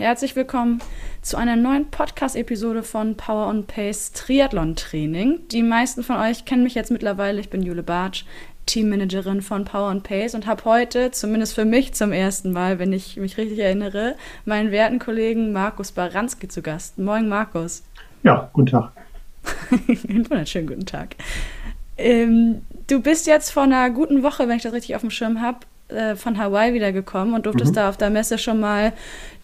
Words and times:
herzlich 0.00 0.34
willkommen 0.34 0.80
zu 1.20 1.36
einer 1.36 1.56
neuen 1.56 1.90
Podcast-Episode 1.90 2.82
von 2.82 3.18
Power 3.18 3.48
on 3.48 3.66
Pace 3.66 4.12
Triathlon 4.12 4.74
Training. 4.74 5.40
Die 5.48 5.62
meisten 5.62 6.02
von 6.02 6.16
euch 6.16 6.46
kennen 6.46 6.62
mich 6.62 6.74
jetzt 6.74 6.90
mittlerweile. 6.90 7.38
Ich 7.38 7.50
bin 7.50 7.62
Jule 7.62 7.82
Bartsch, 7.82 8.24
Teammanagerin 8.64 9.42
von 9.42 9.66
Power 9.66 9.90
on 9.90 10.02
Pace 10.02 10.34
und 10.34 10.46
habe 10.46 10.64
heute, 10.64 11.10
zumindest 11.10 11.54
für 11.54 11.66
mich 11.66 11.92
zum 11.92 12.12
ersten 12.12 12.50
Mal, 12.50 12.78
wenn 12.78 12.94
ich 12.94 13.18
mich 13.18 13.36
richtig 13.36 13.58
erinnere, 13.58 14.16
meinen 14.46 14.70
werten 14.70 14.98
Kollegen 15.00 15.52
Markus 15.52 15.92
Baranski 15.92 16.48
zu 16.48 16.62
Gast. 16.62 16.96
Moin, 16.96 17.28
Markus. 17.28 17.82
Ja, 18.22 18.48
guten 18.54 18.68
Tag. 18.68 18.92
Wunderschönen 19.86 20.66
guten 20.66 20.86
Tag. 20.86 21.14
Ähm, 21.98 22.62
du 22.86 23.02
bist 23.02 23.26
jetzt 23.26 23.50
vor 23.50 23.64
einer 23.64 23.90
guten 23.90 24.22
Woche, 24.22 24.48
wenn 24.48 24.56
ich 24.56 24.62
das 24.62 24.72
richtig 24.72 24.96
auf 24.96 25.02
dem 25.02 25.10
Schirm 25.10 25.42
habe, 25.42 25.58
äh, 25.90 26.16
von 26.16 26.38
Hawaii 26.38 26.74
wiedergekommen 26.74 27.34
und 27.34 27.46
durftest 27.46 27.72
mhm. 27.72 27.76
da 27.76 27.88
auf 27.88 27.96
der 27.96 28.10
Messe 28.10 28.38
schon 28.38 28.60
mal 28.60 28.92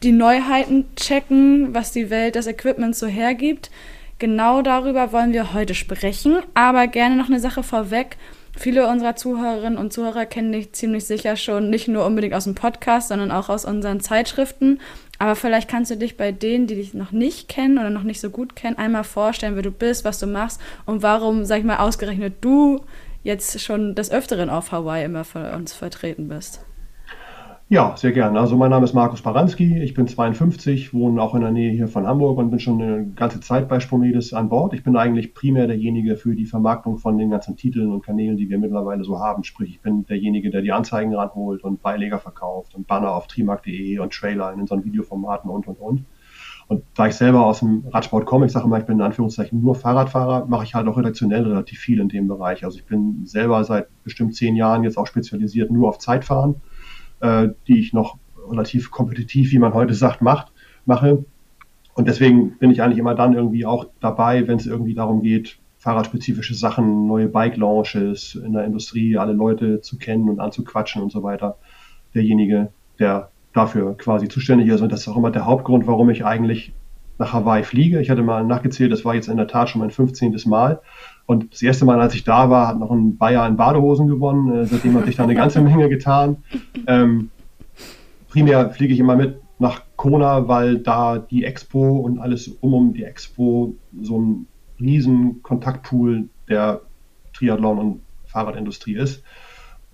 die 0.02 0.12
Neuheiten 0.12 0.86
checken, 0.96 1.74
was 1.74 1.92
die 1.92 2.10
Welt 2.10 2.34
des 2.34 2.46
Equipments 2.46 2.98
so 2.98 3.06
hergibt. 3.06 3.70
Genau 4.19 4.62
darüber 4.62 5.12
wollen 5.12 5.32
wir 5.32 5.52
heute 5.52 5.74
sprechen, 5.74 6.38
aber 6.55 6.86
gerne 6.86 7.16
noch 7.16 7.28
eine 7.28 7.41
Sache 7.41 7.62
vorweg. 7.62 8.16
Viele 8.59 8.88
unserer 8.88 9.16
Zuhörerinnen 9.16 9.78
und 9.78 9.92
Zuhörer 9.92 10.24
kennen 10.24 10.52
dich 10.52 10.72
ziemlich 10.72 11.05
sicher 11.05 11.36
schon, 11.36 11.69
nicht 11.69 11.88
nur 11.88 12.06
unbedingt 12.06 12.32
aus 12.32 12.45
dem 12.45 12.55
Podcast, 12.55 13.08
sondern 13.08 13.30
auch 13.30 13.50
aus 13.50 13.66
unseren 13.66 14.00
Zeitschriften. 14.00 14.80
Aber 15.19 15.36
vielleicht 15.36 15.69
kannst 15.69 15.91
du 15.91 15.97
dich 15.97 16.16
bei 16.16 16.33
denen, 16.33 16.66
die 16.66 16.77
dich 16.77 16.94
noch 16.94 17.12
nicht 17.12 17.48
kennen 17.48 17.78
oder 17.78 17.91
noch 17.91 18.02
nicht 18.02 18.20
so 18.20 18.30
gut 18.30 18.56
kennen, 18.56 18.78
einmal 18.78 19.05
vorstellen, 19.05 19.56
wer 19.56 19.62
du 19.62 19.70
bist, 19.70 20.06
was 20.06 20.19
du 20.19 20.27
machst 20.27 20.60
und 20.86 21.02
warum, 21.02 21.44
sag 21.44 21.58
ich 21.58 21.64
mal, 21.64 21.78
ausgerechnet 21.78 22.34
du 22.41 22.80
jetzt 23.26 23.60
schon 23.60 23.94
des 23.94 24.10
Öfteren 24.10 24.48
auf 24.48 24.72
Hawaii 24.72 25.04
immer 25.04 25.24
für 25.24 25.52
uns 25.54 25.74
vertreten 25.74 26.28
bist. 26.28 26.64
Ja, 27.68 27.96
sehr 27.96 28.12
gerne. 28.12 28.38
Also 28.38 28.56
mein 28.56 28.70
Name 28.70 28.84
ist 28.84 28.94
Markus 28.94 29.22
Baranski, 29.22 29.83
ich 29.83 29.92
bin 29.92 30.06
52, 30.06 30.94
wohne 30.94 31.20
auch 31.20 31.34
in 31.34 31.41
der 31.41 31.50
Nähe 31.50 31.72
hier 31.72 31.88
von 31.88 32.06
Hamburg 32.06 32.38
und 32.38 32.50
bin 32.50 32.60
schon 32.60 32.80
eine 32.80 33.06
ganze 33.06 33.41
Zeit 33.41 33.68
bei 33.68 33.80
Spomedes 33.80 34.33
an 34.33 34.48
Bord. 34.48 34.72
Ich 34.72 34.84
bin 34.84 34.96
eigentlich 34.96 35.34
primär 35.34 35.66
derjenige 35.66 36.16
für 36.16 36.36
die 36.36 36.46
Vermarktung 36.46 36.98
von 36.98 37.18
den 37.18 37.30
ganzen 37.30 37.56
Titeln 37.56 37.91
und 37.91 38.05
Kanälen, 38.05 38.36
die 38.36 38.48
wir 38.48 38.58
mittlerweile 38.58 39.02
so 39.02 39.18
haben. 39.18 39.42
Sprich, 39.42 39.70
ich 39.70 39.80
bin 39.80 40.06
derjenige, 40.06 40.50
der 40.50 40.62
die 40.62 40.70
Anzeigen 40.70 41.12
ranholt 41.12 41.64
und 41.64 41.83
Beileger 41.83 42.20
verkauft 42.20 42.77
und 42.77 42.86
Banner 42.86 43.12
auf 43.12 43.27
trimark.de 43.27 43.98
und 43.98 44.12
Trailer 44.12 44.52
in 44.52 44.61
unseren 44.61 44.84
Videoformaten 44.84 45.50
und, 45.50 45.66
und, 45.66 45.80
und. 45.80 46.05
Und 46.69 46.83
da 46.95 47.06
ich 47.06 47.14
selber 47.14 47.47
aus 47.47 47.61
dem 47.61 47.84
Radsport 47.92 48.27
komme, 48.27 48.47
ich 48.47 48.53
sage 48.53 48.67
immer, 48.67 48.78
ich 48.78 48.86
bin 48.86 48.97
in 48.97 49.03
Anführungszeichen 49.03 49.61
nur 49.61 49.77
Fahrradfahrer, 49.77 50.47
mache 50.47 50.64
ich 50.64 50.75
halt 50.75 50.89
auch 50.89 50.97
redaktionell 50.97 51.45
relativ 51.45 51.78
viel 51.78 52.00
in 52.00 52.08
dem 52.08 52.27
Bereich. 52.27 52.64
Also 52.64 52.78
ich 52.78 52.84
bin 52.84 53.25
selber 53.25 53.62
seit 53.62 53.89
bestimmt 54.03 54.34
zehn 54.34 54.56
Jahren 54.56 54.83
jetzt 54.83 54.98
auch 54.98 55.06
spezialisiert 55.06 55.70
nur 55.70 55.89
auf 55.89 55.98
Zeitfahren, 55.98 56.56
äh, 57.20 57.48
die 57.69 57.78
ich 57.78 57.92
noch 57.92 58.19
relativ 58.48 58.91
kompetitiv, 58.91 59.53
wie 59.53 59.58
man 59.58 59.75
heute 59.75 59.95
sagt, 59.95 60.23
macht, 60.23 60.53
mache. 60.86 61.25
Und 61.95 62.08
deswegen 62.08 62.58
bin 62.58 62.70
ich 62.70 62.83
eigentlich 62.83 62.98
immer 62.98 63.14
dann 63.14 63.34
irgendwie 63.34 63.64
auch 63.64 63.86
dabei, 64.01 64.48
wenn 64.48 64.58
es 64.58 64.67
irgendwie 64.67 64.95
darum 64.95 65.23
geht, 65.23 65.58
fahrradspezifische 65.78 66.55
Sachen, 66.55 67.06
neue 67.06 67.28
Bike-Launches 67.28 68.34
in 68.34 68.53
der 68.53 68.64
Industrie, 68.64 69.17
alle 69.17 69.33
Leute 69.33 69.80
zu 69.83 69.98
kennen 69.98 70.28
und 70.28 70.41
anzuquatschen 70.41 71.01
und 71.01 71.12
so 71.12 71.23
weiter. 71.23 71.58
Derjenige, 72.12 72.73
der 72.98 73.30
dafür 73.56 73.96
quasi 73.96 74.28
zuständig 74.28 74.68
ist. 74.68 74.80
Und 74.80 74.92
das 74.92 75.00
ist 75.00 75.08
auch 75.08 75.16
immer 75.16 75.30
der 75.30 75.46
Hauptgrund, 75.46 75.86
warum 75.86 76.10
ich 76.10 76.24
eigentlich 76.24 76.72
nach 77.18 77.32
Hawaii 77.32 77.62
fliege. 77.62 78.00
Ich 78.00 78.10
hatte 78.10 78.22
mal 78.22 78.44
nachgezählt, 78.44 78.92
das 78.92 79.04
war 79.04 79.14
jetzt 79.14 79.28
in 79.28 79.38
der 79.38 79.48
Tat 79.48 79.70
schon 79.70 79.80
mein 79.80 79.90
15. 79.90 80.36
Mal. 80.46 80.80
Und 81.24 81.52
das 81.52 81.62
erste 81.62 81.84
Mal, 81.84 82.00
als 82.00 82.14
ich 82.14 82.24
da 82.24 82.50
war, 82.50 82.68
hat 82.68 82.78
noch 82.78 82.90
ein 82.90 83.16
Bayer 83.16 83.46
in 83.46 83.56
Badehosen 83.56 84.06
gewonnen. 84.06 84.54
Äh, 84.54 84.66
seitdem 84.66 84.94
hat 84.96 85.06
sich 85.06 85.16
da 85.16 85.22
eine 85.22 85.34
ganze 85.34 85.60
Menge 85.62 85.88
getan. 85.88 86.38
Ähm, 86.86 87.30
primär 88.28 88.70
fliege 88.70 88.92
ich 88.92 89.00
immer 89.00 89.16
mit 89.16 89.40
nach 89.58 89.82
Kona, 89.96 90.48
weil 90.48 90.78
da 90.78 91.18
die 91.18 91.45
Expo 91.45 91.96
und 91.98 92.18
alles 92.18 92.48
um 92.48 92.74
um 92.74 92.92
die 92.92 93.05
Expo 93.05 93.74
so 94.02 94.20
ein 94.20 94.46
riesen 94.78 95.42
Kontaktpool 95.42 96.28
der 96.48 96.83
Triathlon- 97.33 97.78
und 97.78 98.00
Fahrradindustrie 98.27 98.96
ist 98.96 99.22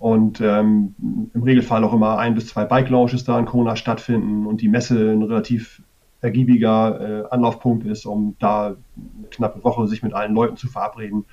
und 0.02 0.40
ähm, 0.40 0.96
im 1.32 1.44
Regelfall 1.44 1.84
auch 1.84 1.92
immer 1.92 2.18
ein 2.18 2.34
bis 2.34 2.48
zwei 2.48 2.64
Bike-Launches 2.64 3.22
da 3.22 3.38
in 3.38 3.44
Kona 3.44 3.76
stattfinden 3.76 4.46
und 4.46 4.60
die 4.60 4.66
Messe 4.66 5.12
ein 5.12 5.22
relativ 5.22 5.80
ergiebiger 6.20 7.00
äh, 7.00 7.28
Anlaufpunkt 7.30 7.86
ist, 7.86 8.04
um 8.04 8.34
da 8.40 8.66
eine 8.66 9.28
knappe 9.30 9.62
Woche 9.62 9.86
sich 9.86 10.02
mit 10.02 10.12
allen 10.12 10.34
Leuten 10.34 10.56
zu 10.56 10.66
verabreden. 10.66 11.24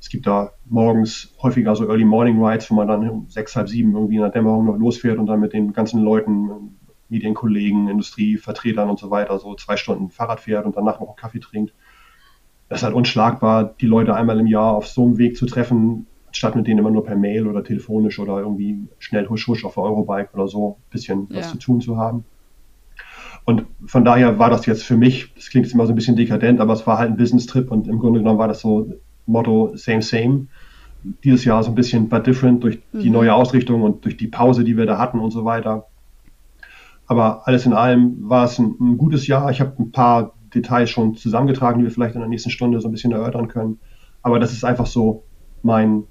Es 0.00 0.08
gibt 0.08 0.26
da 0.26 0.50
morgens 0.68 1.32
häufiger 1.40 1.76
so 1.76 1.86
Early 1.86 2.04
Morning 2.04 2.44
Rides, 2.44 2.68
wo 2.72 2.74
man 2.74 2.88
dann 2.88 3.08
um 3.08 3.28
sechs, 3.28 3.54
halb 3.54 3.68
sieben 3.68 3.94
irgendwie 3.94 4.16
in 4.16 4.22
der 4.22 4.30
Dämmerung 4.30 4.64
noch 4.64 4.76
losfährt 4.76 5.18
und 5.18 5.26
dann 5.26 5.38
mit 5.38 5.52
den 5.52 5.72
ganzen 5.72 6.02
Leuten, 6.02 6.78
Medienkollegen, 7.10 7.88
Industrievertretern 7.88 8.90
und 8.90 8.98
so 8.98 9.12
weiter 9.12 9.38
so 9.38 9.54
zwei 9.54 9.76
Stunden 9.76 10.10
Fahrrad 10.10 10.40
fährt 10.40 10.66
und 10.66 10.76
danach 10.76 10.98
noch 10.98 11.06
einen 11.06 11.16
Kaffee 11.16 11.38
trinkt. 11.38 11.74
Das 12.68 12.80
ist 12.80 12.84
halt 12.84 12.94
unschlagbar, 12.96 13.72
die 13.80 13.86
Leute 13.86 14.16
einmal 14.16 14.40
im 14.40 14.48
Jahr 14.48 14.74
auf 14.74 14.88
so 14.88 15.04
einem 15.04 15.18
Weg 15.18 15.36
zu 15.36 15.46
treffen, 15.46 16.06
statt 16.32 16.56
mit 16.56 16.66
denen 16.66 16.78
immer 16.78 16.90
nur 16.90 17.04
per 17.04 17.16
Mail 17.16 17.46
oder 17.46 17.64
telefonisch 17.64 18.18
oder 18.18 18.38
irgendwie 18.38 18.88
schnell 18.98 19.28
husch 19.28 19.46
husch 19.48 19.64
auf 19.64 19.74
der 19.74 19.84
Eurobike 19.84 20.30
oder 20.34 20.48
so 20.48 20.76
ein 20.78 20.90
bisschen 20.90 21.26
ja. 21.30 21.38
was 21.38 21.50
zu 21.50 21.58
tun 21.58 21.80
zu 21.80 21.96
haben. 21.96 22.24
Und 23.44 23.64
von 23.86 24.04
daher 24.04 24.38
war 24.38 24.50
das 24.50 24.66
jetzt 24.66 24.84
für 24.84 24.96
mich, 24.96 25.32
das 25.34 25.48
klingt 25.50 25.66
jetzt 25.66 25.74
immer 25.74 25.86
so 25.86 25.92
ein 25.92 25.96
bisschen 25.96 26.16
dekadent, 26.16 26.60
aber 26.60 26.72
es 26.72 26.86
war 26.86 26.98
halt 26.98 27.10
ein 27.10 27.16
Business-Trip 27.16 27.70
und 27.70 27.88
im 27.88 27.98
Grunde 27.98 28.20
genommen 28.20 28.38
war 28.38 28.48
das 28.48 28.60
so 28.60 28.92
Motto 29.26 29.72
same, 29.74 30.02
same. 30.02 30.46
Dieses 31.24 31.44
Jahr 31.44 31.62
so 31.62 31.70
ein 31.70 31.74
bisschen 31.74 32.08
but 32.08 32.26
different 32.26 32.62
durch 32.62 32.80
die 32.92 33.08
mhm. 33.08 33.14
neue 33.14 33.34
Ausrichtung 33.34 33.82
und 33.82 34.04
durch 34.04 34.16
die 34.16 34.28
Pause, 34.28 34.64
die 34.64 34.76
wir 34.76 34.86
da 34.86 34.98
hatten 34.98 35.18
und 35.18 35.30
so 35.30 35.44
weiter. 35.44 35.86
Aber 37.06 37.48
alles 37.48 37.66
in 37.66 37.72
allem 37.72 38.28
war 38.28 38.44
es 38.44 38.58
ein, 38.58 38.76
ein 38.78 38.98
gutes 38.98 39.26
Jahr. 39.26 39.50
Ich 39.50 39.60
habe 39.60 39.72
ein 39.78 39.90
paar 39.90 40.34
Details 40.54 40.90
schon 40.90 41.14
zusammengetragen, 41.16 41.78
die 41.78 41.84
wir 41.84 41.90
vielleicht 41.90 42.14
in 42.14 42.20
der 42.20 42.28
nächsten 42.28 42.50
Stunde 42.50 42.80
so 42.80 42.88
ein 42.88 42.92
bisschen 42.92 43.12
erörtern 43.12 43.48
können. 43.48 43.78
Aber 44.22 44.38
das 44.38 44.52
ist 44.52 44.64
einfach 44.64 44.86
so 44.86 45.24
mein, 45.62 46.04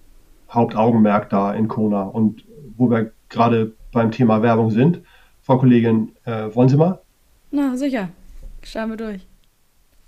Hauptaugenmerk 0.49 1.29
da 1.29 1.53
in 1.53 1.67
Kona. 1.67 2.03
Und 2.03 2.43
wo 2.77 2.89
wir 2.89 3.11
gerade 3.29 3.73
beim 3.91 4.11
Thema 4.11 4.41
Werbung 4.41 4.71
sind, 4.71 5.01
Frau 5.41 5.57
Kollegin, 5.57 6.15
äh, 6.25 6.53
wollen 6.53 6.69
Sie 6.69 6.77
mal? 6.77 7.01
Na, 7.51 7.75
sicher. 7.75 8.09
Schauen 8.63 8.89
wir 8.89 8.97
durch. 8.97 9.25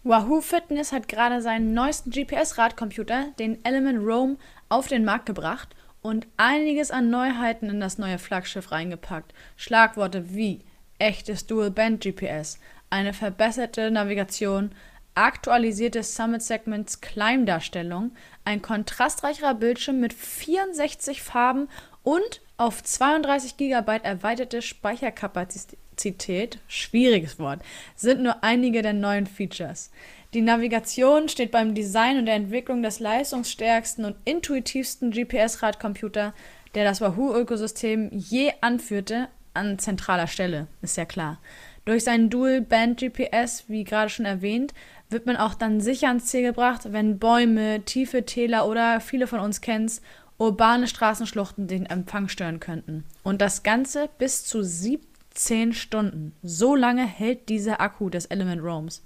Wahoo 0.03 0.41
Fitness 0.41 0.91
hat 0.91 1.07
gerade 1.07 1.41
seinen 1.41 1.73
neuesten 1.73 2.09
GPS-Radcomputer, 2.09 3.27
den 3.37 3.63
Element 3.63 3.99
Roam, 4.03 4.37
auf 4.67 4.87
den 4.87 5.05
Markt 5.05 5.27
gebracht 5.27 5.75
und 6.01 6.27
einiges 6.37 6.89
an 6.91 7.09
Neuheiten 7.09 7.69
in 7.69 7.79
das 7.79 7.97
neue 7.97 8.17
Flaggschiff 8.17 8.71
reingepackt. 8.71 9.33
Schlagworte 9.57 10.33
wie 10.33 10.61
echtes 10.97 11.45
Dual-Band-GPS, 11.45 12.59
eine 12.89 13.13
verbesserte 13.13 13.91
Navigation, 13.91 14.71
aktualisierte 15.15 16.03
Summit 16.03 16.41
Segments 16.41 17.01
Climb-Darstellung, 17.01 18.11
ein 18.45 18.61
kontrastreicherer 18.61 19.53
Bildschirm 19.55 19.99
mit 19.99 20.13
64 20.13 21.21
Farben 21.21 21.67
und 22.03 22.41
auf 22.57 22.83
32 22.83 23.57
GB 23.57 23.99
erweiterte 24.03 24.61
Speicherkapazität, 24.61 26.59
schwieriges 26.67 27.39
Wort, 27.39 27.61
sind 27.95 28.21
nur 28.21 28.43
einige 28.43 28.81
der 28.81 28.93
neuen 28.93 29.27
Features. 29.27 29.91
Die 30.33 30.41
Navigation 30.41 31.27
steht 31.27 31.51
beim 31.51 31.75
Design 31.75 32.17
und 32.17 32.25
der 32.25 32.35
Entwicklung 32.35 32.83
des 32.83 32.99
leistungsstärksten 32.99 34.05
und 34.05 34.15
intuitivsten 34.23 35.11
GPS-Radcomputer, 35.11 36.33
der 36.73 36.83
das 36.85 37.01
Wahoo-Ökosystem 37.01 38.09
je 38.13 38.53
anführte, 38.61 39.27
an 39.53 39.77
zentraler 39.79 40.27
Stelle, 40.27 40.67
ist 40.81 40.95
ja 40.95 41.03
klar. 41.03 41.39
Durch 41.83 42.03
seinen 42.03 42.29
Dual-Band-GPS, 42.29 43.65
wie 43.67 43.83
gerade 43.83 44.09
schon 44.09 44.25
erwähnt, 44.25 44.73
wird 45.11 45.25
man 45.25 45.37
auch 45.37 45.53
dann 45.53 45.81
sicher 45.81 46.07
ans 46.07 46.25
Ziel 46.25 46.43
gebracht, 46.43 46.91
wenn 46.91 47.19
Bäume, 47.19 47.83
tiefe 47.85 48.25
Täler 48.25 48.67
oder 48.67 48.99
viele 48.99 49.27
von 49.27 49.39
uns 49.39 49.61
kennen 49.61 49.85
es, 49.85 50.01
urbane 50.37 50.87
Straßenschluchten 50.87 51.67
den 51.67 51.85
Empfang 51.85 52.27
stören 52.27 52.59
könnten. 52.59 53.03
Und 53.23 53.41
das 53.41 53.63
Ganze 53.63 54.09
bis 54.17 54.43
zu 54.43 54.63
17 54.63 55.73
Stunden. 55.73 56.33
So 56.41 56.75
lange 56.75 57.05
hält 57.05 57.49
dieser 57.49 57.79
Akku 57.79 58.09
des 58.09 58.25
Element 58.25 58.63
Roams. 58.63 59.03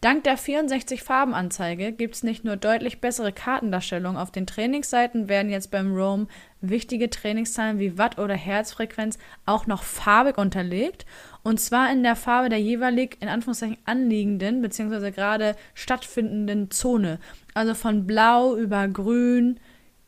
Dank 0.00 0.24
der 0.24 0.36
64-Farben-Anzeige 0.36 1.92
gibt 1.92 2.16
es 2.16 2.24
nicht 2.24 2.44
nur 2.44 2.56
deutlich 2.56 3.00
bessere 3.00 3.32
Kartendarstellungen, 3.32 4.20
auf 4.20 4.32
den 4.32 4.48
Trainingsseiten 4.48 5.28
werden 5.28 5.52
jetzt 5.52 5.70
beim 5.70 5.94
Roam 5.94 6.26
wichtige 6.62 7.10
Trainingszahlen 7.10 7.78
wie 7.78 7.98
Watt 7.98 8.18
oder 8.18 8.34
Herzfrequenz 8.34 9.18
auch 9.44 9.66
noch 9.66 9.82
farbig 9.82 10.38
unterlegt 10.38 11.04
und 11.42 11.60
zwar 11.60 11.90
in 11.92 12.02
der 12.02 12.16
Farbe 12.16 12.48
der 12.48 12.60
jeweilig 12.60 13.16
in 13.20 13.28
Anführungszeichen 13.28 13.78
anliegenden 13.84 14.62
bzw. 14.62 15.10
gerade 15.10 15.56
stattfindenden 15.74 16.70
Zone. 16.70 17.18
Also 17.52 17.74
von 17.74 18.06
blau 18.06 18.56
über 18.56 18.86
grün, 18.88 19.58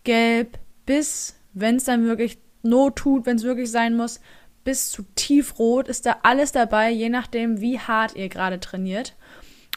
gelb 0.05 0.59
bis, 0.87 1.39
wenn 1.53 1.77
es 1.77 1.85
dann 1.85 2.07
wirklich 2.07 2.39
Not 2.63 2.97
tut, 2.97 3.27
wenn 3.27 3.37
es 3.37 3.43
wirklich 3.43 3.71
sein 3.71 3.95
muss, 3.95 4.21
bis 4.65 4.91
zu 4.91 5.03
tiefrot 5.15 5.89
ist 5.89 6.07
da 6.07 6.19
alles 6.23 6.53
dabei, 6.53 6.91
je 6.91 7.11
nachdem, 7.11 7.61
wie 7.61 7.79
hart 7.79 8.17
ihr 8.17 8.31
gerade 8.31 8.59
trainiert. 8.59 9.15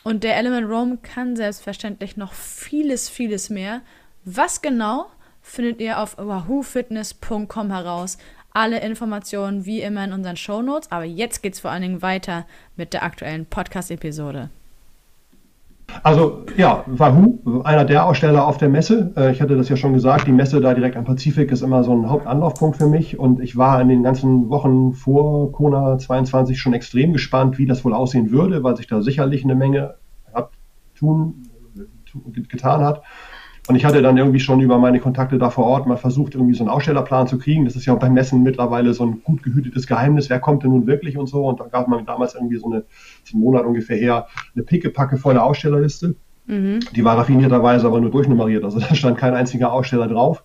Und 0.03 0.23
der 0.23 0.37
Element 0.37 0.69
Roam 0.69 1.01
kann 1.01 1.35
selbstverständlich 1.35 2.15
noch 2.15 2.31
vieles, 2.31 3.09
vieles 3.09 3.49
mehr. 3.49 3.81
Was 4.23 4.61
genau 4.61 5.07
findet 5.47 5.81
ihr 5.81 5.99
auf 5.99 6.17
wahoofitness.com 6.17 7.71
heraus. 7.71 8.17
alle 8.53 8.79
Informationen 8.81 9.65
wie 9.65 9.81
immer 9.81 10.03
in 10.03 10.13
unseren 10.13 10.35
Shownotes. 10.35 10.91
Aber 10.91 11.03
jetzt 11.03 11.43
geht 11.43 11.53
es 11.53 11.59
vor 11.59 11.69
allen 11.69 11.83
Dingen 11.83 12.01
weiter 12.01 12.47
mit 12.75 12.91
der 12.91 13.03
aktuellen 13.03 13.45
Podcast-Episode. 13.45 14.49
Also 16.03 16.45
ja, 16.57 16.83
Wahoo, 16.87 17.61
einer 17.63 17.85
der 17.85 18.05
Aussteller 18.05 18.45
auf 18.45 18.57
der 18.57 18.69
Messe. 18.69 19.13
Äh, 19.15 19.31
ich 19.31 19.41
hatte 19.41 19.55
das 19.55 19.69
ja 19.69 19.77
schon 19.77 19.93
gesagt, 19.93 20.27
die 20.27 20.31
Messe 20.31 20.59
da 20.59 20.73
direkt 20.73 20.97
am 20.97 21.05
Pazifik 21.05 21.51
ist 21.51 21.61
immer 21.61 21.83
so 21.83 21.93
ein 21.93 22.09
Hauptanlaufpunkt 22.09 22.77
für 22.77 22.87
mich 22.87 23.17
und 23.17 23.39
ich 23.39 23.57
war 23.57 23.79
in 23.79 23.87
den 23.87 24.03
ganzen 24.03 24.49
Wochen 24.49 24.93
vor 24.93 25.51
Kona 25.51 25.97
22 25.97 26.59
schon 26.59 26.73
extrem 26.73 27.13
gespannt, 27.13 27.57
wie 27.57 27.65
das 27.65 27.85
wohl 27.85 27.93
aussehen 27.93 28.31
würde, 28.31 28.63
weil 28.63 28.75
sich 28.75 28.87
da 28.87 29.01
sicherlich 29.01 29.43
eine 29.43 29.55
Menge 29.55 29.95
hat, 30.33 30.49
tun, 30.95 31.47
getan 32.49 32.81
hat. 32.81 33.03
Und 33.67 33.75
ich 33.75 33.83
hatte 33.83 34.01
dann 34.01 34.17
irgendwie 34.17 34.39
schon 34.39 34.61
über 34.61 34.77
meine 34.77 34.99
Kontakte 34.99 35.37
da 35.37 35.49
vor 35.49 35.65
Ort 35.65 35.87
mal 35.87 35.97
versucht, 35.97 36.35
irgendwie 36.35 36.53
so 36.53 36.63
einen 36.63 36.69
Ausstellerplan 36.69 37.27
zu 37.27 37.37
kriegen. 37.37 37.65
Das 37.65 37.75
ist 37.75 37.85
ja 37.85 37.93
auch 37.93 37.99
beim 37.99 38.13
Messen 38.13 38.41
mittlerweile 38.41 38.93
so 38.93 39.05
ein 39.05 39.21
gut 39.23 39.43
gehütetes 39.43 39.87
Geheimnis. 39.87 40.29
Wer 40.29 40.39
kommt 40.39 40.63
denn 40.63 40.71
nun 40.71 40.87
wirklich 40.87 41.17
und 41.17 41.27
so? 41.27 41.45
Und 41.45 41.59
da 41.59 41.65
gab 41.65 41.89
man 41.89 42.05
damals 42.05 42.35
irgendwie 42.35 42.57
so 42.57 42.67
eine, 42.67 42.85
so 43.25 43.35
einen 43.35 43.43
Monat 43.43 43.65
ungefähr 43.65 43.97
her, 43.97 44.27
eine 44.55 44.63
pickepacke 44.63 45.17
volle 45.17 45.43
Ausstellerliste. 45.43 46.15
Mhm. 46.45 46.79
Die 46.95 47.03
war 47.03 47.17
raffinierterweise 47.17 47.87
aber 47.87 47.99
nur 47.99 48.09
durchnummeriert. 48.09 48.63
Also 48.63 48.79
da 48.79 48.95
stand 48.95 49.17
kein 49.17 49.33
einziger 49.33 49.73
Aussteller 49.73 50.07
drauf. 50.07 50.43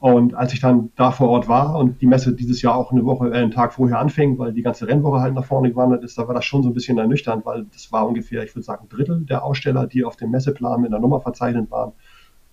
Und 0.00 0.34
als 0.34 0.52
ich 0.52 0.60
dann 0.60 0.90
da 0.94 1.10
vor 1.10 1.28
Ort 1.28 1.48
war 1.48 1.76
und 1.76 2.00
die 2.00 2.06
Messe 2.06 2.32
dieses 2.32 2.62
Jahr 2.62 2.76
auch 2.76 2.92
eine 2.92 3.04
Woche, 3.04 3.30
äh, 3.30 3.38
einen 3.38 3.50
Tag 3.50 3.72
vorher 3.72 3.98
anfing, 3.98 4.38
weil 4.38 4.52
die 4.52 4.62
ganze 4.62 4.86
Rennwoche 4.86 5.20
halt 5.20 5.34
nach 5.34 5.44
vorne 5.44 5.70
gewandert 5.70 6.04
ist, 6.04 6.16
da 6.16 6.28
war 6.28 6.34
das 6.34 6.44
schon 6.44 6.62
so 6.62 6.70
ein 6.70 6.74
bisschen 6.74 6.98
ernüchternd, 6.98 7.44
weil 7.44 7.66
das 7.72 7.90
war 7.90 8.06
ungefähr, 8.06 8.44
ich 8.44 8.54
würde 8.54 8.64
sagen, 8.64 8.84
ein 8.84 8.88
Drittel 8.88 9.24
der 9.24 9.44
Aussteller, 9.44 9.88
die 9.88 10.04
auf 10.04 10.16
dem 10.16 10.30
Messeplan 10.30 10.80
mit 10.80 10.92
einer 10.92 11.00
Nummer 11.00 11.20
verzeichnet 11.20 11.70
waren, 11.72 11.92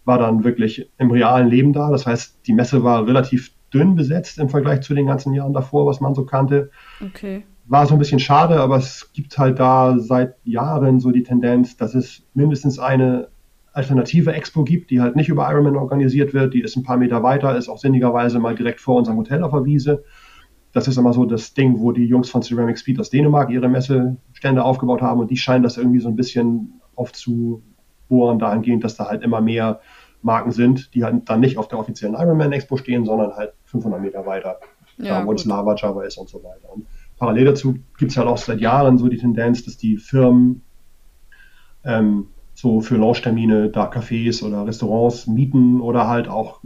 war 0.05 0.19
dann 0.19 0.43
wirklich 0.43 0.89
im 0.97 1.11
realen 1.11 1.49
Leben 1.49 1.73
da. 1.73 1.89
Das 1.89 2.05
heißt, 2.05 2.47
die 2.47 2.53
Messe 2.53 2.83
war 2.83 3.05
relativ 3.05 3.51
dünn 3.73 3.95
besetzt 3.95 4.39
im 4.39 4.49
Vergleich 4.49 4.81
zu 4.81 4.93
den 4.93 5.07
ganzen 5.07 5.33
Jahren 5.33 5.53
davor, 5.53 5.85
was 5.85 5.99
man 5.99 6.15
so 6.15 6.25
kannte. 6.25 6.71
Okay. 7.03 7.43
War 7.65 7.85
so 7.87 7.95
ein 7.95 7.99
bisschen 7.99 8.19
schade, 8.19 8.59
aber 8.59 8.77
es 8.77 9.11
gibt 9.13 9.37
halt 9.37 9.59
da 9.59 9.97
seit 9.97 10.35
Jahren 10.43 10.99
so 10.99 11.11
die 11.11 11.23
Tendenz, 11.23 11.75
dass 11.75 11.95
es 11.95 12.23
mindestens 12.33 12.79
eine 12.79 13.29
alternative 13.73 14.31
Expo 14.31 14.63
gibt, 14.63 14.91
die 14.91 15.01
halt 15.01 15.15
nicht 15.15 15.27
über 15.27 15.49
Ironman 15.49 15.75
organisiert 15.75 16.33
wird. 16.33 16.53
Die 16.53 16.61
ist 16.61 16.77
ein 16.77 16.83
paar 16.83 16.97
Meter 16.97 17.23
weiter, 17.23 17.57
ist 17.57 17.67
auch 17.67 17.77
sinnigerweise 17.77 18.39
mal 18.39 18.55
direkt 18.55 18.79
vor 18.79 18.97
unserem 18.97 19.17
Hotel 19.17 19.43
auf 19.43 19.51
der 19.51 19.65
Wiese. 19.65 20.03
Das 20.71 20.87
ist 20.87 20.97
immer 20.97 21.11
so 21.11 21.25
das 21.25 21.53
Ding, 21.53 21.79
wo 21.79 21.91
die 21.91 22.05
Jungs 22.05 22.29
von 22.29 22.41
Ceramic 22.41 22.77
Speed 22.77 22.99
aus 22.99 23.09
Dänemark 23.09 23.49
ihre 23.49 23.67
Messestände 23.67 24.63
aufgebaut 24.63 25.01
haben 25.01 25.19
und 25.19 25.31
die 25.31 25.37
scheinen 25.37 25.63
das 25.63 25.77
irgendwie 25.77 25.99
so 25.99 26.07
ein 26.07 26.15
bisschen 26.15 26.81
aufzu, 26.95 27.63
bohren 28.07 28.39
dahingehend, 28.39 28.83
dass 28.83 28.95
da 28.95 29.07
halt 29.07 29.23
immer 29.23 29.41
mehr 29.41 29.79
Marken 30.21 30.51
sind, 30.51 30.93
die 30.95 31.03
halt 31.03 31.29
dann 31.29 31.39
nicht 31.39 31.57
auf 31.57 31.67
der 31.67 31.79
offiziellen 31.79 32.15
Ironman 32.15 32.51
Expo 32.51 32.77
stehen, 32.77 33.05
sondern 33.05 33.35
halt 33.35 33.53
500 33.65 34.01
Meter 34.01 34.25
weiter, 34.25 34.59
ja, 34.97 35.21
da 35.21 35.27
wo 35.27 35.33
es 35.33 35.45
Lava 35.45 35.75
Java 35.75 36.03
ist 36.03 36.17
und 36.17 36.29
so 36.29 36.43
weiter. 36.43 36.73
Und 36.73 36.87
parallel 37.17 37.45
dazu 37.45 37.75
gibt 37.97 38.11
es 38.11 38.17
halt 38.17 38.27
auch 38.27 38.37
seit 38.37 38.59
Jahren 38.59 38.97
so 38.97 39.07
die 39.07 39.17
Tendenz, 39.17 39.63
dass 39.63 39.77
die 39.77 39.97
Firmen 39.97 40.63
ähm, 41.83 42.27
so 42.55 42.81
für 42.81 42.97
Launchtermine 42.97 43.69
da 43.69 43.89
Cafés 43.89 44.43
oder 44.43 44.65
Restaurants 44.65 45.27
mieten 45.27 45.81
oder 45.81 46.07
halt 46.07 46.27
auch 46.27 46.61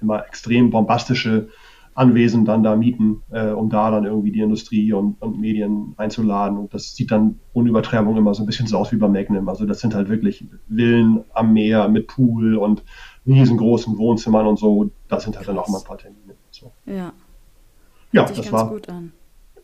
immer 0.00 0.26
extrem 0.26 0.70
bombastische 0.70 1.48
Anwesen 1.94 2.44
dann 2.44 2.62
da 2.62 2.74
mieten, 2.74 3.22
äh, 3.30 3.50
um 3.50 3.68
da 3.68 3.90
dann 3.90 4.04
irgendwie 4.04 4.32
die 4.32 4.40
Industrie 4.40 4.92
und, 4.92 5.20
und, 5.20 5.38
Medien 5.38 5.94
einzuladen. 5.96 6.56
Und 6.58 6.72
das 6.72 6.96
sieht 6.96 7.10
dann 7.10 7.38
ohne 7.52 7.68
Übertreibung 7.68 8.16
immer 8.16 8.34
so 8.34 8.42
ein 8.42 8.46
bisschen 8.46 8.66
so 8.66 8.78
aus 8.78 8.92
wie 8.92 8.96
bei 8.96 9.08
Magnum. 9.08 9.48
Also 9.48 9.66
das 9.66 9.80
sind 9.80 9.94
halt 9.94 10.08
wirklich 10.08 10.46
Villen 10.68 11.24
am 11.34 11.52
Meer 11.52 11.88
mit 11.88 12.06
Pool 12.06 12.56
und 12.56 12.82
riesengroßen 13.26 13.98
Wohnzimmern 13.98 14.46
und 14.46 14.58
so. 14.58 14.90
Das 15.08 15.24
sind 15.24 15.36
halt 15.36 15.46
Krass. 15.46 15.54
dann 15.54 15.62
auch 15.62 15.68
mal 15.68 15.78
ein 15.78 15.84
paar 15.84 15.98
Termine. 15.98 16.34
So. 16.50 16.72
Ja. 16.86 17.12
Ja, 18.12 18.24
das 18.24 18.52
war, 18.52 18.74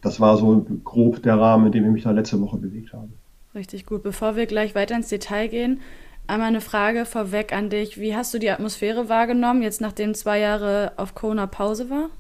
das 0.01 0.21
war 0.21 0.37
so 0.39 0.67
grob 0.85 1.23
der 1.23 1.39
Rahmen, 1.39 1.67
in 1.67 1.73
dem 1.73 1.85
ich 1.85 1.91
mich 1.91 2.03
da 2.05 2.13
letzte 2.13 2.41
Woche 2.41 2.57
bewegt 2.57 2.93
habe. 2.93 3.09
Richtig 3.55 3.87
gut. 3.87 4.03
Bevor 4.03 4.37
wir 4.37 4.47
gleich 4.47 4.75
weiter 4.75 4.97
ins 4.97 5.09
Detail 5.09 5.49
gehen, 5.49 5.81
Einmal 6.29 6.49
eine 6.49 6.61
Frage 6.61 7.07
vorweg 7.07 7.55
an 7.55 7.71
dich. 7.71 7.99
Wie 7.99 8.15
hast 8.15 8.35
du 8.35 8.39
die 8.39 8.51
Atmosphäre 8.51 9.09
wahrgenommen, 9.09 9.63
jetzt 9.63 9.81
nachdem 9.81 10.13
zwei 10.13 10.39
Jahre 10.39 10.93
auf 10.99 11.15
Kona 11.15 11.47
Pause 11.47 11.89
war? 11.89 12.11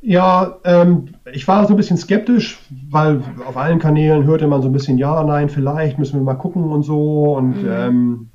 Ja, 0.00 0.58
ähm, 0.62 1.08
ich 1.32 1.48
war 1.48 1.66
so 1.66 1.74
ein 1.74 1.76
bisschen 1.76 1.96
skeptisch, 1.96 2.60
weil 2.90 3.20
auf 3.44 3.56
allen 3.56 3.80
Kanälen 3.80 4.22
hörte 4.22 4.46
man 4.46 4.62
so 4.62 4.68
ein 4.68 4.72
bisschen, 4.72 4.98
ja, 4.98 5.24
nein, 5.24 5.48
vielleicht 5.48 5.98
müssen 5.98 6.16
wir 6.20 6.22
mal 6.22 6.34
gucken 6.34 6.62
und 6.62 6.84
so. 6.84 7.34
Und 7.34 7.64
mhm. 7.64 7.68
ähm, 7.68 8.28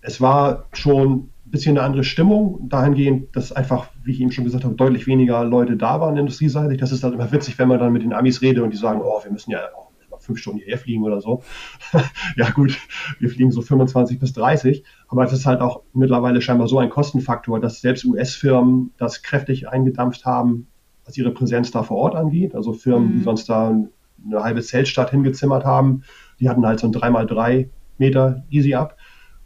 es 0.00 0.22
war 0.22 0.64
schon 0.72 1.12
ein 1.12 1.30
bisschen 1.50 1.76
eine 1.76 1.86
andere 1.86 2.04
Stimmung, 2.04 2.66
dahingehend, 2.70 3.36
dass 3.36 3.52
einfach, 3.52 3.88
wie 4.04 4.12
ich 4.12 4.22
eben 4.22 4.32
schon 4.32 4.44
gesagt 4.44 4.64
habe, 4.64 4.74
deutlich 4.74 5.06
weniger 5.06 5.44
Leute 5.44 5.76
da 5.76 6.00
waren 6.00 6.16
industrieseitig. 6.16 6.78
Das 6.78 6.92
ist 6.92 7.04
halt 7.04 7.12
immer 7.12 7.30
witzig, 7.30 7.58
wenn 7.58 7.68
man 7.68 7.78
dann 7.78 7.92
mit 7.92 8.04
den 8.04 8.14
Amis 8.14 8.40
redet 8.40 8.64
und 8.64 8.72
die 8.72 8.78
sagen, 8.78 9.02
oh, 9.04 9.22
wir 9.22 9.30
müssen 9.30 9.50
ja 9.50 9.58
auch 9.76 9.85
fünf 10.26 10.38
Stunden 10.38 10.58
hierher 10.58 10.78
fliegen 10.78 11.04
oder 11.04 11.20
so. 11.20 11.42
ja 12.36 12.50
gut, 12.50 12.76
wir 13.18 13.30
fliegen 13.30 13.50
so 13.50 13.62
25 13.62 14.18
bis 14.18 14.32
30, 14.34 14.84
aber 15.08 15.24
es 15.24 15.32
ist 15.32 15.46
halt 15.46 15.60
auch 15.60 15.82
mittlerweile 15.92 16.42
scheinbar 16.42 16.68
so 16.68 16.78
ein 16.78 16.90
Kostenfaktor, 16.90 17.60
dass 17.60 17.80
selbst 17.80 18.04
US-Firmen 18.04 18.92
das 18.98 19.22
kräftig 19.22 19.68
eingedampft 19.68 20.24
haben, 20.24 20.66
was 21.04 21.16
ihre 21.16 21.30
Präsenz 21.30 21.70
da 21.70 21.82
vor 21.82 21.96
Ort 21.96 22.16
angeht. 22.16 22.54
Also 22.54 22.72
Firmen, 22.72 23.08
mhm. 23.08 23.18
die 23.18 23.24
sonst 23.24 23.48
da 23.48 23.68
eine 23.68 24.42
halbe 24.42 24.60
Zeltstadt 24.60 25.10
hingezimmert 25.10 25.64
haben, 25.64 26.02
die 26.40 26.48
hatten 26.48 26.66
halt 26.66 26.80
so 26.80 26.88
ein 26.88 26.92
3x3 26.92 27.68
Meter 27.98 28.44
Easy 28.50 28.74
Up. 28.74 28.96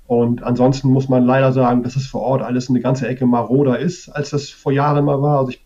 Und 0.07 0.43
ansonsten 0.43 0.89
muss 0.89 1.09
man 1.09 1.25
leider 1.25 1.53
sagen, 1.53 1.85
dass 1.85 1.95
es 1.95 2.07
vor 2.07 2.23
Ort 2.23 2.43
alles 2.43 2.69
eine 2.69 2.81
ganze 2.81 3.07
Ecke 3.07 3.27
maroder 3.27 3.79
ist, 3.79 4.09
als 4.09 4.31
das 4.31 4.51
vor 4.51 4.73
Jahren 4.73 5.05
mal 5.05 5.23
war. 5.23 5.39
Also 5.39 5.53
ich 5.53 5.65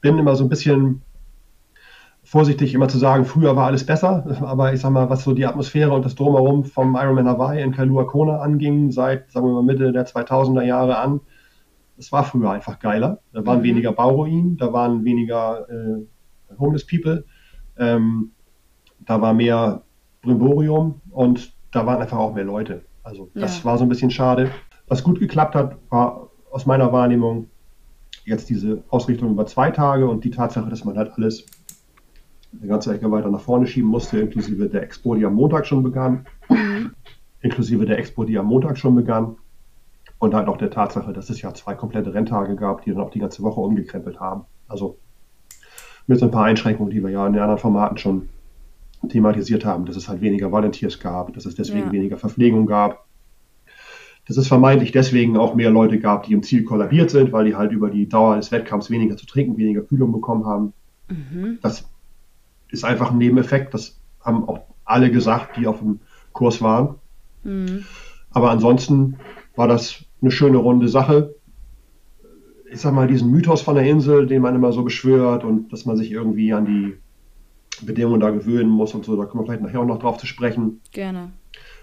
bin 0.00 0.16
immer 0.16 0.36
so 0.36 0.44
ein 0.44 0.48
bisschen 0.48 1.02
vorsichtig 2.30 2.74
immer 2.74 2.86
zu 2.86 2.96
sagen, 2.96 3.24
früher 3.24 3.56
war 3.56 3.66
alles 3.66 3.84
besser, 3.84 4.24
aber 4.42 4.72
ich 4.72 4.80
sag 4.80 4.90
mal, 4.92 5.10
was 5.10 5.24
so 5.24 5.32
die 5.32 5.46
Atmosphäre 5.46 5.90
und 5.90 6.04
das 6.04 6.14
Drumherum 6.14 6.62
vom 6.62 6.94
Ironman 6.94 7.26
Hawaii 7.26 7.60
in 7.60 7.72
Kailua 7.72 8.04
Kona 8.04 8.38
anging, 8.38 8.92
seit, 8.92 9.32
sagen 9.32 9.46
wir 9.46 9.54
mal, 9.54 9.64
Mitte 9.64 9.90
der 9.90 10.06
2000er 10.06 10.62
Jahre 10.62 10.98
an, 10.98 11.20
es 11.98 12.12
war 12.12 12.22
früher 12.22 12.52
einfach 12.52 12.78
geiler. 12.78 13.18
Da 13.32 13.44
waren 13.44 13.58
mhm. 13.58 13.64
weniger 13.64 13.90
Bauruinen, 13.90 14.56
da 14.56 14.72
waren 14.72 15.04
weniger 15.04 15.68
äh, 15.68 16.56
Homeless 16.56 16.86
People, 16.86 17.24
ähm, 17.76 18.30
da 19.00 19.20
war 19.20 19.34
mehr 19.34 19.82
Brimborium 20.22 21.00
und 21.10 21.52
da 21.72 21.84
waren 21.84 22.00
einfach 22.00 22.18
auch 22.18 22.32
mehr 22.32 22.44
Leute. 22.44 22.84
Also 23.02 23.28
das 23.34 23.58
ja. 23.58 23.64
war 23.64 23.76
so 23.76 23.82
ein 23.82 23.88
bisschen 23.88 24.12
schade. 24.12 24.52
Was 24.86 25.02
gut 25.02 25.18
geklappt 25.18 25.56
hat, 25.56 25.78
war 25.88 26.28
aus 26.52 26.64
meiner 26.64 26.92
Wahrnehmung 26.92 27.48
jetzt 28.24 28.50
diese 28.50 28.84
Ausrichtung 28.88 29.32
über 29.32 29.46
zwei 29.46 29.72
Tage 29.72 30.06
und 30.06 30.22
die 30.22 30.30
Tatsache, 30.30 30.70
dass 30.70 30.84
man 30.84 30.96
halt 30.96 31.10
alles 31.16 31.44
eine 32.58 32.68
ganze 32.68 32.94
Ecke 32.94 33.10
weiter 33.10 33.30
nach 33.30 33.40
vorne 33.40 33.66
schieben 33.66 33.90
musste, 33.90 34.20
inklusive 34.20 34.68
der 34.68 34.82
Expo, 34.82 35.14
die 35.14 35.24
am 35.24 35.34
Montag 35.34 35.66
schon 35.66 35.82
begann. 35.82 36.26
Mhm. 36.48 36.92
Inklusive 37.42 37.86
der 37.86 37.98
Expo, 37.98 38.24
die 38.24 38.38
am 38.38 38.46
Montag 38.46 38.78
schon 38.78 38.94
begann. 38.94 39.36
Und 40.18 40.34
halt 40.34 40.48
auch 40.48 40.58
der 40.58 40.70
Tatsache, 40.70 41.12
dass 41.12 41.30
es 41.30 41.40
ja 41.40 41.54
zwei 41.54 41.74
komplette 41.74 42.12
Renntage 42.12 42.54
gab, 42.54 42.84
die 42.84 42.90
dann 42.90 43.00
auch 43.00 43.10
die 43.10 43.20
ganze 43.20 43.42
Woche 43.42 43.60
umgekrempelt 43.60 44.20
haben. 44.20 44.42
Also 44.68 44.98
mit 46.06 46.18
so 46.18 46.26
ein 46.26 46.30
paar 46.30 46.44
Einschränkungen, 46.44 46.90
die 46.90 47.02
wir 47.02 47.10
ja 47.10 47.26
in 47.26 47.32
den 47.32 47.40
anderen 47.40 47.60
Formaten 47.60 47.96
schon 47.96 48.28
thematisiert 49.08 49.64
haben, 49.64 49.86
dass 49.86 49.96
es 49.96 50.08
halt 50.08 50.20
weniger 50.20 50.52
Volunteers 50.52 51.00
gab, 51.00 51.32
dass 51.32 51.46
es 51.46 51.54
deswegen 51.54 51.86
ja. 51.86 51.92
weniger 51.92 52.18
Verpflegung 52.18 52.66
gab, 52.66 53.06
dass 54.26 54.36
es 54.36 54.46
vermeintlich 54.46 54.92
deswegen 54.92 55.36
auch 55.36 55.54
mehr 55.54 55.70
Leute 55.70 55.98
gab, 55.98 56.24
die 56.24 56.34
im 56.34 56.42
Ziel 56.42 56.64
kollabiert 56.64 57.10
sind, 57.10 57.32
weil 57.32 57.46
die 57.46 57.56
halt 57.56 57.72
über 57.72 57.90
die 57.90 58.08
Dauer 58.08 58.36
des 58.36 58.52
Wettkampfs 58.52 58.90
weniger 58.90 59.16
zu 59.16 59.26
trinken, 59.26 59.56
weniger 59.56 59.80
Kühlung 59.80 60.12
bekommen 60.12 60.44
haben. 60.44 60.72
Mhm. 61.08 61.58
Das 61.62 61.89
ist 62.70 62.84
einfach 62.84 63.10
ein 63.10 63.18
Nebeneffekt. 63.18 63.74
Das 63.74 63.98
haben 64.20 64.48
auch 64.48 64.60
alle 64.84 65.10
gesagt, 65.10 65.56
die 65.56 65.66
auf 65.66 65.78
dem 65.78 66.00
Kurs 66.32 66.60
waren. 66.62 66.96
Mhm. 67.42 67.84
Aber 68.30 68.50
ansonsten 68.50 69.16
war 69.56 69.68
das 69.68 70.04
eine 70.20 70.30
schöne 70.30 70.58
runde 70.58 70.88
Sache. 70.88 71.34
Ich 72.70 72.80
sag 72.80 72.94
mal, 72.94 73.08
diesen 73.08 73.30
Mythos 73.30 73.62
von 73.62 73.74
der 73.74 73.84
Insel, 73.84 74.26
den 74.26 74.42
man 74.42 74.54
immer 74.54 74.72
so 74.72 74.84
beschwört 74.84 75.44
und 75.44 75.72
dass 75.72 75.86
man 75.86 75.96
sich 75.96 76.12
irgendwie 76.12 76.52
an 76.52 76.66
die 76.66 76.96
Bedingungen 77.84 78.20
da 78.20 78.30
gewöhnen 78.30 78.70
muss 78.70 78.94
und 78.94 79.04
so, 79.04 79.16
da 79.16 79.24
kommen 79.24 79.42
wir 79.42 79.46
vielleicht 79.46 79.62
nachher 79.62 79.80
auch 79.80 79.86
noch 79.86 79.98
drauf 79.98 80.18
zu 80.18 80.26
sprechen. 80.26 80.80
Gerne. 80.92 81.32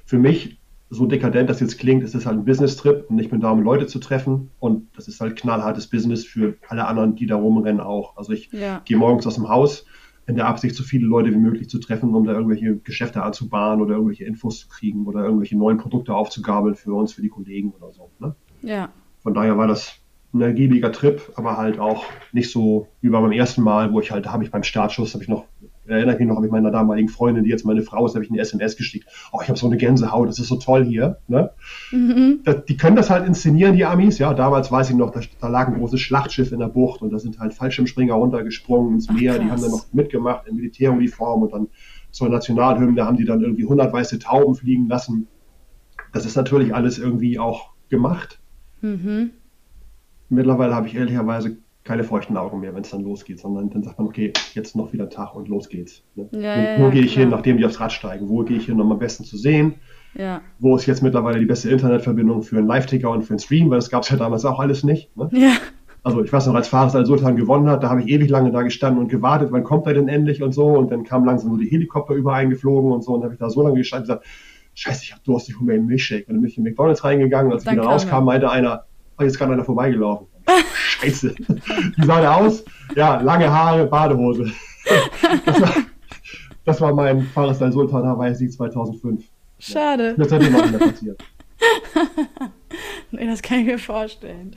Für 0.05 0.17
mich, 0.17 0.59
so 0.89 1.05
dekadent 1.05 1.49
das 1.49 1.59
jetzt 1.59 1.79
klingt, 1.79 2.03
ist 2.03 2.15
es 2.15 2.25
halt 2.25 2.37
ein 2.37 2.45
Business-Trip 2.45 3.05
und 3.09 3.19
ich 3.19 3.29
bin 3.29 3.41
da, 3.41 3.51
um 3.51 3.61
Leute 3.61 3.87
zu 3.87 3.99
treffen 3.99 4.51
und 4.59 4.87
das 4.95 5.09
ist 5.09 5.19
halt 5.19 5.35
knallhartes 5.35 5.87
Business 5.87 6.23
für 6.23 6.55
alle 6.69 6.87
anderen, 6.87 7.15
die 7.15 7.25
da 7.25 7.35
rumrennen 7.35 7.81
auch. 7.81 8.15
Also 8.15 8.31
ich 8.31 8.49
ja. 8.53 8.81
gehe 8.85 8.95
morgens 8.95 9.27
aus 9.27 9.35
dem 9.35 9.49
Haus, 9.49 9.85
in 10.27 10.35
der 10.35 10.47
Absicht, 10.47 10.75
so 10.75 10.83
viele 10.83 11.07
Leute 11.07 11.31
wie 11.31 11.37
möglich 11.37 11.69
zu 11.69 11.79
treffen, 11.79 12.13
um 12.13 12.25
da 12.25 12.33
irgendwelche 12.33 12.77
Geschäfte 12.77 13.23
anzubahnen 13.23 13.81
oder 13.81 13.95
irgendwelche 13.95 14.25
Infos 14.25 14.59
zu 14.59 14.67
kriegen 14.67 15.05
oder 15.05 15.23
irgendwelche 15.23 15.57
neuen 15.57 15.77
Produkte 15.77 16.13
aufzugabeln 16.13 16.75
für 16.75 16.93
uns, 16.93 17.13
für 17.13 17.21
die 17.21 17.29
Kollegen 17.29 17.71
oder 17.71 17.91
so. 17.93 18.11
Ne? 18.19 18.35
Ja. 18.61 18.89
Von 19.19 19.33
daher 19.33 19.57
war 19.57 19.67
das 19.67 19.95
ein 20.33 20.41
ergiebiger 20.41 20.91
Trip, 20.91 21.21
aber 21.35 21.55
halt 21.55 21.79
auch 21.79 22.03
nicht 22.33 22.51
so 22.51 22.87
wie 23.01 23.09
bei 23.09 23.21
meinem 23.21 23.31
ersten 23.31 23.61
Mal, 23.61 23.93
wo 23.93 24.01
ich 24.01 24.11
halt, 24.11 24.25
da 24.25 24.33
habe 24.33 24.43
ich 24.43 24.51
beim 24.51 24.63
Startschuss, 24.63 25.13
habe 25.13 25.23
ich 25.23 25.29
noch 25.29 25.45
erinnere 25.87 26.13
ich 26.15 26.19
mich 26.19 26.27
noch, 26.27 26.35
habe 26.35 26.45
ich 26.45 26.51
meiner 26.51 26.71
damaligen 26.71 27.09
Freundin, 27.09 27.43
die 27.43 27.49
jetzt 27.49 27.65
meine 27.65 27.81
Frau 27.81 28.05
ist, 28.05 28.15
habe 28.15 28.23
ich 28.25 28.31
eine 28.31 28.39
SMS 28.39 28.75
geschickt. 28.77 29.07
Oh, 29.31 29.39
ich 29.41 29.47
habe 29.47 29.57
so 29.57 29.67
eine 29.67 29.77
Gänsehaut, 29.77 30.27
das 30.27 30.39
ist 30.39 30.47
so 30.47 30.57
toll 30.57 30.85
hier. 30.85 31.17
Ne? 31.27 31.51
Mhm. 31.91 32.41
Das, 32.43 32.65
die 32.65 32.77
können 32.77 32.95
das 32.95 33.09
halt 33.09 33.25
inszenieren, 33.25 33.75
die 33.75 33.85
Amis. 33.85 34.17
Ja, 34.17 34.33
damals 34.33 34.71
weiß 34.71 34.89
ich 34.89 34.95
noch, 34.95 35.11
da, 35.11 35.21
da, 35.39 35.47
lag 35.47 35.67
ein 35.67 35.79
großes 35.79 35.99
Schlachtschiff 35.99 36.51
in 36.51 36.59
der 36.59 36.67
Bucht 36.67 37.01
und 37.01 37.11
da 37.11 37.19
sind 37.19 37.39
halt 37.39 37.53
Fallschirmspringer 37.53 38.13
runtergesprungen 38.13 38.95
ins 38.95 39.09
Meer. 39.09 39.35
Ach, 39.35 39.43
die 39.43 39.49
haben 39.49 39.61
dann 39.61 39.71
noch 39.71 39.85
mitgemacht 39.93 40.47
in 40.47 40.55
Militäruniform 40.55 41.43
und 41.43 41.53
dann 41.53 41.67
zur 42.11 42.29
Nationalhymne 42.29 43.05
haben 43.05 43.17
die 43.17 43.25
dann 43.25 43.41
irgendwie 43.41 43.63
100 43.63 43.91
weiße 43.93 44.19
Tauben 44.19 44.55
fliegen 44.55 44.87
lassen. 44.87 45.27
Das 46.13 46.25
ist 46.25 46.35
natürlich 46.35 46.73
alles 46.73 46.97
irgendwie 46.97 47.39
auch 47.39 47.71
gemacht. 47.89 48.39
Mhm. 48.81 49.31
Mittlerweile 50.29 50.75
habe 50.75 50.87
ich 50.87 50.95
ehrlicherweise 50.95 51.57
keine 51.87 52.03
feuchten 52.03 52.35
Augen 52.35 52.59
mehr, 52.59 52.75
wenn 52.75 52.81
es 52.81 52.89
dann 52.89 53.03
losgeht, 53.03 53.39
sondern 53.39 53.69
dann 53.69 53.81
sagt 53.81 53.97
man, 53.97 54.07
okay, 54.07 54.33
jetzt 54.53 54.75
noch 54.75 54.91
wieder 54.91 55.09
Tag 55.09 55.35
und 55.35 55.47
los 55.47 55.69
geht's. 55.69 56.03
Ne? 56.15 56.27
Ja, 56.31 56.77
wo, 56.77 56.81
wo 56.81 56.85
ja, 56.87 56.89
gehe 56.91 57.03
ich 57.03 57.13
klar. 57.13 57.21
hin, 57.23 57.29
nachdem 57.29 57.57
die 57.57 57.65
aufs 57.65 57.79
Rad 57.79 57.93
steigen? 57.93 58.27
Wo 58.27 58.43
gehe 58.43 58.57
ich 58.57 58.65
hin, 58.65 58.79
um 58.79 58.91
am 58.91 58.99
besten 58.99 59.23
zu 59.23 59.37
sehen? 59.37 59.75
Ja. 60.13 60.41
Wo 60.59 60.75
ist 60.75 60.85
jetzt 60.85 61.01
mittlerweile 61.01 61.39
die 61.39 61.45
beste 61.45 61.69
Internetverbindung 61.69 62.43
für 62.43 62.57
einen 62.57 62.67
Live-Ticker 62.67 63.09
und 63.09 63.23
für 63.23 63.31
einen 63.31 63.39
Stream, 63.39 63.69
weil 63.69 63.77
das 63.77 63.89
gab 63.89 64.03
es 64.03 64.09
ja 64.09 64.17
damals 64.17 64.43
auch 64.43 64.59
alles 64.59 64.83
nicht. 64.83 65.15
Ne? 65.15 65.29
Ja. 65.37 65.53
Also 66.03 66.23
ich 66.23 66.31
weiß 66.31 66.47
noch, 66.47 66.55
als 66.55 66.69
Fares 66.69 66.95
al-Sultan 66.95 67.35
gewonnen 67.35 67.67
hat, 67.67 67.83
da 67.83 67.89
habe 67.89 68.01
ich 68.01 68.07
ewig 68.07 68.29
lange 68.29 68.51
da 68.51 68.61
gestanden 68.61 69.01
und 69.03 69.09
gewartet, 69.09 69.49
wann 69.51 69.65
kommt 69.65 69.87
er 69.87 69.93
denn 69.93 70.07
endlich 70.07 70.41
und 70.41 70.53
so. 70.53 70.67
Und 70.67 70.89
dann 70.89 71.03
kamen 71.03 71.25
langsam 71.25 71.51
so 71.51 71.57
die 71.57 71.69
Helikopter 71.69 72.13
übereingeflogen 72.13 72.91
und 72.91 73.03
so. 73.03 73.13
Und 73.13 73.23
habe 73.23 73.33
ich 73.33 73.39
da 73.39 73.49
so 73.49 73.61
lange 73.61 73.75
gestanden 73.75 74.09
und 74.09 74.19
gesagt, 74.21 74.25
scheiße, 74.73 75.03
ich 75.03 75.11
habe 75.11 75.21
Durst, 75.25 75.49
ich 75.49 75.55
hole 75.57 75.65
mir 75.65 75.73
einen 75.73 75.85
Milchshake. 75.85 76.27
Und 76.27 76.35
dann 76.35 76.41
bin 76.41 76.49
ich 76.49 76.57
in 76.57 76.63
McDonalds 76.63 77.03
reingegangen. 77.03 77.51
Als 77.51 77.65
ich 77.65 77.71
wieder 77.71 77.83
rauskam, 77.83 78.23
meinte 78.23 78.49
einer, 78.49 78.85
oh, 79.19 79.23
jetzt 79.23 79.37
gerade 79.37 79.51
einer 79.51 79.65
vorbeigelaufen. 79.65 80.27
Scheiße. 80.75 81.35
Wie 81.37 82.05
sah 82.05 82.21
der 82.21 82.35
aus? 82.35 82.63
Ja, 82.95 83.21
lange 83.21 83.51
Haare, 83.51 83.85
Badehose. 83.85 84.51
Das 85.45 85.61
war, 85.61 85.73
das 86.65 86.81
war 86.81 86.93
mein 86.93 87.21
Fares 87.21 87.61
al 87.61 87.71
Sultan 87.71 88.05
Hawaii-Sieg 88.05 88.51
2005. 88.51 89.23
Schade. 89.59 90.15
Das 90.17 90.31
hätte 90.31 90.49
noch 90.49 90.65
nicht 90.65 90.79
passiert. 90.79 91.23
nee, 93.11 93.25
das 93.25 93.41
kann 93.41 93.59
ich 93.59 93.65
mir 93.65 93.79
vorstellen. 93.79 94.55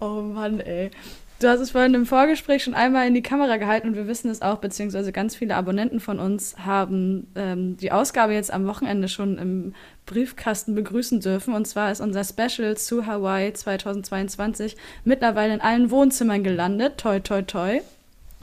Oh 0.00 0.22
Mann, 0.22 0.60
ey. 0.60 0.90
Du 1.38 1.48
hast 1.48 1.60
es 1.60 1.72
vorhin 1.72 1.92
im 1.92 2.06
Vorgespräch 2.06 2.64
schon 2.64 2.74
einmal 2.74 3.06
in 3.06 3.12
die 3.12 3.22
Kamera 3.22 3.58
gehalten 3.58 3.88
und 3.88 3.94
wir 3.94 4.06
wissen 4.06 4.30
es 4.30 4.40
auch, 4.40 4.56
beziehungsweise 4.56 5.12
ganz 5.12 5.36
viele 5.36 5.54
Abonnenten 5.54 6.00
von 6.00 6.18
uns 6.18 6.56
haben 6.58 7.26
ähm, 7.34 7.76
die 7.76 7.92
Ausgabe 7.92 8.32
jetzt 8.32 8.50
am 8.50 8.66
Wochenende 8.66 9.08
schon 9.08 9.36
im 9.36 9.74
Briefkasten 10.06 10.74
begrüßen 10.74 11.20
dürfen. 11.20 11.54
Und 11.54 11.66
zwar 11.66 11.92
ist 11.92 12.00
unser 12.00 12.24
Special 12.24 12.76
zu 12.76 13.06
Hawaii 13.06 13.52
2022 13.52 14.76
mittlerweile 15.04 15.54
in 15.54 15.60
allen 15.60 15.90
Wohnzimmern 15.90 16.42
gelandet. 16.42 16.98
Toi, 16.98 17.20
toi, 17.20 17.42
toi. 17.42 17.80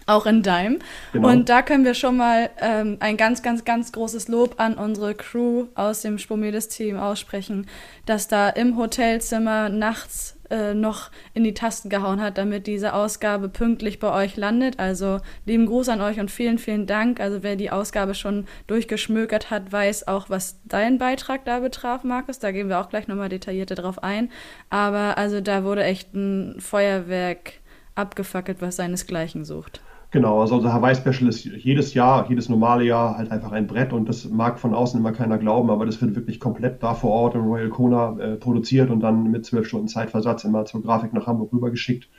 Auch 0.06 0.26
in 0.26 0.44
Dime. 0.44 0.80
Genau. 1.14 1.30
Und 1.30 1.50
da 1.50 1.62
können 1.62 1.86
wir 1.86 1.94
schon 1.94 2.18
mal 2.18 2.50
ähm, 2.60 2.98
ein 3.00 3.18
ganz, 3.18 3.42
ganz, 3.42 3.64
ganz 3.64 3.92
großes 3.92 4.28
Lob 4.28 4.56
an 4.58 4.76
unsere 4.76 5.16
Crew 5.16 5.68
aus 5.76 6.02
dem 6.02 6.18
Spomedes-Team 6.18 6.98
aussprechen, 6.98 7.68
dass 8.06 8.28
da 8.28 8.50
im 8.50 8.78
Hotelzimmer 8.78 9.70
nachts 9.70 10.38
äh, 10.54 10.74
noch 10.74 11.10
in 11.34 11.44
die 11.44 11.54
Tasten 11.54 11.90
gehauen 11.90 12.22
hat, 12.22 12.38
damit 12.38 12.68
diese 12.68 12.94
Ausgabe 12.94 13.50
pünktlich 13.50 14.00
bei 14.00 14.14
euch 14.14 14.36
landet. 14.38 14.78
Also 14.78 15.20
lieben 15.46 15.66
Gruß 15.66 15.90
an 15.90 16.02
euch 16.02 16.20
und 16.20 16.30
vielen, 16.30 16.60
vielen 16.60 16.86
Dank. 16.86 17.20
Also 17.20 17.42
wer 17.42 17.56
die 17.56 17.72
Ausgabe 17.72 18.14
schon 18.14 18.46
durchgeschmökert 18.68 19.50
hat, 19.50 19.72
weiß 19.72 20.08
auch, 20.08 20.30
was 20.30 20.60
dein 20.66 21.00
Beitrag 21.00 21.46
da 21.46 21.60
betraf, 21.60 22.04
Markus. 22.04 22.40
Da 22.40 22.52
gehen 22.52 22.70
wir 22.70 22.80
auch 22.80 22.90
gleich 22.90 23.08
nochmal 23.08 23.30
detaillierter 23.30 23.76
drauf 23.76 24.04
ein. 24.04 24.30
Aber 24.70 25.18
also 25.18 25.42
da 25.42 25.64
wurde 25.64 25.84
echt 25.86 26.14
ein 26.14 26.60
Feuerwerk 26.60 27.54
abgefackelt, 27.96 28.62
was 28.62 28.76
seinesgleichen 28.76 29.46
sucht. 29.46 29.82
Genau, 30.14 30.42
also 30.42 30.58
unser 30.58 30.72
Hawaii 30.72 30.94
Special 30.94 31.28
ist 31.28 31.44
jedes 31.44 31.96
Jahr, 31.96 32.30
jedes 32.30 32.48
normale 32.48 32.84
Jahr 32.84 33.18
halt 33.18 33.32
einfach 33.32 33.52
ein 33.52 33.66
Brett 33.66 33.94
und 33.94 34.08
das 34.08 34.30
mag 34.30 34.60
von 34.60 34.76
außen 34.76 35.00
immer 35.00 35.12
keiner 35.12 35.40
glauben, 35.40 35.72
aber 35.72 35.88
das 35.88 36.00
wird 36.04 36.16
wirklich 36.16 36.40
komplett 36.40 36.84
da 36.84 36.94
vor 36.94 37.10
Ort 37.10 37.34
in 37.34 37.42
Royal 37.42 37.70
Kona 37.70 38.20
äh, 38.20 38.36
produziert 38.36 38.92
und 38.92 39.00
dann 39.00 39.32
mit 39.32 39.44
zwölf 39.44 39.68
Stunden 39.68 39.88
Zeitversatz 39.88 40.44
immer 40.44 40.66
zur 40.66 40.84
Grafik 40.84 41.14
nach 41.14 41.26
Hamburg 41.26 41.52
rübergeschickt. 41.52 42.10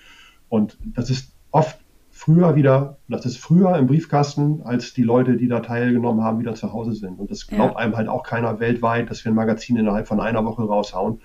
Und 0.48 0.76
das 0.84 1.08
ist 1.08 1.36
oft 1.52 1.78
früher 2.10 2.56
wieder, 2.56 2.96
das 3.08 3.26
ist 3.26 3.38
früher 3.38 3.78
im 3.78 3.86
Briefkasten, 3.86 4.62
als 4.64 4.92
die 4.92 5.04
Leute, 5.04 5.36
die 5.36 5.46
da 5.46 5.60
teilgenommen 5.60 6.24
haben, 6.24 6.40
wieder 6.40 6.56
zu 6.56 6.72
Hause 6.72 6.94
sind. 6.94 7.20
Und 7.20 7.30
das 7.30 7.46
glaubt 7.46 7.74
ja. 7.74 7.78
einem 7.78 7.96
halt 7.96 8.08
auch 8.08 8.24
keiner 8.24 8.58
weltweit, 8.58 9.08
dass 9.08 9.24
wir 9.24 9.30
ein 9.30 9.36
Magazin 9.36 9.76
innerhalb 9.76 10.08
von 10.08 10.18
einer 10.18 10.44
Woche 10.44 10.64
raushauen. 10.64 11.20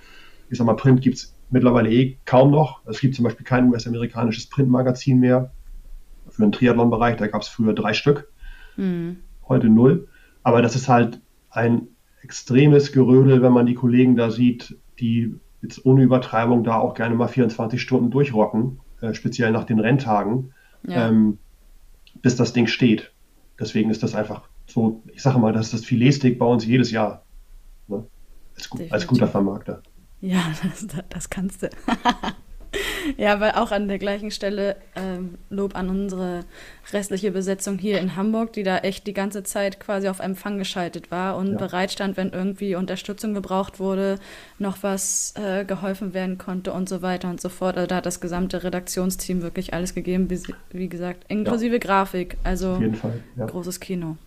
Ich 0.52 0.60
sag 0.60 0.68
mal, 0.68 0.76
Print 0.76 1.02
gibt 1.02 1.18
es 1.18 1.36
mittlerweile 1.50 1.90
eh 1.90 2.20
kaum 2.26 2.52
noch. 2.52 2.82
Es 2.86 3.00
gibt 3.00 3.16
zum 3.16 3.24
Beispiel 3.24 3.44
kein 3.44 3.70
US-amerikanisches 3.70 4.50
Printmagazin 4.50 5.20
mehr 5.20 5.50
für 6.40 6.46
den 6.46 6.54
Triathlon-Bereich, 6.54 7.18
da 7.18 7.28
gab 7.28 7.42
es 7.42 7.50
früher 7.50 7.74
drei 7.74 7.94
Stück, 7.94 8.32
mhm. 8.78 9.18
heute 9.48 9.68
null. 9.68 10.08
Aber 10.42 10.62
das 10.62 10.76
ist 10.76 10.88
halt 10.88 11.20
ein 11.50 11.90
extremes 12.22 12.94
Gerödel, 12.94 13.42
wenn 13.42 13.52
man 13.52 13.66
die 13.66 13.74
Kollegen 13.74 14.16
da 14.16 14.32
sieht, 14.32 14.78
die 15.00 15.36
jetzt 15.62 15.86
ohne 15.86 16.02
Übertreibung 16.02 16.64
da 16.64 16.78
auch 16.78 16.94
gerne 16.94 17.16
mal 17.16 17.28
24 17.28 17.82
Stunden 17.82 18.10
durchrocken, 18.10 18.80
äh, 19.02 19.14
speziell 19.14 19.52
nach 19.52 19.66
den 19.66 19.80
Renntagen, 19.80 20.54
ja. 20.88 21.10
ähm, 21.10 21.40
bis 22.22 22.38
das 22.38 22.54
Ding 22.54 22.68
steht. 22.68 23.12
Deswegen 23.60 23.90
ist 23.90 24.02
das 24.02 24.16
einfach 24.16 24.44
so, 24.66 25.04
ich 25.14 25.22
sage 25.22 25.40
mal, 25.40 25.52
das 25.52 25.68
ist 25.68 25.74
das 25.74 25.86
Filetstick 25.86 26.40
bei 26.40 26.46
uns 26.46 26.66
jedes 26.66 26.92
Jahr. 26.92 27.26
Ne? 27.90 28.06
Als, 28.56 28.70
als, 28.92 29.08
guter 29.08 29.28
Vermarkter. 29.28 29.82
Ja, 30.22 30.54
das, 30.64 30.88
das 31.10 31.30
kannst 31.30 31.64
du. 31.64 31.70
Ja, 33.18 33.40
weil 33.40 33.52
auch 33.52 33.72
an 33.72 33.88
der 33.88 34.00
gleichen 34.00 34.32
Stelle 34.32 34.76
ähm, 34.96 35.38
Lob 35.50 35.76
an 35.76 35.90
unsere 35.90 36.46
restliche 36.94 37.32
Besetzung 37.32 37.78
hier 37.78 38.00
in 38.00 38.16
Hamburg, 38.16 38.54
die 38.54 38.64
da 38.64 38.80
echt 38.80 39.08
die 39.08 39.14
ganze 39.14 39.44
Zeit 39.44 39.80
quasi 39.80 40.08
auf 40.08 40.20
Empfang 40.20 40.58
geschaltet 40.58 41.12
war 41.12 41.38
und 41.38 41.54
ja. 41.54 41.58
bereit 41.58 41.92
stand, 41.92 42.18
wenn 42.18 42.30
irgendwie 42.30 42.76
Unterstützung 42.76 43.34
gebraucht 43.34 43.80
wurde, 43.80 44.20
noch 44.58 44.84
was 44.84 45.34
äh, 45.38 45.66
geholfen 45.66 46.14
werden 46.14 46.38
konnte 46.38 46.74
und 46.74 46.90
so 46.90 47.02
weiter 47.02 47.30
und 47.30 47.42
so 47.42 47.50
fort. 47.50 47.78
Also 47.78 47.88
da 47.88 47.98
hat 47.98 48.06
das 48.06 48.22
gesamte 48.22 48.64
Redaktionsteam 48.64 49.42
wirklich 49.42 49.74
alles 49.74 49.94
gegeben, 49.94 50.30
wie, 50.30 50.42
wie 50.72 50.90
gesagt, 50.90 51.26
inklusive 51.28 51.76
ja. 51.76 51.80
Grafik. 51.80 52.38
Also 52.44 52.80
Fall, 52.94 53.24
ja. 53.36 53.46
großes 53.46 53.80
Kino. 53.80 54.18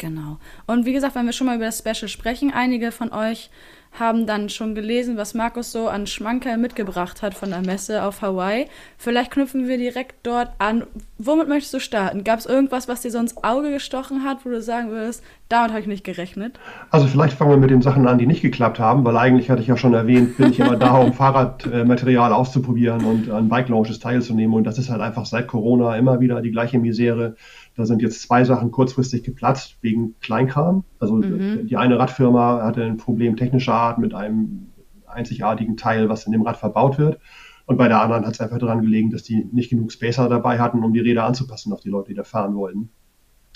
Genau. 0.00 0.38
Und 0.66 0.86
wie 0.86 0.94
gesagt, 0.94 1.14
wenn 1.14 1.26
wir 1.26 1.34
schon 1.34 1.46
mal 1.46 1.56
über 1.56 1.66
das 1.66 1.78
Special 1.78 2.08
sprechen, 2.08 2.52
einige 2.52 2.90
von 2.90 3.12
euch 3.12 3.50
haben 3.98 4.26
dann 4.26 4.48
schon 4.48 4.74
gelesen, 4.74 5.16
was 5.16 5.34
Markus 5.34 5.72
so 5.72 5.88
an 5.88 6.06
Schmankerl 6.06 6.58
mitgebracht 6.58 7.22
hat 7.22 7.34
von 7.34 7.50
der 7.50 7.60
Messe 7.60 8.04
auf 8.04 8.22
Hawaii. 8.22 8.66
Vielleicht 8.96 9.32
knüpfen 9.32 9.68
wir 9.68 9.78
direkt 9.78 10.14
dort 10.22 10.50
an. 10.58 10.84
Womit 11.18 11.48
möchtest 11.48 11.74
du 11.74 11.80
starten? 11.80 12.24
Gab 12.24 12.38
es 12.38 12.46
irgendwas, 12.46 12.88
was 12.88 13.02
dir 13.02 13.10
so 13.10 13.18
ins 13.18 13.36
Auge 13.42 13.70
gestochen 13.70 14.24
hat, 14.24 14.44
wo 14.44 14.50
du 14.50 14.62
sagen 14.62 14.90
würdest, 14.90 15.24
damit 15.48 15.70
habe 15.70 15.80
ich 15.80 15.88
nicht 15.88 16.04
gerechnet? 16.04 16.60
Also 16.90 17.08
vielleicht 17.08 17.36
fangen 17.36 17.50
wir 17.50 17.56
mit 17.56 17.70
den 17.70 17.82
Sachen 17.82 18.06
an, 18.06 18.18
die 18.18 18.26
nicht 18.26 18.42
geklappt 18.42 18.78
haben, 18.78 19.04
weil 19.04 19.16
eigentlich 19.16 19.50
hatte 19.50 19.60
ich 19.60 19.68
ja 19.68 19.76
schon 19.76 19.94
erwähnt, 19.94 20.36
bin 20.36 20.50
ich 20.50 20.60
immer 20.60 20.76
da, 20.76 20.92
um 20.92 21.12
Fahrradmaterial 21.12 22.32
auszuprobieren 22.32 23.04
und 23.04 23.30
an 23.30 23.48
Bike 23.48 23.68
Launches 23.68 23.98
teilzunehmen. 23.98 24.54
Und 24.54 24.64
das 24.64 24.78
ist 24.78 24.90
halt 24.90 25.00
einfach 25.00 25.26
seit 25.26 25.48
Corona 25.48 25.96
immer 25.96 26.20
wieder 26.20 26.40
die 26.40 26.52
gleiche 26.52 26.78
Misere. 26.78 27.34
Da 27.76 27.86
sind 27.86 28.02
jetzt 28.02 28.22
zwei 28.22 28.44
Sachen 28.44 28.70
kurzfristig 28.70 29.24
geplatzt 29.24 29.76
wegen 29.80 30.14
Kleinkram. 30.20 30.84
Also 31.00 31.14
mhm. 31.14 31.66
die 31.66 31.76
eine 31.76 31.98
Radfirma 31.98 32.62
hatte 32.62 32.84
ein 32.84 32.98
Problem 32.98 33.36
technischer 33.36 33.79
Art 33.80 33.98
mit 33.98 34.14
einem 34.14 34.68
einzigartigen 35.06 35.76
Teil, 35.76 36.08
was 36.08 36.26
in 36.26 36.32
dem 36.32 36.42
Rad 36.42 36.56
verbaut 36.56 36.98
wird. 36.98 37.18
Und 37.66 37.76
bei 37.76 37.88
der 37.88 38.00
anderen 38.00 38.26
hat 38.26 38.34
es 38.34 38.40
einfach 38.40 38.58
daran 38.58 38.82
gelegen, 38.82 39.10
dass 39.10 39.22
die 39.22 39.44
nicht 39.52 39.70
genug 39.70 39.92
Spacer 39.92 40.28
dabei 40.28 40.58
hatten, 40.58 40.82
um 40.82 40.92
die 40.92 41.00
Räder 41.00 41.24
anzupassen 41.24 41.72
auf 41.72 41.80
die 41.80 41.88
Leute, 41.88 42.08
die 42.08 42.14
da 42.14 42.24
fahren 42.24 42.54
wollten. 42.54 42.90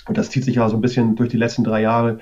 Und 0.07 0.17
das 0.17 0.29
zieht 0.29 0.43
sich 0.43 0.55
ja 0.55 0.69
so 0.69 0.77
ein 0.77 0.81
bisschen 0.81 1.15
durch 1.15 1.29
die 1.29 1.37
letzten 1.37 1.63
drei 1.63 1.81
Jahre, 1.81 2.19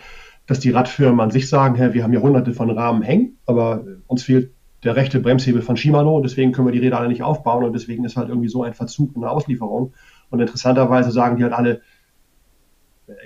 dass 0.48 0.60
die 0.60 0.72
Radfirmen 0.72 1.20
an 1.20 1.32
sich 1.32 1.50
sagen, 1.50 1.76
hey, 1.76 1.94
wir 1.94 2.04
haben 2.04 2.14
ja 2.14 2.22
hunderte 2.22 2.54
von 2.54 2.70
Rahmen 2.70 3.02
hängen, 3.02 3.38
aber 3.46 3.84
uns 4.08 4.24
fehlt 4.24 4.54
der 4.84 4.96
rechte 4.96 5.20
Bremshebel 5.20 5.62
von 5.62 5.78
Shimano 5.78 6.20
deswegen 6.20 6.52
können 6.52 6.68
wir 6.68 6.74
die 6.74 6.80
Räder 6.80 7.00
alle 7.00 7.08
nicht 7.08 7.24
aufbauen 7.24 7.64
und 7.64 7.74
deswegen 7.74 8.04
ist 8.04 8.18
halt 8.18 8.28
irgendwie 8.28 8.50
so 8.50 8.64
ein 8.64 8.74
Verzug 8.74 9.16
in 9.16 9.22
der 9.22 9.32
Auslieferung. 9.32 9.94
Und 10.30 10.40
interessanterweise 10.40 11.12
sagen 11.12 11.38
die 11.38 11.44
halt 11.44 11.54
alle, 11.54 11.82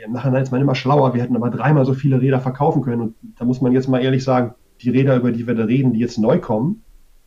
im 0.06 0.12
Nachhinein 0.12 0.44
ist 0.44 0.52
man 0.52 0.62
immer 0.62 0.76
schlauer, 0.76 1.14
wir 1.14 1.22
hätten 1.22 1.36
aber 1.36 1.50
dreimal 1.50 1.86
so 1.86 1.94
viele 1.94 2.22
Räder 2.22 2.40
verkaufen 2.40 2.82
können. 2.82 3.02
Und 3.02 3.16
da 3.40 3.46
muss 3.46 3.62
man 3.62 3.72
jetzt 3.72 3.88
mal 3.88 4.04
ehrlich 4.04 4.24
sagen, 4.24 4.54
die 4.82 4.90
Räder, 4.90 5.16
über 5.16 5.32
die 5.32 5.48
wir 5.48 5.56
da 5.56 5.66
reden, 5.66 5.94
die 5.94 6.00
jetzt 6.00 6.18
neu 6.18 6.40
kommen, 6.40 6.84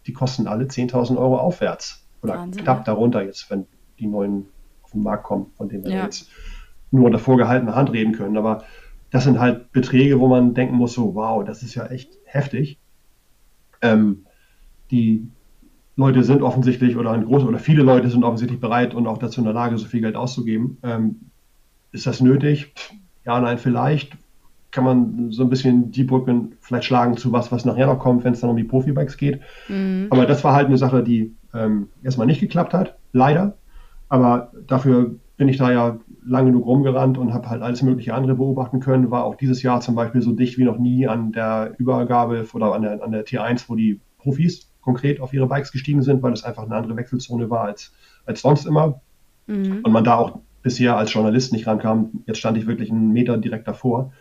die 0.06 0.12
kosten 0.12 0.46
alle 0.46 0.64
10.000 0.64 1.16
Euro 1.16 1.38
aufwärts. 1.38 2.06
Oder 2.22 2.34
Wahnsinn, 2.34 2.62
knapp 2.62 2.84
darunter 2.84 3.22
jetzt, 3.22 3.50
wenn 3.50 3.66
die 3.98 4.06
neuen 4.06 4.46
auf 4.82 4.92
den 4.92 5.02
Markt 5.02 5.24
kommen, 5.24 5.46
von 5.56 5.68
denen 5.68 5.84
wir 5.84 5.92
ja. 5.92 6.04
jetzt 6.04 6.28
nur 6.90 7.06
unter 7.06 7.18
vorgehaltener 7.18 7.74
Hand 7.74 7.92
reden 7.92 8.12
können. 8.12 8.36
Aber 8.36 8.64
das 9.10 9.24
sind 9.24 9.38
halt 9.38 9.72
Beträge, 9.72 10.20
wo 10.20 10.28
man 10.28 10.54
denken 10.54 10.76
muss, 10.76 10.94
so, 10.94 11.14
wow, 11.14 11.44
das 11.44 11.62
ist 11.62 11.74
ja 11.74 11.86
echt 11.86 12.18
heftig. 12.24 12.78
Ähm, 13.82 14.26
die 14.90 15.28
Leute 15.96 16.24
sind 16.24 16.42
offensichtlich 16.42 16.96
oder 16.96 17.10
ein 17.12 17.24
großer 17.24 17.48
oder 17.48 17.58
viele 17.58 17.82
Leute 17.82 18.08
sind 18.10 18.24
offensichtlich 18.24 18.60
bereit 18.60 18.94
und 18.94 19.06
auch 19.06 19.18
dazu 19.18 19.40
in 19.40 19.44
der 19.44 19.54
Lage, 19.54 19.78
so 19.78 19.86
viel 19.86 20.00
Geld 20.00 20.16
auszugeben. 20.16 20.78
Ähm, 20.82 21.30
ist 21.92 22.06
das 22.06 22.20
nötig? 22.20 22.72
Ja, 23.24 23.40
nein, 23.40 23.58
vielleicht. 23.58 24.16
Kann 24.70 24.84
man 24.84 25.32
so 25.32 25.42
ein 25.42 25.48
bisschen 25.48 25.90
die 25.90 26.04
Brücken 26.04 26.52
vielleicht 26.60 26.84
schlagen 26.84 27.16
zu 27.16 27.32
was, 27.32 27.50
was 27.50 27.64
nachher 27.64 27.86
noch 27.86 27.98
kommt, 27.98 28.24
wenn 28.24 28.32
es 28.32 28.40
dann 28.40 28.50
um 28.50 28.56
die 28.56 28.64
Profibikes 28.64 29.16
geht. 29.16 29.40
Mhm. 29.68 30.06
Aber 30.10 30.26
das 30.26 30.44
war 30.44 30.54
halt 30.54 30.66
eine 30.66 30.78
Sache, 30.78 31.02
die 31.02 31.34
ähm, 31.54 31.88
erstmal 32.02 32.26
nicht 32.26 32.40
geklappt 32.40 32.74
hat, 32.74 32.96
leider. 33.12 33.56
Aber 34.08 34.52
dafür 34.66 35.16
bin 35.36 35.48
ich 35.48 35.56
da 35.56 35.72
ja 35.72 35.98
lange 36.24 36.50
genug 36.50 36.66
rumgerannt 36.66 37.16
und 37.16 37.32
habe 37.32 37.48
halt 37.48 37.62
alles 37.62 37.82
mögliche 37.82 38.14
andere 38.14 38.34
beobachten 38.34 38.80
können. 38.80 39.10
War 39.10 39.24
auch 39.24 39.36
dieses 39.36 39.62
Jahr 39.62 39.80
zum 39.80 39.94
Beispiel 39.94 40.20
so 40.20 40.32
dicht 40.32 40.58
wie 40.58 40.64
noch 40.64 40.78
nie 40.78 41.08
an 41.08 41.32
der 41.32 41.74
Übergabe 41.78 42.46
oder 42.52 42.74
an 42.74 42.82
der, 42.82 43.02
an 43.02 43.12
der 43.12 43.24
T1, 43.24 43.64
wo 43.68 43.74
die 43.74 44.00
Profis 44.18 44.70
konkret 44.82 45.20
auf 45.20 45.32
ihre 45.32 45.46
Bikes 45.46 45.72
gestiegen 45.72 46.02
sind, 46.02 46.22
weil 46.22 46.32
es 46.32 46.44
einfach 46.44 46.64
eine 46.64 46.74
andere 46.74 46.96
Wechselzone 46.96 47.50
war 47.50 47.62
als, 47.62 47.92
als 48.26 48.42
sonst 48.42 48.66
immer. 48.66 49.00
Mhm. 49.46 49.80
Und 49.82 49.92
man 49.92 50.04
da 50.04 50.16
auch 50.16 50.40
bisher 50.62 50.96
als 50.96 51.12
Journalist 51.12 51.52
nicht 51.52 51.66
rankam. 51.66 52.22
Jetzt 52.26 52.38
stand 52.38 52.58
ich 52.58 52.66
wirklich 52.66 52.90
einen 52.90 53.12
Meter 53.12 53.38
direkt 53.38 53.66
davor 53.66 54.12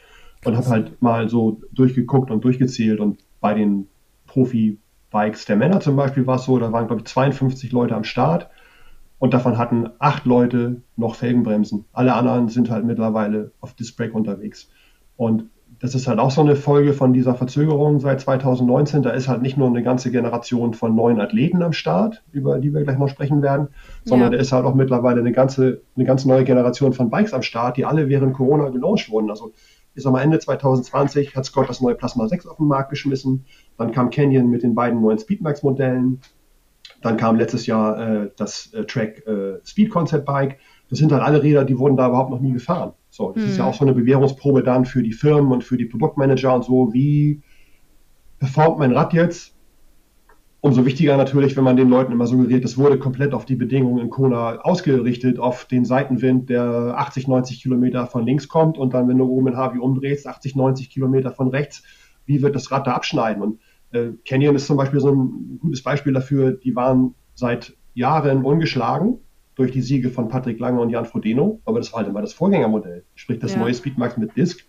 und 0.45 0.55
habe 0.55 0.69
halt 0.69 1.01
mal 1.01 1.29
so 1.29 1.61
durchgeguckt 1.73 2.31
und 2.31 2.43
durchgezählt 2.43 2.99
und 2.99 3.19
bei 3.41 3.53
den 3.53 3.87
Profi-Bikes 4.27 5.45
der 5.45 5.55
Männer 5.55 5.79
zum 5.79 5.95
Beispiel 5.95 6.27
war 6.27 6.37
es 6.37 6.45
so, 6.45 6.59
da 6.59 6.71
waren 6.71 6.87
glaube 6.87 7.01
ich 7.01 7.07
52 7.07 7.71
Leute 7.71 7.95
am 7.95 8.03
Start 8.03 8.49
und 9.19 9.33
davon 9.33 9.57
hatten 9.57 9.89
acht 9.99 10.25
Leute 10.25 10.81
noch 10.95 11.15
Felgenbremsen. 11.15 11.85
Alle 11.91 12.13
anderen 12.13 12.47
sind 12.47 12.69
halt 12.69 12.85
mittlerweile 12.85 13.51
auf 13.59 13.73
Disc 13.73 13.99
unterwegs. 14.13 14.69
Und 15.17 15.49
das 15.81 15.95
ist 15.95 16.07
halt 16.07 16.19
auch 16.19 16.31
so 16.31 16.41
eine 16.41 16.55
Folge 16.55 16.93
von 16.93 17.13
dieser 17.13 17.35
Verzögerung 17.35 17.99
seit 17.99 18.19
2019. 18.21 19.01
Da 19.01 19.11
ist 19.11 19.27
halt 19.27 19.41
nicht 19.41 19.57
nur 19.57 19.67
eine 19.67 19.83
ganze 19.83 20.11
Generation 20.11 20.73
von 20.73 20.95
neuen 20.95 21.21
Athleten 21.21 21.61
am 21.61 21.73
Start, 21.73 22.23
über 22.31 22.59
die 22.59 22.73
wir 22.73 22.83
gleich 22.83 22.97
noch 22.97 23.07
sprechen 23.09 23.41
werden, 23.41 23.69
sondern 24.03 24.31
ja. 24.31 24.37
da 24.37 24.41
ist 24.41 24.51
halt 24.51 24.65
auch 24.65 24.75
mittlerweile 24.75 25.19
eine 25.19 25.31
ganze, 25.31 25.81
eine 25.95 26.05
ganz 26.05 26.25
neue 26.25 26.43
Generation 26.43 26.93
von 26.93 27.09
Bikes 27.09 27.33
am 27.33 27.43
Start, 27.43 27.77
die 27.77 27.85
alle 27.85 28.09
während 28.09 28.33
Corona 28.33 28.69
gelauncht 28.69 29.09
wurden. 29.09 29.29
Also 29.29 29.51
ich 29.99 30.03
sag 30.03 30.13
mal, 30.13 30.21
Ende 30.21 30.39
2020 30.39 31.35
hat 31.35 31.43
Scott 31.43 31.67
das 31.67 31.81
neue 31.81 31.93
Plasma 31.93 32.25
6 32.25 32.47
auf 32.47 32.55
den 32.55 32.67
Markt 32.67 32.89
geschmissen. 32.89 33.45
Dann 33.77 33.91
kam 33.91 34.09
Canyon 34.09 34.49
mit 34.49 34.63
den 34.63 34.73
beiden 34.73 35.01
neuen 35.01 35.19
Speedmax-Modellen. 35.19 36.21
Dann 37.01 37.17
kam 37.17 37.35
letztes 37.35 37.65
Jahr 37.65 37.99
äh, 37.99 38.29
das 38.37 38.73
äh, 38.73 38.85
Track 38.85 39.27
äh, 39.27 39.59
Speed 39.65 39.89
Concept 39.89 40.25
Bike. 40.25 40.59
Das 40.89 40.99
sind 40.99 41.11
halt 41.11 41.21
alle 41.21 41.43
Räder, 41.43 41.65
die 41.65 41.77
wurden 41.77 41.97
da 41.97 42.07
überhaupt 42.07 42.31
noch 42.31 42.39
nie 42.39 42.53
gefahren. 42.53 42.93
So, 43.09 43.31
das 43.33 43.43
hm. 43.43 43.49
ist 43.49 43.57
ja 43.57 43.65
hm. 43.65 43.69
auch 43.69 43.75
so 43.75 43.83
eine 43.83 43.93
Bewährungsprobe 43.93 44.63
dann 44.63 44.85
für 44.85 45.03
die 45.03 45.11
Firmen 45.11 45.51
und 45.51 45.65
für 45.65 45.75
die 45.75 45.85
Produktmanager 45.85 46.55
und 46.55 46.63
so. 46.63 46.93
Wie 46.93 47.41
performt 48.39 48.79
mein 48.79 48.93
Rad 48.93 49.11
jetzt? 49.11 49.53
Umso 50.61 50.85
wichtiger 50.85 51.15
natürlich, 51.15 51.55
wenn 51.55 51.63
man 51.63 51.77
den 51.77 51.87
Leuten 51.87 52.11
immer 52.11 52.27
suggeriert, 52.27 52.65
das 52.65 52.77
wurde 52.77 52.99
komplett 52.99 53.33
auf 53.33 53.45
die 53.45 53.55
Bedingungen 53.55 53.99
in 53.99 54.09
Kona 54.09 54.59
ausgerichtet, 54.59 55.39
auf 55.39 55.63
den 55.63 55.85
Seitenwind, 55.85 56.49
der 56.49 56.95
80, 56.97 57.29
90 57.29 57.61
Kilometer 57.61 58.07
von 58.07 58.25
links 58.25 58.49
kommt 58.49 58.77
und 58.77 58.93
dann, 58.93 59.07
wenn 59.07 59.17
du 59.17 59.25
oben 59.25 59.47
in 59.47 59.55
Harvey 59.55 59.79
umdrehst, 59.79 60.27
80, 60.27 60.57
90 60.57 60.89
Kilometer 60.89 61.31
von 61.31 61.47
rechts, 61.47 61.83
wie 62.25 62.41
wird 62.41 62.55
das 62.55 62.71
Rad 62.71 62.87
da 62.87 62.93
abschneiden? 62.93 63.41
Und 63.41 63.59
äh, 63.91 64.09
Canyon 64.25 64.55
ist 64.55 64.67
zum 64.67 64.75
Beispiel 64.75 64.99
so 64.99 65.11
ein 65.11 65.59
gutes 65.61 65.81
Beispiel 65.81 66.11
dafür, 66.11 66.51
die 66.51 66.75
waren 66.75 67.15
seit 67.35 67.77
Jahren 67.93 68.43
ungeschlagen 68.43 69.19
durch 69.55 69.71
die 69.71 69.81
Siege 69.81 70.09
von 70.09 70.27
Patrick 70.27 70.59
Lange 70.59 70.81
und 70.81 70.89
Jan 70.89 71.05
Frodeno, 71.05 71.61
aber 71.63 71.79
das 71.79 71.93
war 71.93 71.99
halt 71.99 72.09
immer 72.09 72.21
das 72.21 72.33
Vorgängermodell. 72.33 73.05
Sprich, 73.15 73.39
das 73.39 73.53
ja. 73.53 73.59
neue 73.59 73.73
Speedmax 73.73 74.17
mit 74.17 74.35
Disc 74.35 74.65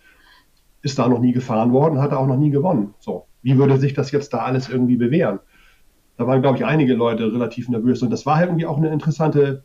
ist 0.82 0.98
da 1.00 1.08
noch 1.08 1.20
nie 1.20 1.32
gefahren 1.32 1.72
worden, 1.72 2.00
hat 2.00 2.12
er 2.12 2.20
auch 2.20 2.26
noch 2.26 2.38
nie 2.38 2.50
gewonnen. 2.50 2.94
So, 3.00 3.26
wie 3.42 3.58
würde 3.58 3.76
sich 3.78 3.92
das 3.92 4.12
jetzt 4.12 4.32
da 4.32 4.38
alles 4.38 4.68
irgendwie 4.68 4.96
bewähren? 4.96 5.40
Da 6.20 6.26
waren, 6.26 6.42
glaube 6.42 6.58
ich, 6.58 6.66
einige 6.66 6.92
Leute 6.92 7.32
relativ 7.32 7.70
nervös 7.70 8.02
und 8.02 8.10
das 8.10 8.26
war 8.26 8.36
halt 8.36 8.48
irgendwie 8.48 8.66
auch 8.66 8.76
eine 8.76 8.90
interessante 8.90 9.64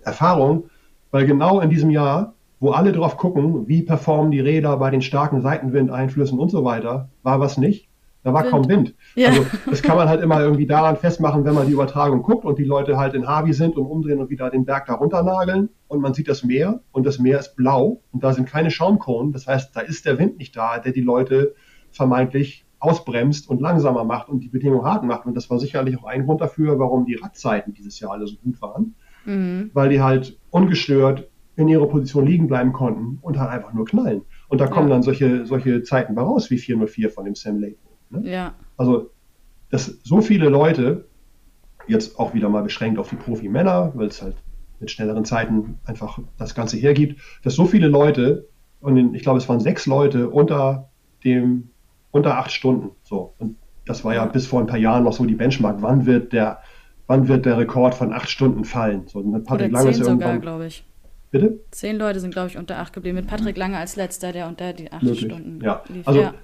Erfahrung, 0.00 0.70
weil 1.10 1.26
genau 1.26 1.60
in 1.60 1.68
diesem 1.68 1.90
Jahr, 1.90 2.36
wo 2.58 2.70
alle 2.70 2.90
drauf 2.92 3.18
gucken, 3.18 3.68
wie 3.68 3.82
performen 3.82 4.30
die 4.30 4.40
Räder 4.40 4.78
bei 4.78 4.88
den 4.88 5.02
starken 5.02 5.42
Seitenwindeinflüssen 5.42 6.38
und 6.38 6.50
so 6.50 6.64
weiter, 6.64 7.10
war 7.22 7.38
was 7.38 7.58
nicht. 7.58 7.90
Da 8.22 8.32
war 8.32 8.44
Wind. 8.44 8.50
kaum 8.50 8.68
Wind. 8.70 8.94
Ja. 9.14 9.28
Also 9.28 9.44
das 9.68 9.82
kann 9.82 9.98
man 9.98 10.08
halt 10.08 10.22
immer 10.22 10.40
irgendwie 10.40 10.66
daran 10.66 10.96
festmachen, 10.96 11.44
wenn 11.44 11.54
man 11.54 11.66
die 11.66 11.74
Übertragung 11.74 12.22
guckt 12.22 12.46
und 12.46 12.58
die 12.58 12.64
Leute 12.64 12.96
halt 12.96 13.12
in 13.12 13.28
Harvey 13.28 13.52
sind 13.52 13.76
und 13.76 13.84
umdrehen 13.84 14.20
und 14.20 14.30
wieder 14.30 14.48
den 14.48 14.64
Berg 14.64 14.86
da 14.86 14.94
runternageln 14.94 15.68
und 15.88 16.00
man 16.00 16.14
sieht 16.14 16.28
das 16.28 16.44
Meer 16.44 16.80
und 16.92 17.04
das 17.04 17.18
Meer 17.18 17.40
ist 17.40 17.56
blau 17.56 18.00
und 18.10 18.24
da 18.24 18.32
sind 18.32 18.48
keine 18.48 18.70
Schaumkronen. 18.70 19.32
Das 19.32 19.46
heißt, 19.46 19.76
da 19.76 19.80
ist 19.80 20.06
der 20.06 20.18
Wind 20.18 20.38
nicht 20.38 20.56
da, 20.56 20.78
der 20.78 20.92
die 20.92 21.02
Leute 21.02 21.54
vermeintlich 21.90 22.63
ausbremst 22.84 23.48
und 23.48 23.60
langsamer 23.60 24.04
macht 24.04 24.28
und 24.28 24.40
die 24.40 24.48
Bedingungen 24.48 24.84
hart 24.84 25.04
macht. 25.04 25.26
Und 25.26 25.34
das 25.34 25.50
war 25.50 25.58
sicherlich 25.58 25.98
auch 25.98 26.04
ein 26.04 26.24
Grund 26.24 26.40
dafür, 26.40 26.78
warum 26.78 27.06
die 27.06 27.14
Radzeiten 27.14 27.72
dieses 27.72 27.98
Jahr 28.00 28.12
alle 28.12 28.26
so 28.26 28.36
gut 28.36 28.60
waren, 28.60 28.94
mhm. 29.24 29.70
weil 29.72 29.88
die 29.88 30.00
halt 30.00 30.38
ungestört 30.50 31.28
in 31.56 31.68
ihrer 31.68 31.86
Position 31.86 32.26
liegen 32.26 32.48
bleiben 32.48 32.72
konnten 32.72 33.18
und 33.22 33.38
halt 33.38 33.50
einfach 33.50 33.72
nur 33.72 33.84
knallen. 33.84 34.22
Und 34.48 34.60
da 34.60 34.66
kommen 34.66 34.88
ja. 34.88 34.94
dann 34.94 35.02
solche, 35.02 35.46
solche 35.46 35.82
Zeiten 35.82 36.14
bei 36.14 36.22
raus 36.22 36.50
wie 36.50 36.58
404 36.58 37.10
von 37.10 37.24
dem 37.24 37.34
Sam 37.34 37.58
Lake. 37.58 37.78
Ne? 38.10 38.28
Ja. 38.28 38.54
Also, 38.76 39.10
dass 39.70 39.86
so 40.02 40.20
viele 40.20 40.48
Leute, 40.48 41.06
jetzt 41.86 42.18
auch 42.18 42.34
wieder 42.34 42.48
mal 42.48 42.62
beschränkt 42.62 42.98
auf 42.98 43.08
die 43.08 43.16
Profi-Männer, 43.16 43.92
weil 43.94 44.08
es 44.08 44.22
halt 44.22 44.36
mit 44.80 44.90
schnelleren 44.90 45.24
Zeiten 45.24 45.78
einfach 45.84 46.18
das 46.38 46.54
Ganze 46.54 46.76
hergibt, 46.76 47.20
dass 47.42 47.54
so 47.54 47.66
viele 47.66 47.88
Leute, 47.88 48.48
und 48.80 49.14
ich 49.14 49.22
glaube, 49.22 49.38
es 49.38 49.48
waren 49.48 49.60
sechs 49.60 49.86
Leute 49.86 50.28
unter 50.30 50.90
dem, 51.24 51.70
unter 52.14 52.38
acht 52.38 52.52
Stunden. 52.52 52.90
So. 53.02 53.34
Und 53.38 53.56
das 53.86 54.04
war 54.04 54.14
ja, 54.14 54.24
bis 54.24 54.46
vor 54.46 54.60
ein 54.60 54.66
paar 54.66 54.78
Jahren 54.78 55.04
noch 55.04 55.12
so 55.12 55.24
die 55.24 55.34
Benchmark. 55.34 55.82
Wann 55.82 56.06
wird 56.06 56.32
der, 56.32 56.60
wann 57.06 57.28
wird 57.28 57.44
der 57.44 57.58
Rekord 57.58 57.94
von 57.94 58.12
acht 58.12 58.30
Stunden 58.30 58.64
fallen? 58.64 59.06
So, 59.06 59.22
mit 59.22 59.44
Patrick 59.44 59.70
Oder 59.70 59.78
Lange 59.78 59.90
ist 59.90 60.00
irgendwann. 60.00 60.40
glaube 60.40 60.66
ich. 60.66 60.84
Bitte? 61.30 61.60
Zehn 61.72 61.98
Leute 61.98 62.20
sind, 62.20 62.32
glaube 62.32 62.48
ich, 62.48 62.56
unter 62.56 62.78
acht 62.78 62.92
geblieben. 62.92 63.16
Mit 63.16 63.26
Patrick 63.26 63.56
Lange 63.56 63.76
als 63.76 63.96
letzter, 63.96 64.32
der 64.32 64.46
unter 64.46 64.72
die 64.72 64.90
acht 64.92 65.02
Möglich. 65.02 65.24
Stunden 65.24 65.60
ja. 65.62 65.82
lief. 65.88 66.06
Also, 66.06 66.20
ja 66.22 66.34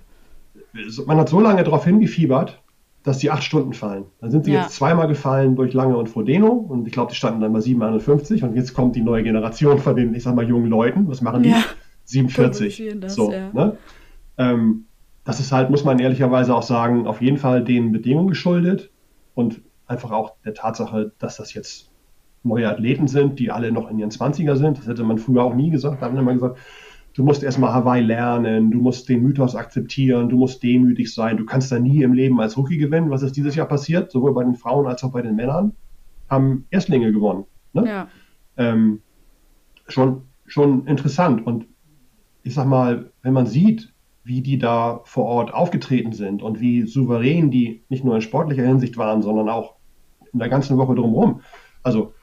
man 1.07 1.19
hat 1.19 1.29
so 1.29 1.41
lange 1.41 1.65
darauf 1.65 1.85
hingefiebert, 1.85 2.63
dass 3.03 3.19
die 3.19 3.31
acht 3.31 3.43
Stunden 3.43 3.73
fallen. 3.73 4.05
Dann 4.21 4.31
sind 4.31 4.45
sie 4.45 4.53
ja. 4.53 4.63
jetzt 4.63 4.75
zweimal 4.75 5.09
gefallen 5.09 5.57
durch 5.57 5.73
Lange 5.73 5.97
und 5.97 6.09
Frodeno 6.09 6.49
und 6.49 6.87
ich 6.87 6.93
glaube, 6.93 7.11
die 7.11 7.17
standen 7.17 7.41
dann 7.41 7.53
bei 7.53 7.61
751 7.61 8.43
und 8.43 8.55
jetzt 8.55 8.75
kommt 8.75 8.95
die 8.95 9.01
neue 9.01 9.23
Generation 9.23 9.79
von 9.79 9.97
den, 9.97 10.15
ich 10.15 10.23
sag 10.23 10.35
mal, 10.35 10.47
jungen 10.47 10.69
Leuten. 10.69 11.09
Was 11.09 11.23
machen 11.23 11.43
die? 11.43 11.51
Ja. 11.51 11.65
47. 12.05 12.97
Das, 13.01 13.15
so, 13.15 13.31
ne? 13.31 13.77
ähm, 14.37 14.87
das 15.31 15.39
ist 15.39 15.53
halt, 15.53 15.71
muss 15.71 15.85
man 15.85 16.01
ehrlicherweise 16.01 16.53
auch 16.53 16.65
sagen, 16.65 17.07
auf 17.07 17.23
jeden 17.23 17.37
Fall 17.37 17.63
den 17.63 17.93
Bedingungen 17.93 18.27
geschuldet 18.27 18.91
und 19.35 19.61
einfach 19.87 20.11
auch 20.11 20.35
der 20.45 20.55
Tatsache, 20.55 21.13
dass 21.21 21.37
das 21.37 21.55
jetzt 21.55 21.89
neue 22.43 22.69
Athleten 22.69 23.07
sind, 23.07 23.39
die 23.39 23.53
alle 23.53 23.71
noch 23.71 23.89
in 23.89 24.01
ihren 24.01 24.11
20er 24.11 24.57
sind. 24.57 24.79
Das 24.79 24.89
hätte 24.89 25.05
man 25.05 25.19
früher 25.19 25.45
auch 25.45 25.55
nie 25.55 25.71
gesagt. 25.71 26.03
Da 26.03 26.07
haben 26.07 26.15
wir 26.15 26.23
immer 26.23 26.35
gesagt, 26.35 26.59
du 27.15 27.23
musst 27.23 27.45
erstmal 27.45 27.73
Hawaii 27.73 28.03
lernen, 28.03 28.73
du 28.73 28.81
musst 28.81 29.09
den 29.09 29.23
Mythos 29.23 29.55
akzeptieren, 29.55 30.29
du 30.29 30.37
musst 30.37 30.65
demütig 30.65 31.15
sein, 31.15 31.37
du 31.37 31.45
kannst 31.45 31.71
da 31.71 31.79
nie 31.79 32.03
im 32.03 32.13
Leben 32.13 32.41
als 32.41 32.57
Rookie 32.57 32.79
gewinnen. 32.79 33.11
Was 33.11 33.23
ist 33.23 33.37
dieses 33.37 33.55
Jahr 33.55 33.69
passiert? 33.69 34.11
Sowohl 34.11 34.35
bei 34.35 34.43
den 34.43 34.57
Frauen 34.57 34.89
als 34.89 35.05
auch 35.05 35.13
bei 35.13 35.23
den 35.23 35.37
Männern 35.37 35.77
haben 36.29 36.67
Erstlinge 36.71 37.13
gewonnen. 37.13 37.45
Ne? 37.73 37.87
Ja. 37.87 38.09
Ähm, 38.57 39.01
schon, 39.87 40.23
schon 40.47 40.89
interessant. 40.89 41.47
Und 41.47 41.67
ich 42.43 42.55
sag 42.55 42.67
mal, 42.67 43.13
wenn 43.23 43.33
man 43.33 43.47
sieht, 43.47 43.93
wie 44.31 44.43
die 44.43 44.59
da 44.59 45.01
vor 45.05 45.25
Ort 45.25 45.53
aufgetreten 45.53 46.13
sind 46.13 46.41
und 46.41 46.61
wie 46.61 46.83
souverän 46.87 47.51
die 47.51 47.83
nicht 47.89 48.05
nur 48.05 48.15
in 48.15 48.21
sportlicher 48.21 48.63
Hinsicht 48.63 48.97
waren, 48.97 49.23
sondern 49.23 49.49
auch 49.49 49.75
in 50.33 50.39
der 50.39 50.49
ganzen 50.49 50.79
Woche 50.79 50.95
drumherum. 50.95 51.41
Also 51.83 52.15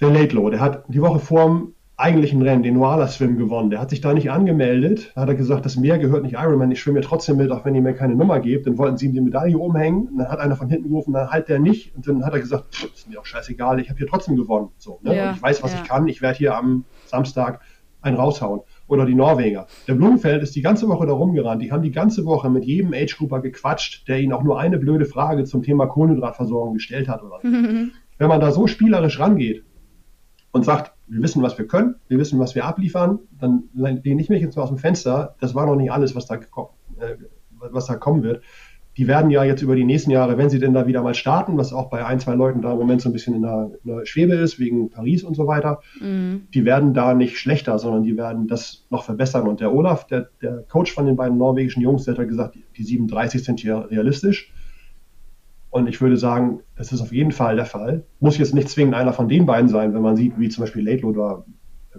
der 0.00 0.08
Laidlow, 0.08 0.48
der 0.48 0.60
hat 0.60 0.84
die 0.88 1.02
Woche 1.02 1.18
vorm 1.18 1.74
eigentlichen 1.98 2.40
Rennen, 2.40 2.62
den 2.62 2.74
Noala 2.74 3.08
Swim 3.08 3.36
gewonnen. 3.36 3.68
Der 3.68 3.78
hat 3.78 3.90
sich 3.90 4.00
da 4.00 4.14
nicht 4.14 4.30
angemeldet. 4.30 5.12
Da 5.14 5.22
hat 5.22 5.28
er 5.28 5.34
gesagt, 5.34 5.66
das 5.66 5.76
Meer 5.76 5.98
gehört 5.98 6.22
nicht 6.22 6.34
Ironman. 6.34 6.70
Ich 6.70 6.80
schwimme 6.80 7.02
trotzdem 7.02 7.36
mit, 7.36 7.50
auch 7.50 7.66
wenn 7.66 7.74
ihr 7.74 7.82
mir 7.82 7.94
keine 7.94 8.14
Nummer 8.14 8.40
gebt. 8.40 8.66
Dann 8.66 8.78
wollten 8.78 8.96
sie 8.96 9.06
ihm 9.06 9.12
die 9.12 9.20
Medaille 9.20 9.58
umhängen. 9.58 10.08
Und 10.08 10.18
dann 10.18 10.28
hat 10.28 10.38
einer 10.38 10.56
von 10.56 10.70
hinten 10.70 10.88
gerufen, 10.88 11.12
dann 11.12 11.30
halt 11.30 11.48
der 11.48 11.58
nicht. 11.58 11.94
Und 11.94 12.08
dann 12.08 12.24
hat 12.24 12.32
er 12.32 12.40
gesagt, 12.40 12.90
ist 12.94 13.08
mir 13.08 13.20
auch 13.20 13.26
scheißegal, 13.26 13.80
ich 13.80 13.90
habe 13.90 13.98
hier 13.98 14.06
trotzdem 14.06 14.36
gewonnen. 14.36 14.68
So, 14.78 14.98
ne? 15.02 15.14
ja, 15.14 15.32
ich 15.32 15.42
weiß, 15.42 15.62
was 15.62 15.74
ja. 15.74 15.82
ich 15.82 15.88
kann. 15.88 16.08
Ich 16.08 16.22
werde 16.22 16.38
hier 16.38 16.56
am 16.56 16.84
Samstag 17.04 17.60
einen 18.00 18.16
raushauen. 18.16 18.60
Oder 18.88 19.04
die 19.04 19.14
Norweger. 19.14 19.66
Der 19.88 19.94
Blumenfeld 19.94 20.42
ist 20.42 20.54
die 20.54 20.62
ganze 20.62 20.88
Woche 20.88 21.06
da 21.06 21.12
rumgerannt. 21.12 21.60
Die 21.60 21.72
haben 21.72 21.82
die 21.82 21.90
ganze 21.90 22.24
Woche 22.24 22.48
mit 22.50 22.64
jedem 22.64 22.92
Age-Grouper 22.94 23.40
gequatscht, 23.40 24.06
der 24.06 24.20
ihnen 24.20 24.32
auch 24.32 24.44
nur 24.44 24.60
eine 24.60 24.78
blöde 24.78 25.06
Frage 25.06 25.44
zum 25.44 25.62
Thema 25.62 25.86
Kohlenhydratversorgung 25.86 26.74
gestellt 26.74 27.08
hat. 27.08 27.22
Oder 27.22 27.40
so. 27.42 27.48
Wenn 28.18 28.28
man 28.28 28.40
da 28.40 28.52
so 28.52 28.66
spielerisch 28.66 29.18
rangeht 29.18 29.64
und 30.52 30.64
sagt, 30.64 30.92
wir 31.08 31.22
wissen, 31.22 31.42
was 31.42 31.58
wir 31.58 31.66
können, 31.66 31.96
wir 32.08 32.18
wissen, 32.18 32.38
was 32.38 32.54
wir 32.54 32.64
abliefern, 32.64 33.20
dann 33.38 33.64
lehne 33.74 34.20
ich 34.20 34.28
mich 34.28 34.40
jetzt 34.40 34.56
mal 34.56 34.62
aus 34.62 34.70
dem 34.70 34.78
Fenster. 34.78 35.36
Das 35.40 35.54
war 35.54 35.66
noch 35.66 35.76
nicht 35.76 35.92
alles, 35.92 36.14
was 36.14 36.26
da, 36.26 36.36
äh, 36.36 37.16
was 37.50 37.86
da 37.86 37.96
kommen 37.96 38.22
wird. 38.22 38.42
Die 38.96 39.06
werden 39.06 39.30
ja 39.30 39.44
jetzt 39.44 39.62
über 39.62 39.76
die 39.76 39.84
nächsten 39.84 40.10
Jahre, 40.10 40.38
wenn 40.38 40.48
sie 40.48 40.58
denn 40.58 40.72
da 40.72 40.86
wieder 40.86 41.02
mal 41.02 41.14
starten, 41.14 41.58
was 41.58 41.72
auch 41.72 41.90
bei 41.90 42.04
ein, 42.06 42.18
zwei 42.18 42.34
Leuten 42.34 42.62
da 42.62 42.72
im 42.72 42.78
Moment 42.78 43.02
so 43.02 43.10
ein 43.10 43.12
bisschen 43.12 43.34
in 43.34 43.42
der, 43.42 43.70
in 43.84 43.96
der 43.96 44.06
Schwebe 44.06 44.34
ist, 44.34 44.58
wegen 44.58 44.90
Paris 44.90 45.22
und 45.22 45.34
so 45.34 45.46
weiter, 45.46 45.80
mhm. 46.00 46.48
die 46.54 46.64
werden 46.64 46.94
da 46.94 47.12
nicht 47.14 47.38
schlechter, 47.38 47.78
sondern 47.78 48.04
die 48.04 48.16
werden 48.16 48.48
das 48.48 48.86
noch 48.88 49.04
verbessern. 49.04 49.46
Und 49.46 49.60
der 49.60 49.74
Olaf, 49.74 50.06
der, 50.06 50.30
der 50.40 50.64
Coach 50.68 50.92
von 50.92 51.04
den 51.04 51.16
beiden 51.16 51.36
norwegischen 51.36 51.82
Jungs, 51.82 52.04
der 52.04 52.12
hat 52.14 52.18
ja 52.18 52.24
gesagt, 52.24 52.56
die 52.76 52.82
37 52.82 53.44
sind 53.44 53.60
hier 53.60 53.86
realistisch. 53.90 54.52
Und 55.70 55.88
ich 55.88 56.00
würde 56.00 56.16
sagen, 56.16 56.60
das 56.74 56.92
ist 56.92 57.02
auf 57.02 57.12
jeden 57.12 57.32
Fall 57.32 57.56
der 57.56 57.66
Fall. 57.66 58.04
Muss 58.20 58.38
jetzt 58.38 58.54
nicht 58.54 58.70
zwingend 58.70 58.94
einer 58.94 59.12
von 59.12 59.28
den 59.28 59.44
beiden 59.44 59.68
sein, 59.68 59.92
wenn 59.92 60.00
man 60.00 60.16
sieht, 60.16 60.38
wie 60.38 60.48
zum 60.48 60.64
Beispiel 60.64 60.82
Laidlow 60.82 61.12
da 61.12 61.44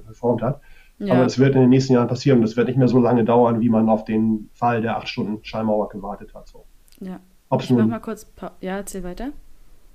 performt 0.04 0.42
hat. 0.42 0.62
Ja. 1.00 1.14
Aber 1.14 1.26
es 1.26 1.38
wird 1.38 1.54
in 1.54 1.62
den 1.62 1.70
nächsten 1.70 1.94
Jahren 1.94 2.08
passieren. 2.08 2.42
Das 2.42 2.58
wird 2.58 2.68
nicht 2.68 2.78
mehr 2.78 2.88
so 2.88 3.00
lange 3.00 3.24
dauern, 3.24 3.62
wie 3.62 3.70
man 3.70 3.88
auf 3.90 4.04
den 4.04 4.50
Fall 4.54 4.82
der 4.82 4.98
acht 4.98 5.10
Stunden 5.10 5.44
Schallmauer 5.44 5.90
gewartet 5.90 6.34
hat. 6.34 6.48
So. 6.48 6.66
Ja. 7.00 7.20
Ob's 7.50 7.66
ich 7.66 7.72
nun, 7.72 7.82
mach 7.82 7.88
mal 7.88 8.00
kurz. 8.00 8.26
Pa 8.26 8.52
ja, 8.62 8.78
erzähl 8.78 9.04
weiter. 9.04 9.30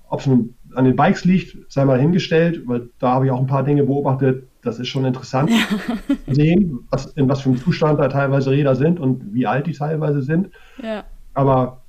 Ob 0.08 0.20
es 0.20 0.26
nun 0.26 0.54
an 0.74 0.84
den 0.84 0.96
Bikes 0.96 1.24
liegt, 1.24 1.56
sei 1.72 1.84
mal 1.84 1.98
hingestellt, 1.98 2.62
weil 2.66 2.90
da 2.98 3.12
habe 3.12 3.26
ich 3.26 3.30
auch 3.30 3.40
ein 3.40 3.46
paar 3.46 3.64
Dinge 3.64 3.84
beobachtet. 3.84 4.46
Das 4.62 4.78
ist 4.78 4.88
schon 4.88 5.04
interessant 5.04 5.50
zu 5.50 6.34
sehen, 6.34 6.86
was, 6.90 7.06
in 7.14 7.28
was 7.28 7.40
für 7.40 7.48
einem 7.48 7.58
Zustand 7.58 7.98
da 7.98 8.08
teilweise 8.08 8.50
Räder 8.50 8.76
sind 8.76 9.00
und 9.00 9.34
wie 9.34 9.46
alt 9.46 9.66
die 9.66 9.72
teilweise 9.72 10.22
sind. 10.22 10.50
Ja. 10.82 11.04
Aber 11.34 11.82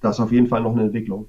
das 0.00 0.16
ist 0.16 0.20
auf 0.20 0.32
jeden 0.32 0.46
Fall 0.46 0.62
noch 0.62 0.72
eine 0.72 0.82
Entwicklung. 0.82 1.28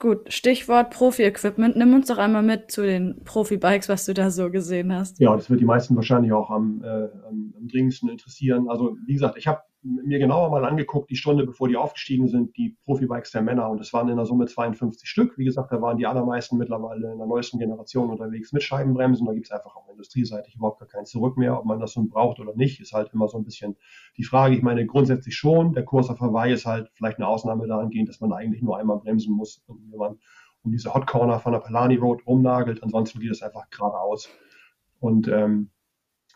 Gut, 0.00 0.32
Stichwort 0.32 0.90
Profi-Equipment. 0.90 1.76
Nimm 1.76 1.92
uns 1.94 2.08
doch 2.08 2.16
einmal 2.16 2.42
mit 2.42 2.70
zu 2.70 2.82
den 2.82 3.22
Profi-Bikes, 3.24 3.90
was 3.90 4.06
du 4.06 4.14
da 4.14 4.30
so 4.30 4.50
gesehen 4.50 4.94
hast. 4.94 5.20
Ja, 5.20 5.36
das 5.36 5.50
wird 5.50 5.60
die 5.60 5.66
meisten 5.66 5.94
wahrscheinlich 5.94 6.32
auch 6.32 6.50
am, 6.50 6.82
äh, 6.82 6.86
am, 7.28 7.52
am 7.58 7.68
dringendsten 7.68 8.08
interessieren. 8.08 8.70
Also 8.70 8.96
wie 9.06 9.12
gesagt, 9.12 9.36
ich 9.36 9.46
habe 9.46 9.60
mir 9.82 10.18
genauer 10.18 10.50
mal 10.50 10.64
angeguckt, 10.64 11.10
die 11.10 11.16
Stunde 11.16 11.46
bevor 11.46 11.68
die 11.68 11.76
aufgestiegen 11.76 12.28
sind, 12.28 12.56
die 12.56 12.76
Profi-Bikes 12.84 13.30
der 13.30 13.42
Männer. 13.42 13.70
Und 13.70 13.80
es 13.80 13.92
waren 13.92 14.08
in 14.08 14.16
der 14.16 14.26
Summe 14.26 14.46
52 14.46 15.08
Stück. 15.08 15.38
Wie 15.38 15.44
gesagt, 15.44 15.72
da 15.72 15.80
waren 15.80 15.96
die 15.96 16.06
allermeisten 16.06 16.58
mittlerweile 16.58 17.12
in 17.12 17.18
der 17.18 17.26
neuesten 17.26 17.58
Generation 17.58 18.10
unterwegs 18.10 18.52
mit 18.52 18.62
Scheibenbremsen. 18.62 19.26
Da 19.26 19.32
gibt 19.32 19.46
es 19.46 19.52
einfach 19.52 19.76
auch 19.76 19.88
industrieseitig 19.88 20.56
überhaupt 20.56 20.80
gar 20.80 20.88
kein 20.88 21.06
Zurück 21.06 21.38
mehr. 21.38 21.58
Ob 21.58 21.64
man 21.64 21.80
das 21.80 21.96
nun 21.96 22.10
braucht 22.10 22.40
oder 22.40 22.54
nicht, 22.54 22.80
ist 22.80 22.92
halt 22.92 23.12
immer 23.14 23.28
so 23.28 23.38
ein 23.38 23.44
bisschen 23.44 23.76
die 24.18 24.24
Frage. 24.24 24.54
Ich 24.54 24.62
meine, 24.62 24.84
grundsätzlich 24.84 25.34
schon. 25.34 25.72
Der 25.72 25.84
Kurs 25.84 26.10
auf 26.10 26.20
Hawaii 26.20 26.52
ist 26.52 26.66
halt 26.66 26.90
vielleicht 26.94 27.18
eine 27.18 27.28
Ausnahme 27.28 27.66
dahingehend, 27.66 28.08
dass 28.08 28.20
man 28.20 28.32
eigentlich 28.32 28.62
nur 28.62 28.76
einmal 28.76 28.98
bremsen 28.98 29.34
muss, 29.34 29.62
wenn 29.66 29.98
man 29.98 30.18
um 30.62 30.72
diese 30.72 30.92
Hot 30.92 31.06
Corner 31.06 31.40
von 31.40 31.52
der 31.52 31.60
Palani 31.60 31.96
Road 31.96 32.26
rumnagelt. 32.26 32.82
Ansonsten 32.82 33.20
geht 33.20 33.30
es 33.30 33.42
einfach 33.42 33.70
geradeaus. 33.70 34.28
Und 34.98 35.28
ähm, 35.28 35.70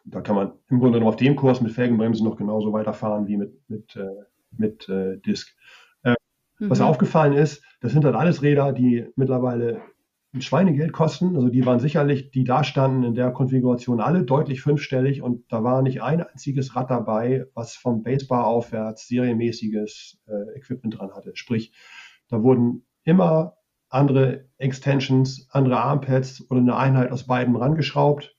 da 0.05 0.21
kann 0.21 0.37
man 0.37 0.53
im 0.69 0.79
Grunde 0.79 0.99
genommen 0.99 1.09
auf 1.09 1.17
dem 1.17 1.37
Kurs 1.37 1.61
mit 1.61 1.73
Felgenbremsen 1.73 2.27
noch 2.27 2.37
genauso 2.37 2.73
weiterfahren 2.73 3.27
wie 3.27 3.37
mit, 3.37 3.69
mit, 3.69 3.97
äh, 3.97 4.07
mit 4.51 4.89
äh, 4.89 5.19
Disk. 5.19 5.57
Äh, 6.03 6.15
mhm. 6.59 6.71
Was 6.71 6.81
aufgefallen 6.81 7.33
ist, 7.33 7.65
das 7.81 7.93
sind 7.93 8.05
halt 8.05 8.15
alles 8.15 8.43
Räder, 8.43 8.73
die 8.73 9.07
mittlerweile 9.17 9.81
ein 10.35 10.43
Schweinegeld 10.43 10.93
kosten. 10.93 11.37
Also 11.37 11.49
die 11.49 11.65
waren 11.65 11.81
sicherlich, 11.81 12.31
die 12.31 12.45
da 12.45 12.65
standen 12.65 13.05
in 13.05 13.15
der 13.15 13.31
Konfiguration 13.31 14.01
alle 14.01 14.25
deutlich 14.25 14.61
fünfstellig 14.61 15.23
und 15.23 15.51
da 15.51 15.63
war 15.63 15.81
nicht 15.81 16.03
ein 16.03 16.23
einziges 16.23 16.77
Rad 16.77 16.91
dabei, 16.91 17.47
was 17.55 17.75
vom 17.75 18.03
Basebar 18.03 18.47
aufwärts 18.47 19.09
serienmäßiges 19.09 20.21
äh, 20.27 20.59
Equipment 20.59 20.99
dran 20.99 21.15
hatte. 21.15 21.33
Sprich, 21.35 21.73
da 22.29 22.43
wurden 22.43 22.85
immer 23.05 23.57
andere 23.89 24.49
Extensions, 24.59 25.49
andere 25.51 25.79
Armpads 25.79 26.45
oder 26.51 26.61
eine 26.61 26.77
Einheit 26.77 27.13
aus 27.13 27.27
beiden 27.27 27.55
rangeschraubt 27.55 28.34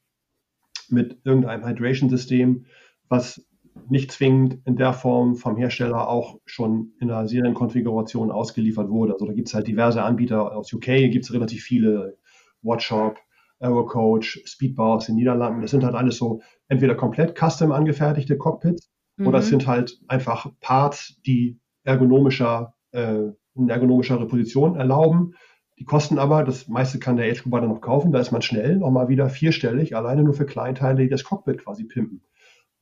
mit 0.92 1.18
irgendeinem 1.24 1.66
Hydration-System, 1.66 2.66
was 3.10 3.46
nicht 3.90 4.12
zwingend 4.12 4.60
in 4.66 4.78
der 4.78 4.94
Form 4.94 5.36
vom 5.36 5.58
Hersteller 5.58 6.08
auch 6.08 6.40
schon 6.46 6.94
in 7.00 7.10
der 7.10 7.28
Serienkonfiguration 7.28 8.32
ausgeliefert 8.32 8.90
wurde. 8.90 9.14
Also 9.14 9.26
da 9.26 9.34
gibt 9.34 9.50
es 9.50 9.54
halt 9.54 9.68
diverse 9.68 10.02
Anbieter 10.02 10.56
aus 10.56 10.72
UK, 10.74 10.86
gibt 11.12 11.26
es 11.26 11.34
relativ 11.34 11.64
viele, 11.64 12.18
Watchshop, 12.62 13.20
Aerocoach, 13.60 14.42
Speedbar 14.46 14.96
aus 14.96 15.06
den 15.06 15.16
Niederlanden. 15.16 15.62
Das 15.62 15.72
sind 15.72 15.84
halt 15.84 15.96
alles 15.96 16.18
so 16.18 16.42
entweder 16.68 16.96
komplett 16.96 17.38
custom 17.38 17.72
angefertigte 17.72 18.38
Cockpits 18.38 18.90
mhm. 19.18 19.28
oder 19.28 19.40
es 19.40 19.48
sind 19.48 19.68
halt 19.68 20.00
einfach 20.08 20.52
Parts, 20.62 21.22
die 21.26 21.60
ergonomischer, 21.84 22.74
äh, 22.92 23.30
in 23.56 23.70
ergonomischere 23.70 24.28
Position 24.28 24.76
erlauben, 24.76 25.36
die 25.78 25.86
kosten 25.86 26.20
aber, 26.20 26.44
das 26.44 26.68
meiste 26.68 27.00
kann 27.00 27.18
der 27.18 27.30
Age-Grouper 27.30 27.62
dann 27.62 27.70
noch 27.70 27.82
kaufen, 27.82 28.12
da 28.12 28.20
ist 28.20 28.32
man 28.32 28.42
schnell 28.42 28.78
nochmal 28.78 29.10
wieder 29.10 29.30
vierstellig, 29.30 29.96
alleine 29.96 30.24
nur 30.24 30.34
für 30.34 30.46
Kleinteile, 30.46 31.04
die 31.04 31.10
das 31.10 31.24
Cockpit 31.24 31.64
quasi 31.64 31.84
pimpen. 31.84 32.22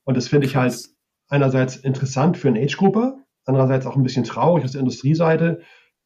Und 0.04 0.16
das 0.16 0.28
finde 0.28 0.46
ich 0.46 0.56
halt 0.56 0.90
einerseits 1.28 1.76
interessant 1.76 2.38
für 2.38 2.50
einen 2.50 2.64
Age-Grupper, 2.64 3.18
andererseits 3.46 3.86
auch 3.86 3.96
ein 3.96 4.04
bisschen 4.04 4.24
traurig 4.24 4.64
aus 4.64 4.74
der 4.74 4.82
Industrieseite, 4.82 5.62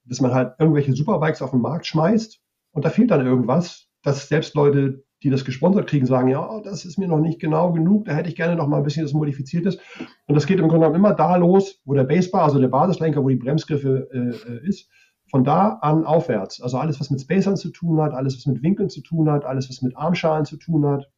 dass 0.05 0.21
man 0.21 0.33
halt 0.33 0.53
irgendwelche 0.59 0.93
Superbikes 0.93 1.41
auf 1.41 1.51
den 1.51 1.61
Markt 1.61 1.87
schmeißt 1.87 2.39
und 2.71 2.85
da 2.85 2.89
fehlt 2.89 3.11
dann 3.11 3.25
irgendwas, 3.25 3.87
dass 4.03 4.29
selbst 4.29 4.55
Leute, 4.55 5.03
die 5.23 5.29
das 5.29 5.43
gesponsert 5.43 5.89
kriegen, 5.89 6.05
sagen, 6.05 6.29
ja, 6.29 6.61
das 6.61 6.85
ist 6.85 6.97
mir 6.97 7.07
noch 7.07 7.19
nicht 7.19 7.41
genau 7.41 7.73
genug, 7.73 8.05
da 8.05 8.13
hätte 8.13 8.29
ich 8.29 8.35
gerne 8.35 8.55
noch 8.55 8.67
mal 8.67 8.77
ein 8.77 8.83
bisschen 8.83 9.03
das 9.03 9.13
Modifiziertes. 9.13 9.79
Und 10.27 10.35
das 10.35 10.45
geht 10.45 10.59
im 10.59 10.67
Grunde 10.67 10.85
genommen 10.85 10.95
immer 10.95 11.15
da 11.15 11.35
los, 11.35 11.81
wo 11.85 11.95
der 11.95 12.03
Basebar, 12.03 12.43
also 12.43 12.59
der 12.59 12.67
Basislenker, 12.67 13.23
wo 13.23 13.29
die 13.29 13.35
Bremsgriffe 13.35 14.07
äh, 14.13 14.53
äh 14.53 14.67
ist, 14.67 14.89
von 15.29 15.43
da 15.43 15.79
an 15.81 16.05
aufwärts. 16.05 16.61
Also 16.61 16.77
alles, 16.77 16.99
was 16.99 17.09
mit 17.09 17.21
Spacern 17.21 17.57
zu 17.57 17.69
tun 17.69 18.01
hat, 18.01 18.13
alles, 18.13 18.37
was 18.37 18.45
mit 18.45 18.63
Winkeln 18.63 18.89
zu 18.89 19.01
tun 19.01 19.29
hat, 19.29 19.45
alles, 19.45 19.69
was 19.69 19.81
mit 19.81 19.95
Armschalen 19.97 20.45
zu 20.45 20.57
tun 20.57 20.85
hat, 20.85 21.11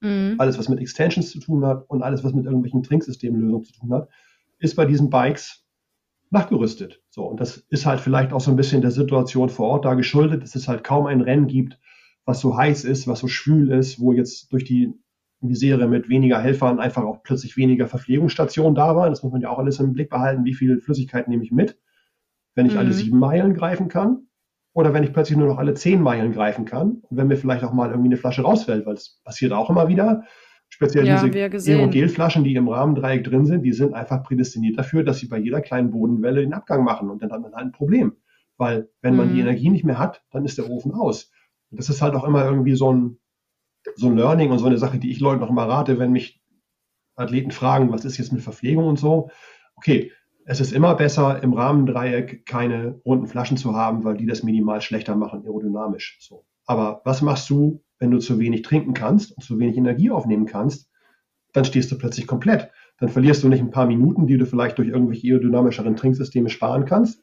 mhm. 0.00 0.34
alles, 0.38 0.58
was 0.58 0.68
mit 0.68 0.80
Extensions 0.80 1.30
zu 1.30 1.40
tun 1.40 1.64
hat 1.64 1.88
und 1.88 2.02
alles, 2.02 2.22
was 2.24 2.34
mit 2.34 2.44
irgendwelchen 2.44 2.82
Trinksystemlösungen 2.82 3.64
zu 3.64 3.72
tun 3.72 3.92
hat, 3.92 4.08
ist 4.58 4.76
bei 4.76 4.84
diesen 4.84 5.10
Bikes 5.10 5.64
nachgerüstet. 6.30 7.02
So, 7.10 7.24
und 7.24 7.40
das 7.40 7.58
ist 7.68 7.86
halt 7.86 8.00
vielleicht 8.00 8.32
auch 8.32 8.40
so 8.40 8.50
ein 8.50 8.56
bisschen 8.56 8.82
der 8.82 8.90
Situation 8.90 9.48
vor 9.48 9.68
Ort 9.68 9.84
da 9.84 9.94
geschuldet, 9.94 10.42
dass 10.42 10.54
es 10.54 10.68
halt 10.68 10.84
kaum 10.84 11.06
ein 11.06 11.20
Rennen 11.20 11.46
gibt, 11.46 11.78
was 12.24 12.40
so 12.40 12.56
heiß 12.56 12.84
ist, 12.84 13.06
was 13.06 13.20
so 13.20 13.28
schwül 13.28 13.70
ist, 13.70 14.00
wo 14.00 14.12
jetzt 14.12 14.52
durch 14.52 14.64
die 14.64 14.92
Misere 15.40 15.88
mit 15.88 16.08
weniger 16.08 16.40
Helfern 16.40 16.80
einfach 16.80 17.04
auch 17.04 17.22
plötzlich 17.22 17.56
weniger 17.56 17.86
Verpflegungsstationen 17.86 18.74
da 18.74 18.96
waren. 18.96 19.10
Das 19.10 19.22
muss 19.22 19.32
man 19.32 19.42
ja 19.42 19.50
auch 19.50 19.58
alles 19.58 19.78
im 19.78 19.92
Blick 19.92 20.10
behalten, 20.10 20.44
wie 20.44 20.54
viel 20.54 20.80
Flüssigkeit 20.80 21.28
nehme 21.28 21.44
ich 21.44 21.52
mit 21.52 21.78
wenn 22.54 22.66
ich 22.66 22.74
mhm. 22.74 22.78
alle 22.78 22.92
sieben 22.92 23.18
Meilen 23.18 23.54
greifen 23.54 23.88
kann 23.88 24.28
oder 24.72 24.92
wenn 24.92 25.04
ich 25.04 25.12
plötzlich 25.12 25.38
nur 25.38 25.48
noch 25.48 25.58
alle 25.58 25.74
zehn 25.74 26.02
Meilen 26.02 26.32
greifen 26.32 26.64
kann 26.64 27.02
und 27.02 27.16
wenn 27.16 27.28
mir 27.28 27.36
vielleicht 27.36 27.64
auch 27.64 27.72
mal 27.72 27.90
irgendwie 27.90 28.08
eine 28.08 28.16
Flasche 28.16 28.42
rausfällt, 28.42 28.86
weil 28.86 28.94
es 28.94 29.20
passiert 29.24 29.52
auch 29.52 29.70
immer 29.70 29.88
wieder. 29.88 30.24
Speziell 30.68 31.06
ja, 31.06 31.22
diese 31.22 31.72
Aerogelflaschen, 31.72 32.42
die 32.42 32.54
im 32.56 32.68
Rahmendreieck 32.68 33.22
drin 33.22 33.46
sind, 33.46 33.62
die 33.62 33.72
sind 33.72 33.94
einfach 33.94 34.24
prädestiniert 34.24 34.76
dafür, 34.76 35.04
dass 35.04 35.18
sie 35.18 35.28
bei 35.28 35.38
jeder 35.38 35.60
kleinen 35.60 35.90
Bodenwelle 35.90 36.40
den 36.40 36.52
Abgang 36.52 36.82
machen 36.82 37.10
und 37.10 37.22
dann 37.22 37.30
hat 37.30 37.42
man 37.42 37.52
halt 37.52 37.66
ein 37.66 37.72
Problem. 37.72 38.16
Weil 38.56 38.88
wenn 39.02 39.14
man 39.14 39.30
mhm. 39.30 39.34
die 39.34 39.40
Energie 39.40 39.70
nicht 39.70 39.84
mehr 39.84 39.98
hat, 39.98 40.24
dann 40.30 40.44
ist 40.44 40.58
der 40.58 40.68
Ofen 40.68 40.92
aus. 40.92 41.30
Und 41.70 41.78
das 41.78 41.88
ist 41.88 42.02
halt 42.02 42.14
auch 42.14 42.24
immer 42.24 42.44
irgendwie 42.44 42.74
so 42.74 42.92
ein, 42.92 43.18
so 43.96 44.08
ein 44.08 44.16
Learning 44.16 44.50
und 44.50 44.58
so 44.58 44.66
eine 44.66 44.78
Sache, 44.78 44.98
die 44.98 45.10
ich 45.10 45.20
Leuten 45.20 45.40
noch 45.40 45.50
mal 45.50 45.68
rate, 45.68 45.98
wenn 45.98 46.12
mich 46.12 46.40
Athleten 47.16 47.50
fragen, 47.50 47.92
was 47.92 48.04
ist 48.04 48.18
jetzt 48.18 48.32
mit 48.32 48.42
Verpflegung 48.42 48.86
und 48.86 48.98
so. 48.98 49.30
Okay, 49.76 50.10
es 50.46 50.60
ist 50.60 50.72
immer 50.72 50.94
besser, 50.94 51.42
im 51.42 51.54
Rahmendreieck 51.54 52.44
keine 52.44 53.00
runden 53.04 53.26
Flaschen 53.26 53.56
zu 53.56 53.74
haben, 53.74 54.04
weil 54.04 54.16
die 54.16 54.26
das 54.26 54.42
minimal 54.42 54.80
schlechter 54.80 55.16
machen, 55.16 55.42
aerodynamisch. 55.44 56.18
So. 56.20 56.44
Aber 56.66 57.00
was 57.04 57.22
machst 57.22 57.48
du, 57.50 57.82
wenn 57.98 58.10
du 58.10 58.18
zu 58.18 58.38
wenig 58.38 58.62
trinken 58.62 58.94
kannst 58.94 59.32
und 59.32 59.42
zu 59.42 59.58
wenig 59.58 59.76
Energie 59.76 60.10
aufnehmen 60.10 60.46
kannst? 60.46 60.90
Dann 61.52 61.64
stehst 61.64 61.90
du 61.92 61.98
plötzlich 61.98 62.26
komplett. 62.26 62.70
Dann 62.98 63.08
verlierst 63.08 63.42
du 63.42 63.48
nicht 63.48 63.60
ein 63.60 63.70
paar 63.70 63.86
Minuten, 63.86 64.26
die 64.26 64.36
du 64.36 64.44
vielleicht 64.44 64.78
durch 64.78 64.88
irgendwelche 64.88 65.28
aerodynamischeren 65.28 65.96
Trinksysteme 65.96 66.50
sparen 66.50 66.84
kannst, 66.84 67.22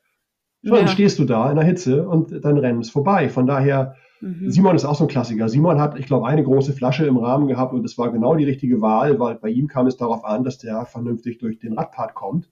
sondern 0.64 0.88
ja. 0.88 0.92
stehst 0.92 1.20
du 1.20 1.26
da 1.26 1.50
in 1.50 1.58
der 1.58 1.66
Hitze 1.66 2.08
und 2.08 2.44
dein 2.44 2.58
Rennen 2.58 2.82
ist 2.82 2.92
vorbei. 2.92 3.30
Von 3.30 3.46
daher, 3.46 3.96
mhm. 4.20 4.50
Simon 4.50 4.76
ist 4.76 4.86
auch 4.86 4.96
so 4.96 5.06
ein 5.06 5.10
Klassiker. 5.10 5.48
Simon 5.48 5.80
hat, 5.80 5.98
ich 6.00 6.08
glaube, 6.08 6.28
eine 6.28 6.44
große 6.44 6.74
Flasche 6.74 7.06
im 7.06 7.18
Rahmen 7.18 7.48
gehabt 7.48 7.74
und 7.74 7.84
das 7.84 7.98
war 7.98 8.12
genau 8.12 8.36
die 8.36 8.46
richtige 8.46 8.82
Wahl, 8.82 9.20
weil 9.20 9.36
bei 9.36 9.50
ihm 9.50 9.68
kam 9.68 9.88
es 9.88 9.98
darauf 9.98 10.26
an, 10.26 10.44
dass 10.44 10.58
der 10.58 10.86
vernünftig 10.86 11.38
durch 11.38 11.60
den 11.60 11.74
Radpart 11.74 12.16
kommt 12.16 12.50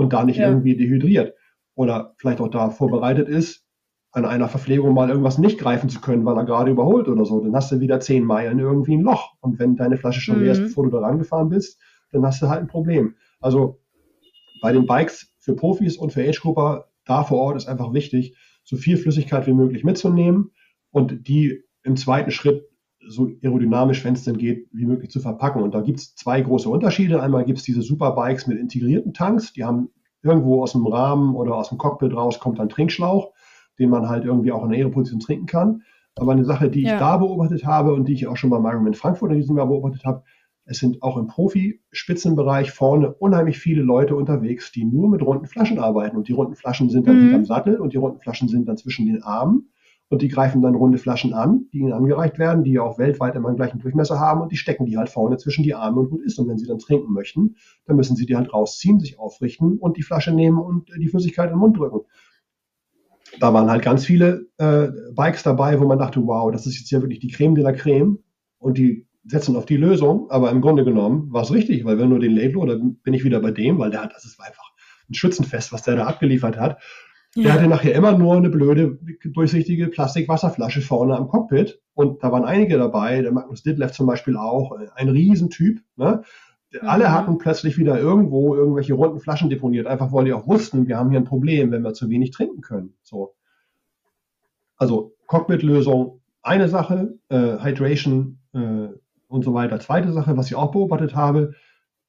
und 0.00 0.14
da 0.14 0.24
nicht 0.24 0.38
ja. 0.38 0.48
irgendwie 0.48 0.76
dehydriert 0.76 1.34
oder 1.74 2.14
vielleicht 2.16 2.40
auch 2.40 2.48
da 2.48 2.70
vorbereitet 2.70 3.28
ist, 3.28 3.66
an 4.12 4.24
einer 4.24 4.48
Verpflegung 4.48 4.94
mal 4.94 5.10
irgendwas 5.10 5.36
nicht 5.36 5.58
greifen 5.58 5.90
zu 5.90 6.00
können, 6.00 6.24
weil 6.24 6.38
er 6.38 6.46
gerade 6.46 6.70
überholt 6.70 7.06
oder 7.06 7.26
so. 7.26 7.38
Dann 7.40 7.54
hast 7.54 7.70
du 7.70 7.80
wieder 7.80 8.00
zehn 8.00 8.24
Meilen 8.24 8.58
irgendwie 8.58 8.96
ein 8.96 9.02
Loch. 9.02 9.34
Und 9.40 9.58
wenn 9.58 9.76
deine 9.76 9.98
Flasche 9.98 10.22
schon 10.22 10.38
mhm. 10.38 10.44
leer 10.44 10.52
ist, 10.52 10.62
bevor 10.62 10.84
du 10.84 10.90
da 10.90 11.00
rangefahren 11.00 11.50
bist, 11.50 11.78
dann 12.12 12.24
hast 12.24 12.40
du 12.40 12.48
halt 12.48 12.60
ein 12.60 12.66
Problem. 12.66 13.14
Also 13.40 13.78
bei 14.62 14.72
den 14.72 14.86
Bikes 14.86 15.34
für 15.38 15.54
Profis 15.54 15.98
und 15.98 16.14
für 16.14 16.26
Age-Grupper 16.26 16.86
da 17.04 17.22
vor 17.22 17.38
Ort 17.38 17.56
ist 17.56 17.68
einfach 17.68 17.92
wichtig, 17.92 18.36
so 18.64 18.76
viel 18.76 18.96
Flüssigkeit 18.96 19.46
wie 19.46 19.52
möglich 19.52 19.84
mitzunehmen 19.84 20.52
und 20.92 21.28
die 21.28 21.62
im 21.82 21.96
zweiten 21.96 22.30
Schritt 22.30 22.69
so 23.08 23.30
aerodynamisch, 23.42 24.04
wenn 24.04 24.14
es 24.14 24.24
denn 24.24 24.36
geht, 24.36 24.68
wie 24.72 24.86
möglich 24.86 25.10
zu 25.10 25.20
verpacken. 25.20 25.62
Und 25.62 25.74
da 25.74 25.80
gibt 25.80 25.98
es 25.98 26.14
zwei 26.14 26.40
große 26.40 26.68
Unterschiede. 26.68 27.22
Einmal 27.22 27.44
gibt 27.44 27.58
es 27.58 27.64
diese 27.64 27.82
Superbikes 27.82 28.46
mit 28.46 28.58
integrierten 28.58 29.14
Tanks, 29.14 29.52
die 29.52 29.64
haben 29.64 29.90
irgendwo 30.22 30.62
aus 30.62 30.72
dem 30.72 30.86
Rahmen 30.86 31.34
oder 31.34 31.56
aus 31.56 31.70
dem 31.70 31.78
Cockpit 31.78 32.14
raus 32.14 32.38
kommt 32.38 32.60
ein 32.60 32.68
Trinkschlauch, 32.68 33.32
den 33.78 33.88
man 33.90 34.08
halt 34.08 34.24
irgendwie 34.24 34.52
auch 34.52 34.62
in 34.64 34.70
der 34.70 34.78
Aeroposition 34.78 35.20
trinken 35.20 35.46
kann. 35.46 35.82
Aber 36.16 36.32
eine 36.32 36.44
Sache, 36.44 36.68
die 36.68 36.82
ja. 36.82 36.94
ich 36.94 36.98
da 36.98 37.16
beobachtet 37.16 37.64
habe 37.64 37.94
und 37.94 38.06
die 38.06 38.12
ich 38.12 38.26
auch 38.26 38.36
schon 38.36 38.50
beim 38.50 38.66
Ironman 38.66 38.94
Frankfurt 38.94 39.30
in 39.30 39.38
diesem 39.38 39.56
Jahr 39.56 39.66
beobachtet 39.66 40.04
habe, 40.04 40.22
es 40.66 40.78
sind 40.78 41.02
auch 41.02 41.16
im 41.16 41.26
Profi-Spitzenbereich 41.26 42.70
vorne 42.70 43.12
unheimlich 43.14 43.58
viele 43.58 43.82
Leute 43.82 44.14
unterwegs, 44.14 44.70
die 44.70 44.84
nur 44.84 45.08
mit 45.08 45.22
runden 45.22 45.46
Flaschen 45.46 45.78
arbeiten. 45.78 46.16
Und 46.16 46.28
die 46.28 46.32
runden 46.32 46.54
Flaschen 46.54 46.90
sind 46.90 47.08
dann 47.08 47.16
mhm. 47.16 47.22
hinterm 47.22 47.44
Sattel 47.46 47.76
und 47.80 47.92
die 47.92 47.96
runden 47.96 48.20
Flaschen 48.20 48.48
sind 48.48 48.68
dann 48.68 48.76
zwischen 48.76 49.06
den 49.06 49.22
Armen 49.22 49.70
und 50.10 50.22
die 50.22 50.28
greifen 50.28 50.60
dann 50.60 50.74
runde 50.74 50.98
Flaschen 50.98 51.32
an, 51.34 51.66
die 51.72 51.78
ihnen 51.78 51.92
angereicht 51.92 52.38
werden, 52.40 52.64
die 52.64 52.80
auch 52.80 52.98
weltweit 52.98 53.36
immer 53.36 53.48
den 53.48 53.56
gleichen 53.56 53.78
Durchmesser 53.78 54.18
haben 54.18 54.40
und 54.40 54.50
die 54.50 54.56
stecken 54.56 54.84
die 54.84 54.98
halt 54.98 55.08
vorne 55.08 55.36
zwischen 55.36 55.62
die 55.62 55.74
Arme 55.74 56.00
und 56.00 56.10
gut 56.10 56.22
ist. 56.24 56.36
Und 56.40 56.48
wenn 56.48 56.58
sie 56.58 56.66
dann 56.66 56.80
trinken 56.80 57.12
möchten, 57.12 57.54
dann 57.86 57.94
müssen 57.94 58.16
sie 58.16 58.26
die 58.26 58.36
halt 58.36 58.52
rausziehen, 58.52 58.98
sich 58.98 59.20
aufrichten 59.20 59.78
und 59.78 59.96
die 59.96 60.02
Flasche 60.02 60.32
nehmen 60.32 60.58
und 60.58 60.90
die 60.98 61.06
Flüssigkeit 61.06 61.46
in 61.46 61.54
den 61.54 61.60
Mund 61.60 61.78
drücken. 61.78 62.00
Da 63.38 63.54
waren 63.54 63.70
halt 63.70 63.82
ganz 63.82 64.04
viele 64.04 64.48
äh, 64.58 64.88
Bikes 65.14 65.44
dabei, 65.44 65.78
wo 65.78 65.86
man 65.86 66.00
dachte, 66.00 66.20
wow, 66.26 66.50
das 66.50 66.66
ist 66.66 66.80
jetzt 66.80 66.90
ja 66.90 67.00
wirklich 67.00 67.20
die 67.20 67.30
Creme 67.30 67.54
de 67.54 67.62
la 67.62 67.72
Creme 67.72 68.18
und 68.58 68.78
die 68.78 69.06
setzen 69.24 69.54
auf 69.54 69.66
die 69.66 69.76
Lösung, 69.76 70.28
aber 70.30 70.50
im 70.50 70.60
Grunde 70.60 70.84
genommen 70.84 71.32
war 71.32 71.42
es 71.42 71.52
richtig, 71.52 71.84
weil 71.84 71.98
wenn 71.98 72.08
nur 72.08 72.18
den 72.18 72.32
Label, 72.32 72.56
oder 72.56 72.78
bin 72.78 73.14
ich 73.14 73.22
wieder 73.22 73.38
bei 73.38 73.52
dem, 73.52 73.78
weil 73.78 73.92
der 73.92 74.02
hat, 74.02 74.12
das 74.12 74.24
ist 74.24 74.40
einfach 74.40 74.72
ein 75.08 75.14
Schützenfest, 75.14 75.72
was 75.72 75.82
der 75.82 75.94
da 75.94 76.06
abgeliefert 76.06 76.58
hat. 76.58 76.82
Ja. 77.36 77.42
Der 77.44 77.52
hatte 77.52 77.68
nachher 77.68 77.94
immer 77.94 78.16
nur 78.18 78.36
eine 78.36 78.50
blöde, 78.50 78.98
durchsichtige 79.24 79.86
Plastikwasserflasche 79.86 80.82
vorne 80.82 81.16
am 81.16 81.28
Cockpit. 81.28 81.80
Und 81.94 82.22
da 82.24 82.32
waren 82.32 82.44
einige 82.44 82.76
dabei, 82.76 83.22
der 83.22 83.30
Magnus 83.30 83.62
Ditlev 83.62 83.92
zum 83.92 84.06
Beispiel 84.06 84.36
auch, 84.36 84.72
ein 84.96 85.08
Riesentyp. 85.08 85.80
Ne? 85.96 86.22
Mhm. 86.72 86.88
Alle 86.88 87.12
hatten 87.12 87.38
plötzlich 87.38 87.78
wieder 87.78 88.00
irgendwo 88.00 88.56
irgendwelche 88.56 88.94
runden 88.94 89.20
Flaschen 89.20 89.48
deponiert, 89.48 89.86
einfach 89.86 90.12
weil 90.12 90.24
die 90.24 90.32
auch 90.32 90.48
wussten, 90.48 90.88
wir 90.88 90.96
haben 90.98 91.10
hier 91.10 91.20
ein 91.20 91.24
Problem, 91.24 91.70
wenn 91.70 91.82
wir 91.82 91.94
zu 91.94 92.08
wenig 92.10 92.32
trinken 92.32 92.62
können. 92.62 92.94
So. 93.02 93.34
Also 94.76 95.14
Cockpit-Lösung, 95.26 96.20
eine 96.42 96.68
Sache, 96.68 97.18
äh, 97.28 97.58
Hydration 97.62 98.40
äh, 98.54 98.88
und 99.28 99.44
so 99.44 99.54
weiter. 99.54 99.78
Zweite 99.78 100.12
Sache, 100.12 100.36
was 100.36 100.46
ich 100.46 100.56
auch 100.56 100.72
beobachtet 100.72 101.14
habe, 101.14 101.52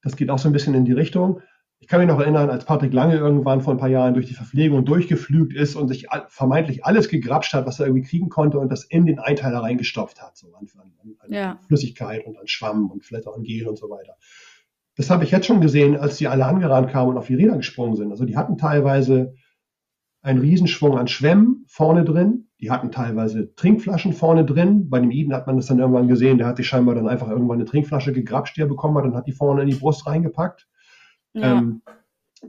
das 0.02 0.16
geht 0.16 0.32
auch 0.32 0.40
so 0.40 0.50
ein 0.50 0.54
bisschen 0.54 0.74
in 0.74 0.86
die 0.86 0.94
Richtung. 0.94 1.42
Ich 1.82 1.88
kann 1.88 2.00
mich 2.00 2.08
noch 2.08 2.20
erinnern, 2.20 2.52
als 2.52 2.64
Patrick 2.64 2.94
Lange 2.94 3.18
irgendwann 3.18 3.62
vor 3.62 3.74
ein 3.74 3.80
paar 3.80 3.90
Jahren 3.90 4.14
durch 4.14 4.28
die 4.28 4.36
Verpflegung 4.36 4.86
durchgeflügt 4.86 5.54
ist 5.54 5.76
und 5.76 5.88
sich 5.88 6.06
vermeintlich 6.28 6.86
alles 6.86 7.10
gegrapscht 7.10 7.54
hat, 7.54 7.66
was 7.66 7.80
er 7.80 7.88
irgendwie 7.88 8.08
kriegen 8.08 8.30
konnte 8.30 8.60
und 8.60 8.72
das 8.72 8.84
in 8.84 9.08
den 9.08 9.18
Einteiler 9.18 9.64
reingestopft 9.64 10.22
hat, 10.22 10.38
so 10.38 10.54
an, 10.54 10.68
an, 10.80 11.16
an 11.18 11.34
ja. 11.34 11.60
Flüssigkeit 11.66 12.24
und 12.28 12.38
an 12.38 12.48
Schwamm 12.48 12.92
und 12.92 13.04
vielleicht 13.04 13.28
auch 13.28 13.36
an 13.36 13.42
Gel 13.42 13.68
und 13.68 13.80
so 13.80 13.90
weiter. 13.90 14.14
Das 14.96 15.10
habe 15.10 15.24
ich 15.24 15.32
jetzt 15.32 15.48
schon 15.48 15.60
gesehen, 15.60 15.98
als 15.98 16.18
die 16.18 16.28
alle 16.28 16.46
angerannt 16.46 16.92
kamen 16.92 17.10
und 17.10 17.18
auf 17.18 17.26
die 17.26 17.36
Räder 17.36 17.58
gesprungen 17.58 17.96
sind. 17.96 18.12
Also 18.12 18.26
die 18.26 18.38
hatten 18.38 18.60
teilweise 18.60 19.34
einen 20.22 20.40
Riesenschwung 20.40 21.00
an 21.00 21.08
Schwämmen 21.08 21.66
vorne 21.68 22.06
drin. 22.06 22.48
Die 22.60 22.70
hatten 22.70 22.92
teilweise 22.92 23.56
Trinkflaschen 23.56 24.14
vorne 24.14 24.46
drin. 24.46 24.88
Bei 24.88 25.00
dem 25.00 25.10
Iden 25.10 25.34
hat 25.34 25.48
man 25.48 25.58
das 25.58 25.66
dann 25.66 25.80
irgendwann 25.80 26.08
gesehen. 26.08 26.38
Der 26.38 26.46
hat 26.46 26.58
sich 26.58 26.68
scheinbar 26.68 26.94
dann 26.94 27.08
einfach 27.08 27.28
irgendwann 27.28 27.58
eine 27.58 27.66
Trinkflasche 27.66 28.14
gegrapscht, 28.14 28.56
die 28.56 28.62
er 28.62 28.68
bekommen 28.68 28.96
hat 28.98 29.06
und 29.06 29.16
hat 29.16 29.26
die 29.26 29.32
vorne 29.32 29.64
in 29.64 29.70
die 29.70 29.76
Brust 29.76 30.06
reingepackt. 30.06 30.68
Ja. 31.34 31.60
Ähm, 31.60 31.82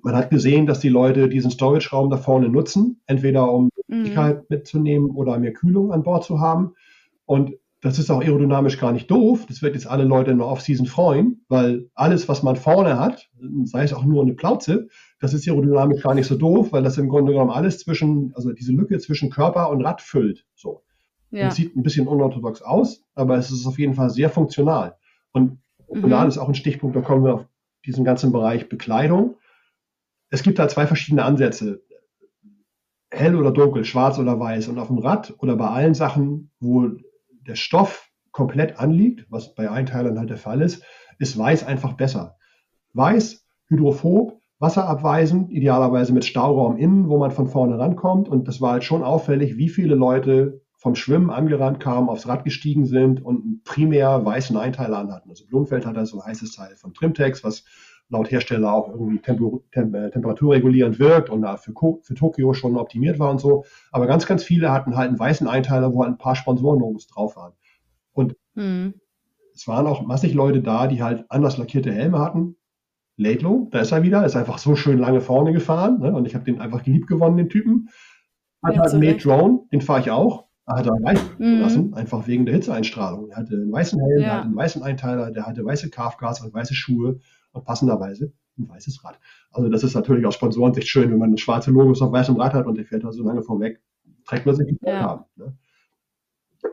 man 0.03 0.17
hat 0.17 0.31
gesehen, 0.31 0.67
dass 0.67 0.81
die 0.81 0.89
Leute 0.89 1.29
diesen 1.29 1.51
Storage-Raum 1.51 2.09
da 2.09 2.17
vorne 2.17 2.49
nutzen, 2.49 3.01
entweder 3.07 3.53
um 3.53 3.71
Flüssigkeit 3.87 4.39
mhm. 4.39 4.47
mitzunehmen 4.49 5.11
oder 5.11 5.39
mehr 5.39 5.53
Kühlung 5.53 5.93
an 5.93 6.03
Bord 6.03 6.25
zu 6.25 6.41
haben. 6.41 6.75
Und 7.27 7.53
das 7.83 7.99
ist 7.99 8.11
auch 8.11 8.21
aerodynamisch 8.21 8.79
gar 8.79 8.93
nicht 8.93 9.11
doof. 9.11 9.45
Das 9.49 9.61
wird 9.61 9.75
jetzt 9.75 9.89
alle 9.89 10.05
Leute 10.05 10.31
in 10.31 10.39
der 10.39 10.47
Off-Season 10.47 10.87
freuen, 10.87 11.45
weil 11.49 11.91
alles, 11.95 12.29
was 12.29 12.43
man 12.43 12.57
vorne 12.57 12.99
hat, 12.99 13.29
sei 13.65 13.83
es 13.83 13.93
auch 13.93 14.05
nur 14.05 14.23
eine 14.23 14.35
Plauze, 14.35 14.89
das 15.19 15.35
ist 15.35 15.49
aerodynamisch 15.49 16.03
gar 16.03 16.15
nicht 16.15 16.27
so 16.27 16.37
doof, 16.37 16.73
weil 16.73 16.85
das 16.85 16.97
im 16.97 17.09
Grunde 17.09 17.33
genommen 17.33 17.51
alles 17.51 17.81
zwischen, 17.81 18.33
also 18.35 18.53
diese 18.53 18.73
Lücke 18.73 18.99
zwischen 18.99 19.31
Körper 19.31 19.69
und 19.71 19.85
Rad 19.85 20.01
füllt. 20.01 20.47
So. 20.55 20.83
Ja. 21.31 21.45
Und 21.45 21.55
sieht 21.55 21.77
ein 21.77 21.83
bisschen 21.83 22.07
unorthodox 22.07 22.63
aus, 22.63 23.03
aber 23.15 23.37
es 23.37 23.51
ist 23.51 23.67
auf 23.67 23.79
jeden 23.79 23.95
Fall 23.95 24.11
sehr 24.11 24.31
funktional. 24.31 24.97
Und 25.33 25.59
mhm. 25.93 26.13
ist 26.29 26.39
auch 26.39 26.49
ein 26.49 26.55
Stichpunkt, 26.55 26.95
da 26.95 27.01
kommen 27.01 27.25
wir 27.25 27.35
auf 27.35 27.47
diesen 27.87 28.05
ganzen 28.05 28.33
Bereich 28.33 28.69
Bekleidung. 28.69 29.37
Es 30.31 30.43
gibt 30.43 30.59
da 30.59 30.69
zwei 30.69 30.87
verschiedene 30.87 31.25
Ansätze. 31.25 31.83
Hell 33.11 33.37
oder 33.37 33.51
dunkel, 33.51 33.85
schwarz 33.85 34.19
oder 34.19 34.39
weiß. 34.41 34.69
Und 34.69 34.79
auf 34.79 34.89
dem 34.89 34.99
Rad 34.99 35.35
oder 35.39 35.57
bei 35.57 35.69
allen 35.69 35.95
Sachen, 35.95 36.51
wo 36.61 36.89
der 37.47 37.57
Stoff 37.57 38.11
komplett 38.31 38.79
anliegt, 38.79 39.27
was 39.31 39.55
bei 39.55 39.71
Einteilern 39.71 40.19
halt 40.19 40.31
der 40.31 40.39
Fall 40.39 40.63
ist, 40.63 40.83
ist 41.19 41.37
weiß 41.37 41.65
einfach 41.65 41.93
besser. 41.95 42.37
Weiß, 42.95 43.47
hydrophob, 43.67 44.41
wasserabweisend, 44.59 45.51
idealerweise 45.51 46.13
mit 46.13 46.25
Stauraum 46.25 46.77
innen, 46.77 47.09
wo 47.09 47.19
man 47.19 47.31
von 47.31 47.49
vorne 47.49 47.79
rankommt. 47.79 48.29
Und 48.29 48.49
das 48.49 48.61
war 48.61 48.73
halt 48.73 48.85
schon 48.85 49.03
auffällig, 49.03 49.57
wie 49.59 49.69
viele 49.69 49.95
Leute 49.95 50.62
vom 50.83 50.97
Schwimmen 50.97 51.31
angerannt 51.31 51.79
kamen, 51.79 52.09
aufs 52.09 52.27
Rad 52.27 52.43
gestiegen 52.43 52.87
sind 52.87 53.25
und 53.25 53.45
einen 53.45 53.63
primär 53.63 54.25
weißen 54.25 54.57
Einteiler 54.57 54.99
anhatten. 54.99 55.31
Also 55.31 55.47
Blumenfeld 55.47 55.87
hat 55.87 55.97
da 55.97 56.05
so 56.05 56.19
ein 56.19 56.27
heißes 56.27 56.57
Teil 56.57 56.75
von 56.75 56.93
Trimtex, 56.93 57.45
was 57.45 57.65
laut 58.09 58.33
Hersteller 58.33 58.73
auch 58.73 58.89
irgendwie 58.89 59.21
Temper 59.21 59.61
Tem 59.71 59.95
äh, 59.95 60.11
temperaturregulierend 60.11 60.99
wirkt 60.99 61.31
und 61.31 61.43
da 61.43 61.57
für, 61.57 61.73
für, 62.03 62.15
Tokio 62.15 62.53
schon 62.53 62.77
optimiert 62.77 63.21
war 63.21 63.31
und 63.31 63.41
so. 63.41 63.65
Aber 63.93 64.09
ganz, 64.09 64.27
ganz 64.27 64.43
viele 64.43 64.73
hatten 64.73 64.97
halt 64.97 65.11
einen 65.11 65.21
weißen 65.21 65.47
Einteiler, 65.47 65.95
wo 65.95 66.03
halt 66.03 66.15
ein 66.15 66.19
paar 66.19 66.35
Sponsorenlogos 66.35 67.07
drauf 67.07 67.37
waren. 67.37 67.53
Und 68.13 68.35
mhm. 68.55 68.95
es 69.55 69.69
waren 69.69 69.87
auch 69.87 70.03
massig 70.03 70.35
Leute 70.35 70.63
da, 70.63 70.89
die 70.89 71.01
halt 71.01 71.27
anders 71.29 71.59
lackierte 71.59 71.93
Helme 71.93 72.19
hatten. 72.19 72.57
Laidlow, 73.17 73.69
da 73.71 73.79
ist 73.79 73.93
er 73.93 74.03
wieder, 74.03 74.27
ist 74.27 74.35
einfach 74.35 74.59
so 74.59 74.75
schön 74.75 74.99
lange 74.99 75.21
vorne 75.21 75.53
gefahren 75.53 76.01
ne? 76.01 76.13
und 76.13 76.27
ich 76.27 76.35
habe 76.35 76.45
den 76.45 76.61
einfach 76.61 76.83
geliebt 76.83 77.07
gewonnen, 77.07 77.37
den 77.37 77.51
Typen. 77.51 77.89
Hat 78.65 78.75
ja, 78.75 78.83
halt 78.83 78.95
Mate 78.95 79.19
Drone, 79.19 79.61
den 79.71 79.81
fahre 79.81 80.01
ich 80.01 80.11
auch. 80.11 80.49
Hat 80.77 80.87
er 80.87 80.95
mhm. 81.39 81.61
lassen, 81.61 81.95
einfach 81.95 82.27
wegen 82.27 82.47
der 82.47 82.55
Hitzeeinstrahlung. 82.55 83.31
Er 83.31 83.39
hatte 83.39 83.55
einen 83.55 83.73
weißen 83.73 84.01
Helm, 84.01 84.21
ja. 84.21 84.27
der 84.27 84.33
hatte 84.35 84.45
einen 84.47 84.57
weißen 84.57 84.83
Einteiler, 84.83 85.31
der 85.31 85.47
hatte 85.47 85.65
weiße 85.65 85.91
Kafgas 85.91 86.41
und 86.41 86.53
weiße 86.53 86.75
Schuhe 86.75 87.21
und 87.53 87.65
passenderweise 87.65 88.33
ein 88.59 88.69
weißes 88.69 89.05
Rad. 89.05 89.19
Also 89.51 89.69
das 89.69 89.83
ist 89.83 89.95
natürlich 89.95 90.27
aus 90.27 90.35
Sponsorensicht 90.35 90.89
schön, 90.89 91.11
wenn 91.11 91.19
man 91.19 91.33
ein 91.33 91.39
schwarze 91.39 91.71
Logos 91.71 92.03
auf 92.03 92.13
weißem 92.13 92.37
Rad 92.37 92.55
hat 92.55 92.67
und 92.67 92.77
der 92.77 92.85
fährt 92.85 93.05
da 93.05 93.13
so 93.13 93.23
lange 93.23 93.43
vorweg, 93.43 93.81
trägt 94.25 94.47
man 94.47 94.55
sich 94.55 94.67
die 94.67 94.79
ja. 94.83 95.01
haben. 95.01 95.25
Ne? 95.37 95.57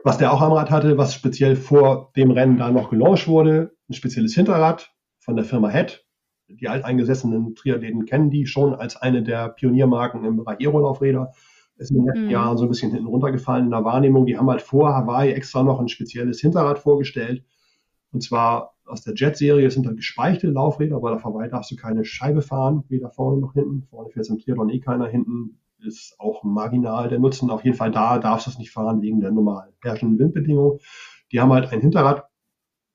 Was 0.04 0.18
der 0.18 0.32
auch 0.32 0.40
am 0.40 0.52
Rad 0.52 0.70
hatte, 0.70 0.98
was 0.98 1.14
speziell 1.14 1.56
vor 1.56 2.12
dem 2.16 2.30
Rennen 2.30 2.58
da 2.58 2.70
noch 2.70 2.90
gelauncht 2.90 3.28
wurde, 3.28 3.72
ein 3.88 3.94
spezielles 3.94 4.34
Hinterrad 4.34 4.92
von 5.18 5.36
der 5.36 5.44
Firma 5.44 5.68
Head. 5.68 6.06
Die 6.48 6.68
alteingesessenen 6.68 7.54
Triathleten 7.54 8.06
kennen 8.06 8.30
die 8.30 8.46
schon 8.46 8.74
als 8.74 8.96
eine 8.96 9.22
der 9.22 9.48
Pioniermarken 9.50 10.24
im 10.24 10.36
Bereich 10.36 10.58
Aerolaufräder. 10.60 11.32
Ist 11.80 11.90
in 11.90 11.96
den 11.96 12.06
letzten 12.06 12.24
mhm. 12.24 12.30
Jahren 12.30 12.58
so 12.58 12.64
ein 12.64 12.68
bisschen 12.68 12.90
hinten 12.90 13.06
runtergefallen 13.06 13.64
in 13.64 13.70
der 13.70 13.84
Wahrnehmung. 13.84 14.26
Die 14.26 14.36
haben 14.36 14.50
halt 14.50 14.60
vor 14.62 14.94
Hawaii 14.94 15.32
extra 15.32 15.62
noch 15.62 15.80
ein 15.80 15.88
spezielles 15.88 16.40
Hinterrad 16.40 16.78
vorgestellt. 16.78 17.42
Und 18.12 18.22
zwar 18.22 18.74
aus 18.84 19.02
der 19.02 19.14
Jet-Serie 19.14 19.70
sind 19.70 19.86
dann 19.86 19.96
gespeichte 19.96 20.48
Laufräder, 20.48 20.96
aber 20.96 21.14
auf 21.14 21.24
Hawaii 21.24 21.48
darfst 21.48 21.70
du 21.70 21.76
keine 21.76 22.04
Scheibe 22.04 22.42
fahren, 22.42 22.84
weder 22.88 23.10
vorne 23.10 23.40
noch 23.40 23.54
hinten. 23.54 23.86
Vorne 23.88 24.10
fährt 24.10 24.26
es 24.26 24.30
im 24.30 24.38
Triathlon 24.38 24.68
eh 24.68 24.80
keiner, 24.80 25.06
hinten 25.06 25.58
ist 25.78 26.16
auch 26.18 26.44
marginal 26.44 27.08
der 27.08 27.18
Nutzen. 27.18 27.50
Auf 27.50 27.64
jeden 27.64 27.76
Fall 27.76 27.90
da 27.90 28.18
darfst 28.18 28.46
du 28.46 28.50
es 28.50 28.58
nicht 28.58 28.72
fahren 28.72 29.00
wegen 29.00 29.20
der 29.20 29.30
normal 29.30 29.72
herrschenden 29.82 30.18
Windbedingungen. 30.18 30.78
Die 31.32 31.40
haben 31.40 31.52
halt 31.52 31.72
ein 31.72 31.80
Hinterrad 31.80 32.24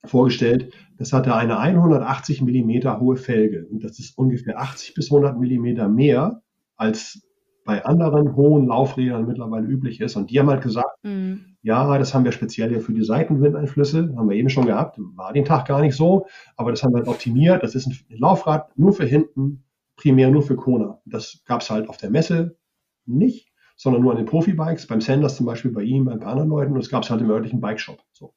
vorgestellt, 0.04 0.72
das 0.98 1.12
hatte 1.12 1.34
eine 1.34 1.58
180 1.58 2.42
Millimeter 2.42 3.00
hohe 3.00 3.16
Felge 3.16 3.66
und 3.66 3.82
das 3.82 3.98
ist 3.98 4.16
ungefähr 4.16 4.60
80 4.60 4.94
bis 4.94 5.10
100 5.10 5.36
Millimeter 5.38 5.88
mehr 5.88 6.42
als 6.76 7.25
bei 7.66 7.84
anderen 7.84 8.36
hohen 8.36 8.68
Laufrädern 8.68 9.26
mittlerweile 9.26 9.66
üblich 9.66 10.00
ist. 10.00 10.16
Und 10.16 10.30
die 10.30 10.38
haben 10.38 10.48
halt 10.48 10.62
gesagt, 10.62 11.02
mhm. 11.02 11.56
ja, 11.62 11.98
das 11.98 12.14
haben 12.14 12.24
wir 12.24 12.30
speziell 12.30 12.72
ja 12.72 12.78
für 12.78 12.94
die 12.94 13.04
Seitenwindeinflüsse, 13.04 14.14
haben 14.16 14.30
wir 14.30 14.36
eben 14.36 14.48
schon 14.48 14.66
gehabt, 14.66 14.98
war 15.16 15.32
den 15.32 15.44
Tag 15.44 15.66
gar 15.66 15.80
nicht 15.80 15.96
so, 15.96 16.26
aber 16.56 16.70
das 16.70 16.82
haben 16.82 16.92
wir 16.92 16.98
halt 16.98 17.08
optimiert. 17.08 17.62
Das 17.62 17.74
ist 17.74 17.86
ein 17.86 17.96
Laufrad 18.08 18.70
nur 18.78 18.92
für 18.92 19.04
hinten, 19.04 19.64
primär 19.96 20.30
nur 20.30 20.42
für 20.42 20.54
Kona. 20.54 21.00
Das 21.04 21.42
gab 21.44 21.60
es 21.60 21.68
halt 21.68 21.88
auf 21.88 21.96
der 21.96 22.10
Messe 22.10 22.56
nicht, 23.04 23.52
sondern 23.76 24.02
nur 24.02 24.12
an 24.12 24.18
den 24.18 24.26
Profibikes, 24.26 24.86
beim 24.86 25.00
Sanders 25.00 25.36
zum 25.36 25.46
Beispiel, 25.46 25.72
bei 25.72 25.82
ihm, 25.82 26.04
bei 26.04 26.12
ein 26.12 26.20
paar 26.20 26.32
anderen 26.32 26.50
Leuten 26.50 26.72
und 26.72 26.78
es 26.78 26.88
gab 26.88 27.02
es 27.02 27.10
halt 27.10 27.20
im 27.20 27.30
örtlichen 27.30 27.60
Bikeshop. 27.60 28.00
So. 28.12 28.32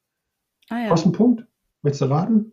Ah, 0.68 0.80
ja. 0.80 0.88
Kostenpunkt, 0.88 1.46
möchtest 1.82 2.02
du 2.02 2.06
raten? 2.06 2.52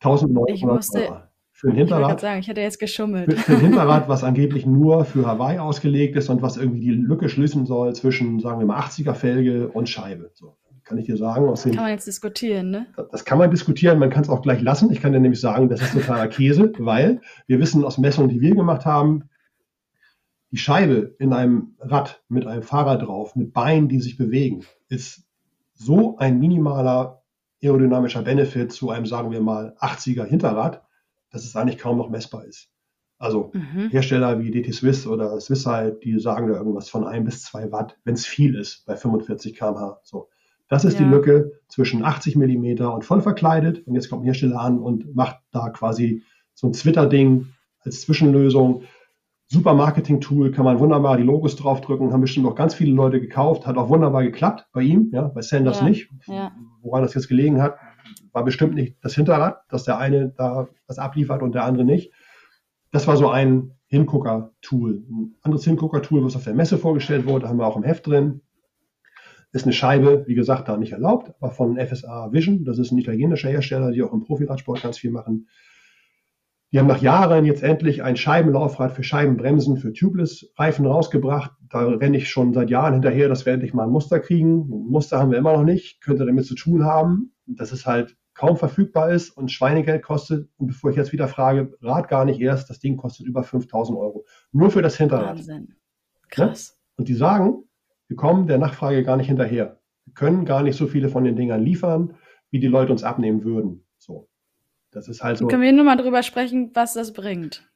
1900 0.00 0.62
Euro 0.62 1.29
für 1.60 1.68
ein 1.68 1.76
Hinterrad. 1.76 2.14
Ich 2.14 2.20
sagen, 2.22 2.40
ich 2.40 2.48
hätte 2.48 2.62
jetzt 2.62 2.78
geschummelt. 2.78 3.30
Für, 3.34 3.38
für 3.38 3.52
ein 3.52 3.60
Hinterrad, 3.60 4.08
was 4.08 4.24
angeblich 4.24 4.64
nur 4.64 5.04
für 5.04 5.26
Hawaii 5.26 5.58
ausgelegt 5.58 6.16
ist 6.16 6.30
und 6.30 6.40
was 6.40 6.56
irgendwie 6.56 6.80
die 6.80 6.90
Lücke 6.90 7.28
schließen 7.28 7.66
soll 7.66 7.94
zwischen, 7.94 8.40
sagen 8.40 8.60
wir 8.60 8.66
mal, 8.66 8.80
80er 8.80 9.12
Felge 9.12 9.68
und 9.68 9.86
Scheibe. 9.86 10.30
So, 10.32 10.56
kann 10.84 10.96
ich 10.96 11.04
dir 11.04 11.18
sagen. 11.18 11.46
Aus 11.50 11.64
dem, 11.64 11.72
kann 11.74 11.84
man 11.84 11.92
jetzt 11.92 12.06
diskutieren, 12.06 12.70
ne? 12.70 12.86
Das 13.12 13.26
kann 13.26 13.36
man 13.36 13.50
diskutieren, 13.50 13.98
man 13.98 14.08
kann 14.08 14.22
es 14.22 14.30
auch 14.30 14.40
gleich 14.40 14.62
lassen. 14.62 14.90
Ich 14.90 15.02
kann 15.02 15.12
dir 15.12 15.20
nämlich 15.20 15.40
sagen, 15.40 15.68
das 15.68 15.82
ist 15.82 15.92
totaler 15.92 16.28
Käse, 16.28 16.72
weil 16.78 17.20
wir 17.46 17.60
wissen 17.60 17.84
aus 17.84 17.98
Messungen, 17.98 18.30
die 18.30 18.40
wir 18.40 18.54
gemacht 18.54 18.86
haben, 18.86 19.24
die 20.50 20.56
Scheibe 20.56 21.14
in 21.18 21.34
einem 21.34 21.74
Rad 21.78 22.22
mit 22.28 22.46
einem 22.46 22.62
Fahrrad 22.62 23.02
drauf, 23.02 23.36
mit 23.36 23.52
Beinen, 23.52 23.88
die 23.88 24.00
sich 24.00 24.16
bewegen, 24.16 24.64
ist 24.88 25.24
so 25.74 26.16
ein 26.16 26.38
minimaler 26.38 27.22
aerodynamischer 27.62 28.22
Benefit 28.22 28.72
zu 28.72 28.88
einem, 28.88 29.04
sagen 29.04 29.30
wir 29.30 29.42
mal, 29.42 29.76
80er 29.78 30.24
Hinterrad, 30.24 30.82
dass 31.30 31.44
es 31.44 31.56
eigentlich 31.56 31.78
kaum 31.78 31.98
noch 31.98 32.10
messbar 32.10 32.44
ist. 32.44 32.68
Also 33.18 33.52
mhm. 33.52 33.90
Hersteller 33.90 34.40
wie 34.40 34.50
DT 34.50 34.72
Swiss 34.72 35.06
oder 35.06 35.38
Swisside, 35.40 35.98
die 36.02 36.18
sagen 36.18 36.48
da 36.48 36.56
irgendwas 36.56 36.88
von 36.88 37.06
ein 37.06 37.24
bis 37.24 37.42
zwei 37.42 37.70
Watt, 37.70 37.98
wenn 38.04 38.14
es 38.14 38.26
viel 38.26 38.54
ist, 38.56 38.84
bei 38.86 38.96
45 38.96 39.54
km/h. 39.54 40.00
So. 40.04 40.30
Das 40.68 40.84
ist 40.84 40.98
ja. 40.98 41.04
die 41.04 41.10
Lücke 41.10 41.52
zwischen 41.68 42.02
80 42.02 42.36
mm 42.36 42.80
und 42.86 43.04
voll 43.04 43.20
verkleidet. 43.20 43.86
Und 43.86 43.94
jetzt 43.94 44.08
kommt 44.08 44.22
ein 44.22 44.24
Hersteller 44.24 44.60
an 44.60 44.78
und 44.78 45.14
macht 45.14 45.36
da 45.50 45.68
quasi 45.68 46.22
so 46.54 46.68
ein 46.68 46.72
Twitter-Ding 46.72 47.48
als 47.80 48.00
Zwischenlösung. 48.02 48.84
Super 49.48 49.74
Marketing-Tool, 49.74 50.52
kann 50.52 50.64
man 50.64 50.78
wunderbar 50.78 51.16
die 51.16 51.24
Logos 51.24 51.56
draufdrücken, 51.56 52.12
haben 52.12 52.20
bestimmt 52.20 52.46
auch 52.46 52.54
ganz 52.54 52.72
viele 52.72 52.92
Leute 52.92 53.20
gekauft, 53.20 53.66
hat 53.66 53.76
auch 53.76 53.88
wunderbar 53.88 54.22
geklappt 54.22 54.68
bei 54.72 54.82
ihm, 54.82 55.10
ja, 55.12 55.22
bei 55.22 55.42
Sanders 55.42 55.80
ja. 55.80 55.88
nicht. 55.88 56.08
Ja. 56.26 56.52
Woran 56.82 57.02
das 57.02 57.14
jetzt 57.14 57.28
gelegen 57.28 57.60
hat, 57.60 57.76
war 58.32 58.44
bestimmt 58.44 58.74
nicht 58.74 58.96
das 59.02 59.14
Hinterrad, 59.14 59.62
dass 59.68 59.84
der 59.84 59.98
eine 59.98 60.30
da 60.30 60.68
was 60.86 60.98
abliefert 60.98 61.42
und 61.42 61.54
der 61.54 61.64
andere 61.64 61.84
nicht. 61.84 62.12
Das 62.92 63.06
war 63.06 63.16
so 63.16 63.28
ein 63.28 63.72
Hingucker-Tool. 63.86 65.02
Ein 65.08 65.34
anderes 65.42 65.64
Hingucker-Tool, 65.64 66.24
was 66.24 66.36
auf 66.36 66.44
der 66.44 66.54
Messe 66.54 66.78
vorgestellt 66.78 67.26
wurde, 67.26 67.48
haben 67.48 67.58
wir 67.58 67.66
auch 67.66 67.76
im 67.76 67.82
Heft 67.82 68.06
drin. 68.06 68.40
Ist 69.52 69.64
eine 69.64 69.72
Scheibe, 69.72 70.24
wie 70.28 70.34
gesagt, 70.34 70.68
da 70.68 70.76
nicht 70.76 70.92
erlaubt, 70.92 71.32
aber 71.40 71.50
von 71.50 71.76
FSA 71.76 72.32
Vision. 72.32 72.64
Das 72.64 72.78
ist 72.78 72.92
ein 72.92 72.98
italienischer 72.98 73.48
Hersteller, 73.48 73.90
die 73.90 74.02
auch 74.02 74.12
im 74.12 74.22
Profiradsport 74.22 74.82
ganz 74.82 74.98
viel 74.98 75.10
machen. 75.10 75.48
Die 76.72 76.78
haben 76.78 76.86
nach 76.86 77.02
Jahren 77.02 77.44
jetzt 77.44 77.64
endlich 77.64 78.04
ein 78.04 78.16
Scheibenlaufrad 78.16 78.92
für 78.92 79.02
Scheibenbremsen 79.02 79.76
für 79.76 79.92
Tubeless-Reifen 79.92 80.86
rausgebracht. 80.86 81.50
Da 81.68 81.80
renne 81.80 82.16
ich 82.16 82.30
schon 82.30 82.54
seit 82.54 82.70
Jahren 82.70 82.92
hinterher, 82.92 83.28
dass 83.28 83.44
wir 83.44 83.52
endlich 83.52 83.74
mal 83.74 83.84
ein 83.84 83.90
Muster 83.90 84.20
kriegen. 84.20 84.70
Ein 84.70 84.86
Muster 84.88 85.18
haben 85.18 85.32
wir 85.32 85.38
immer 85.38 85.54
noch 85.54 85.64
nicht, 85.64 86.00
könnte 86.00 86.24
damit 86.24 86.46
zu 86.46 86.54
tun 86.54 86.84
haben, 86.84 87.32
dass 87.46 87.72
es 87.72 87.86
halt 87.86 88.16
kaum 88.40 88.56
verfügbar 88.56 89.10
ist 89.10 89.36
und 89.36 89.52
Schweinegeld 89.52 90.02
kostet. 90.02 90.48
Und 90.56 90.68
bevor 90.68 90.90
ich 90.90 90.96
jetzt 90.96 91.12
wieder 91.12 91.28
frage, 91.28 91.76
rat 91.82 92.08
gar 92.08 92.24
nicht 92.24 92.40
erst, 92.40 92.70
das 92.70 92.78
Ding 92.78 92.96
kostet 92.96 93.26
über 93.26 93.42
5000 93.42 93.98
Euro. 93.98 94.24
Nur 94.50 94.70
für 94.70 94.80
das 94.80 94.96
Hinterrad. 94.96 95.36
Wahnsinn. 95.36 95.74
Krass. 96.30 96.70
Ja? 96.70 96.92
Und 96.96 97.08
die 97.08 97.14
sagen, 97.14 97.64
wir 98.08 98.16
kommen 98.16 98.46
der 98.46 98.56
Nachfrage 98.56 99.04
gar 99.04 99.18
nicht 99.18 99.26
hinterher. 99.26 99.78
Wir 100.06 100.14
können 100.14 100.46
gar 100.46 100.62
nicht 100.62 100.78
so 100.78 100.86
viele 100.86 101.10
von 101.10 101.24
den 101.24 101.36
Dingern 101.36 101.62
liefern, 101.62 102.14
wie 102.50 102.60
die 102.60 102.66
Leute 102.66 102.92
uns 102.92 103.04
abnehmen 103.04 103.44
würden. 103.44 103.84
So. 103.98 104.26
Das 104.90 105.06
ist 105.06 105.22
halt 105.22 105.36
so. 105.36 105.46
Können 105.46 105.60
wir 105.60 105.72
nur 105.72 105.84
mal 105.84 105.96
drüber 105.96 106.22
sprechen, 106.22 106.70
was 106.72 106.94
das 106.94 107.12
bringt? 107.12 107.70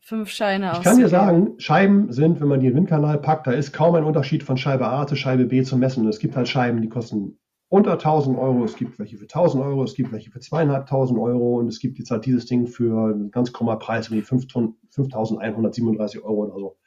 Fünf 0.00 0.30
Scheine 0.30 0.72
aus. 0.72 0.78
Ich 0.78 0.84
kann 0.84 0.98
dir 0.98 1.08
sagen, 1.08 1.54
Scheiben 1.58 2.10
sind, 2.12 2.40
wenn 2.40 2.48
man 2.48 2.58
die 2.58 2.66
in 2.66 2.72
den 2.72 2.78
Windkanal 2.78 3.18
packt, 3.18 3.46
da 3.46 3.52
ist 3.52 3.72
kaum 3.72 3.94
ein 3.94 4.04
Unterschied 4.04 4.42
von 4.42 4.56
Scheibe 4.56 4.88
A 4.88 5.06
zu 5.06 5.14
Scheibe 5.14 5.44
B 5.44 5.62
zu 5.62 5.76
messen. 5.76 6.02
Und 6.02 6.08
es 6.08 6.18
gibt 6.18 6.34
halt 6.34 6.48
Scheiben, 6.48 6.82
die 6.82 6.88
kosten 6.88 7.38
unter 7.68 7.92
1000 7.92 8.38
Euro, 8.38 8.64
es 8.64 8.76
gibt 8.76 8.98
welche 8.98 9.18
für 9.18 9.24
1000 9.24 9.62
Euro, 9.62 9.84
es 9.84 9.94
gibt 9.94 10.12
welche 10.12 10.30
für 10.30 10.40
2500 10.40 11.18
Euro 11.18 11.58
und 11.58 11.68
es 11.68 11.80
gibt 11.80 11.98
jetzt 11.98 12.10
halt 12.10 12.24
dieses 12.24 12.46
Ding 12.46 12.66
für 12.66 13.12
einen 13.12 13.30
ganz 13.30 13.52
krummer 13.52 13.76
Preis, 13.76 14.10
wie 14.10 14.22
5137 14.22 16.24
Euro 16.24 16.44
oder 16.44 16.58
so. 16.58 16.78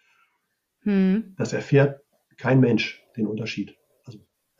Hm. 0.81 1.35
Das 1.37 1.53
erfährt 1.53 2.01
kein 2.37 2.59
Mensch, 2.59 3.03
den 3.15 3.27
Unterschied 3.27 3.77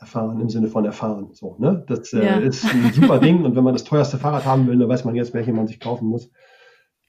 erfahren 0.02 0.42
im 0.42 0.50
Sinne 0.50 0.68
von 0.68 0.84
erfahren. 0.84 1.30
So, 1.34 1.56
ne? 1.60 1.86
Das 1.88 2.12
äh, 2.12 2.26
ja. 2.26 2.38
ist 2.38 2.66
ein 2.66 2.92
super 2.92 3.20
Ding 3.20 3.46
und 3.46 3.56
wenn 3.56 3.64
man 3.64 3.74
das 3.74 3.84
teuerste 3.84 4.18
Fahrrad 4.18 4.46
haben 4.46 4.68
will, 4.68 4.78
dann 4.78 4.90
weiß 4.90 5.06
man 5.06 5.16
jetzt, 5.16 5.34
welche 5.34 5.54
man 5.54 5.68
sich 5.68 5.80
kaufen 5.80 6.08
muss. 6.08 6.32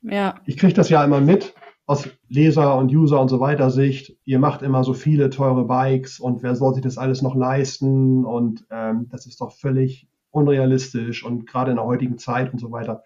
Ja. 0.02 0.40
Ich 0.44 0.58
kriege 0.58 0.74
das 0.74 0.90
ja 0.90 1.02
immer 1.02 1.20
mit 1.20 1.54
aus 1.92 2.08
Leser 2.28 2.76
und 2.76 2.92
User 2.92 3.20
und 3.20 3.28
so 3.28 3.40
weiter 3.40 3.70
Sicht. 3.70 4.16
Ihr 4.24 4.38
macht 4.38 4.62
immer 4.62 4.84
so 4.84 4.94
viele 4.94 5.30
teure 5.30 5.64
Bikes 5.64 6.18
und 6.18 6.42
wer 6.42 6.54
soll 6.54 6.74
sich 6.74 6.82
das 6.82 6.98
alles 6.98 7.22
noch 7.22 7.34
leisten 7.34 8.24
und 8.24 8.66
ähm, 8.70 9.08
das 9.10 9.26
ist 9.26 9.40
doch 9.40 9.52
völlig 9.52 10.08
unrealistisch 10.30 11.24
und 11.24 11.46
gerade 11.46 11.70
in 11.70 11.76
der 11.76 11.86
heutigen 11.86 12.18
Zeit 12.18 12.52
und 12.52 12.58
so 12.58 12.72
weiter. 12.72 13.02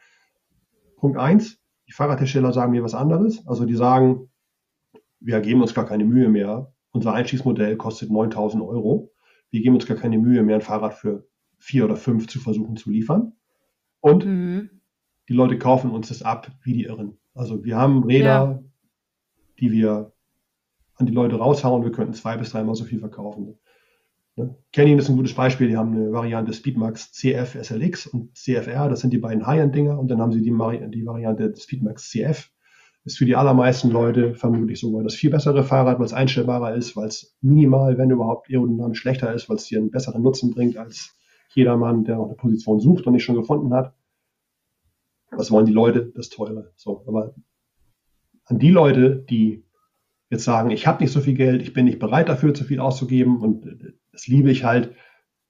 Punkt 0.96 1.18
eins: 1.18 1.58
Die 1.88 1.92
Fahrradhersteller 1.92 2.52
sagen 2.52 2.72
mir 2.72 2.82
was 2.82 2.94
anderes. 2.94 3.46
Also 3.46 3.66
die 3.66 3.74
sagen, 3.74 4.30
wir 5.20 5.40
geben 5.40 5.60
uns 5.60 5.74
gar 5.74 5.86
keine 5.86 6.04
Mühe 6.04 6.28
mehr. 6.28 6.72
Unser 6.92 7.12
Einstiegsmodell 7.12 7.76
kostet 7.76 8.10
9000 8.10 8.62
Euro 8.62 9.10
wir 9.50 9.62
geben 9.62 9.76
uns 9.76 9.86
gar 9.86 9.96
keine 9.96 10.18
Mühe 10.18 10.42
mehr, 10.42 10.56
ein 10.56 10.62
Fahrrad 10.62 10.94
für 10.94 11.26
vier 11.58 11.84
oder 11.84 11.96
fünf 11.96 12.26
zu 12.28 12.40
versuchen 12.40 12.76
zu 12.76 12.90
liefern. 12.90 13.32
Und 14.00 14.26
mhm. 14.26 14.70
die 15.28 15.32
Leute 15.32 15.58
kaufen 15.58 15.90
uns 15.90 16.08
das 16.08 16.22
ab 16.22 16.50
wie 16.62 16.72
die 16.72 16.84
Irren. 16.84 17.18
Also 17.34 17.64
wir 17.64 17.76
haben 17.76 18.04
Räder, 18.04 18.24
ja. 18.26 18.62
Die 19.60 19.72
wir 19.72 20.12
an 20.96 21.06
die 21.06 21.12
Leute 21.12 21.36
raushauen. 21.36 21.84
Wir 21.84 21.92
könnten 21.92 22.14
zwei 22.14 22.36
bis 22.36 22.50
dreimal 22.50 22.74
so 22.74 22.84
viel 22.84 23.00
verkaufen. 23.00 23.58
Ne? 24.36 24.54
Canyon 24.72 24.98
ist 24.98 25.08
ein 25.08 25.16
gutes 25.16 25.34
Beispiel. 25.34 25.68
Die 25.68 25.76
haben 25.76 25.94
eine 25.94 26.12
Variante 26.12 26.52
Speedmax 26.52 27.12
CF 27.12 27.56
SLX 27.62 28.06
und 28.06 28.36
CFR. 28.36 28.88
Das 28.88 29.00
sind 29.00 29.12
die 29.12 29.18
beiden 29.18 29.46
High-End-Dinger. 29.46 29.98
Und 29.98 30.08
dann 30.08 30.20
haben 30.20 30.32
sie 30.32 30.42
die, 30.42 30.50
die 30.50 31.06
Variante 31.06 31.54
Speedmax 31.56 32.10
CF 32.10 32.50
ist 33.06 33.18
für 33.18 33.24
die 33.24 33.36
allermeisten 33.36 33.90
Leute 33.90 34.34
vermutlich 34.34 34.80
sogar 34.80 35.04
das 35.04 35.14
viel 35.14 35.30
bessere 35.30 35.62
Fahrrad, 35.62 36.00
weil 36.00 36.06
es 36.06 36.12
einstellbarer 36.12 36.74
ist, 36.74 36.96
weil 36.96 37.06
es 37.06 37.36
minimal, 37.40 37.98
wenn 37.98 38.10
überhaupt, 38.10 38.50
aerodynamisch 38.50 38.98
schlechter 38.98 39.32
ist, 39.32 39.48
weil 39.48 39.56
es 39.56 39.64
dir 39.64 39.78
einen 39.78 39.92
besseren 39.92 40.22
Nutzen 40.22 40.52
bringt 40.52 40.76
als 40.76 41.14
jedermann, 41.54 42.04
der 42.04 42.16
noch 42.16 42.26
eine 42.26 42.34
Position 42.34 42.80
sucht 42.80 43.06
und 43.06 43.12
nicht 43.12 43.22
schon 43.22 43.36
gefunden 43.36 43.72
hat. 43.72 43.94
Was 45.30 45.52
wollen 45.52 45.66
die 45.66 45.72
Leute? 45.72 46.12
Das 46.16 46.30
Teure. 46.30 46.72
So, 46.74 47.04
aber 47.06 47.34
an 48.46 48.58
die 48.58 48.70
Leute, 48.70 49.24
die 49.28 49.64
jetzt 50.30 50.44
sagen, 50.44 50.70
ich 50.70 50.86
habe 50.86 51.02
nicht 51.02 51.12
so 51.12 51.20
viel 51.20 51.34
Geld, 51.34 51.62
ich 51.62 51.72
bin 51.72 51.84
nicht 51.84 51.98
bereit 51.98 52.28
dafür, 52.28 52.54
zu 52.54 52.64
viel 52.64 52.80
auszugeben 52.80 53.38
und 53.40 53.94
das 54.12 54.26
liebe 54.26 54.50
ich 54.50 54.64
halt, 54.64 54.92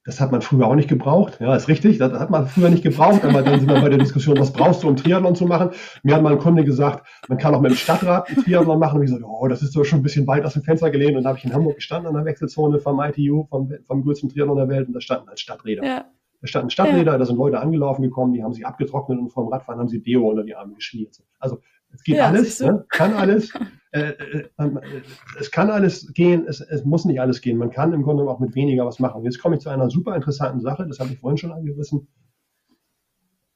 das 0.07 0.21
hat 0.21 0.31
man 0.31 0.41
früher 0.41 0.65
auch 0.67 0.75
nicht 0.75 0.87
gebraucht. 0.87 1.41
Ja, 1.41 1.53
ist 1.53 1.67
richtig. 1.67 1.97
Das 1.97 2.13
hat 2.13 2.29
man 2.29 2.47
früher 2.47 2.69
nicht 2.69 2.81
gebraucht. 2.81 3.25
Aber 3.25 3.41
dann 3.41 3.59
sind 3.59 3.69
wir 3.69 3.81
bei 3.81 3.89
der 3.89 3.97
Diskussion, 3.97 4.39
was 4.39 4.53
brauchst 4.53 4.83
du, 4.83 4.87
um 4.87 4.95
Triathlon 4.95 5.35
zu 5.35 5.45
machen? 5.45 5.71
Mir 6.01 6.15
hat 6.15 6.23
mal 6.23 6.31
ein 6.31 6.39
Kunde 6.39 6.63
gesagt, 6.63 7.05
man 7.27 7.37
kann 7.37 7.53
auch 7.53 7.59
mit 7.59 7.71
dem 7.71 7.75
Stadtrat 7.75 8.29
ein 8.29 8.37
Triathlon 8.37 8.79
machen. 8.79 8.99
Und 8.99 9.03
ich 9.03 9.11
gesagt, 9.11 9.29
oh, 9.29 9.45
das 9.49 9.61
ist 9.61 9.75
doch 9.75 9.83
schon 9.83 9.99
ein 9.99 10.03
bisschen 10.03 10.25
weit 10.25 10.45
aus 10.45 10.53
dem 10.53 10.63
Fenster 10.63 10.91
gelehnt. 10.91 11.17
Und 11.17 11.23
dann 11.23 11.31
habe 11.31 11.39
ich 11.39 11.43
in 11.43 11.53
Hamburg 11.53 11.75
gestanden 11.75 12.07
an 12.07 12.13
der 12.13 12.23
Wechselzone 12.23 12.79
vom 12.79 13.01
ITU, 13.01 13.47
vom, 13.49 13.69
vom 13.85 14.01
größten 14.01 14.29
Triathlon 14.29 14.55
der 14.55 14.69
Welt. 14.69 14.87
Und 14.87 14.93
da 14.93 15.01
standen 15.01 15.27
halt 15.27 15.41
Stadträder. 15.41 15.83
Ja. 15.83 16.05
Da 16.39 16.47
standen 16.47 16.69
Stadträder, 16.69 17.11
ja. 17.11 17.17
da 17.17 17.25
sind 17.25 17.35
Leute 17.35 17.59
angelaufen 17.59 18.03
gekommen, 18.03 18.31
die 18.31 18.43
haben 18.43 18.53
sich 18.53 18.65
abgetrocknet 18.65 19.19
und 19.19 19.29
vom 19.29 19.49
Radfahren 19.49 19.79
haben 19.79 19.89
sie 19.89 20.01
Deo 20.01 20.29
unter 20.29 20.45
die 20.45 20.55
Arme 20.55 20.75
geschmiert. 20.75 21.21
Also 21.37 21.59
es 21.97 22.03
geht 22.03 22.17
ja, 22.17 22.27
alles, 22.27 22.59
ne? 22.59 22.85
kann 22.89 23.13
alles. 23.13 23.51
Äh, 23.93 24.09
äh, 24.09 24.49
äh, 24.57 25.01
es 25.39 25.49
kann 25.49 25.69
alles 25.69 26.11
gehen, 26.13 26.45
es, 26.45 26.59
es, 26.59 26.83
muss 26.83 27.05
nicht 27.05 27.21
alles 27.21 27.39
gehen. 27.39 27.57
Man 27.57 27.71
kann 27.71 27.93
im 27.93 28.03
Grunde 28.03 28.29
auch 28.29 28.39
mit 28.39 28.53
weniger 28.53 28.85
was 28.85 28.99
machen. 28.99 29.23
Jetzt 29.23 29.39
komme 29.39 29.55
ich 29.55 29.61
zu 29.61 29.69
einer 29.69 29.89
super 29.89 30.13
interessanten 30.13 30.59
Sache, 30.59 30.85
das 30.85 30.99
habe 30.99 31.13
ich 31.13 31.19
vorhin 31.19 31.37
schon 31.37 31.53
angerissen. 31.53 32.05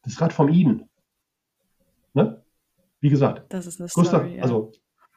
Das 0.03 0.19
Rad 0.21 0.31
vom 0.31 0.47
Eden. 0.47 0.89
Ne? 2.13 2.41
Wie 3.01 3.09
gesagt, 3.09 3.43
das 3.53 3.67
ist 3.67 3.81
eine 3.81 3.89
Gustav, 3.93 4.21
Story, 4.21 4.37
ja. 4.37 4.43
also 4.43 4.71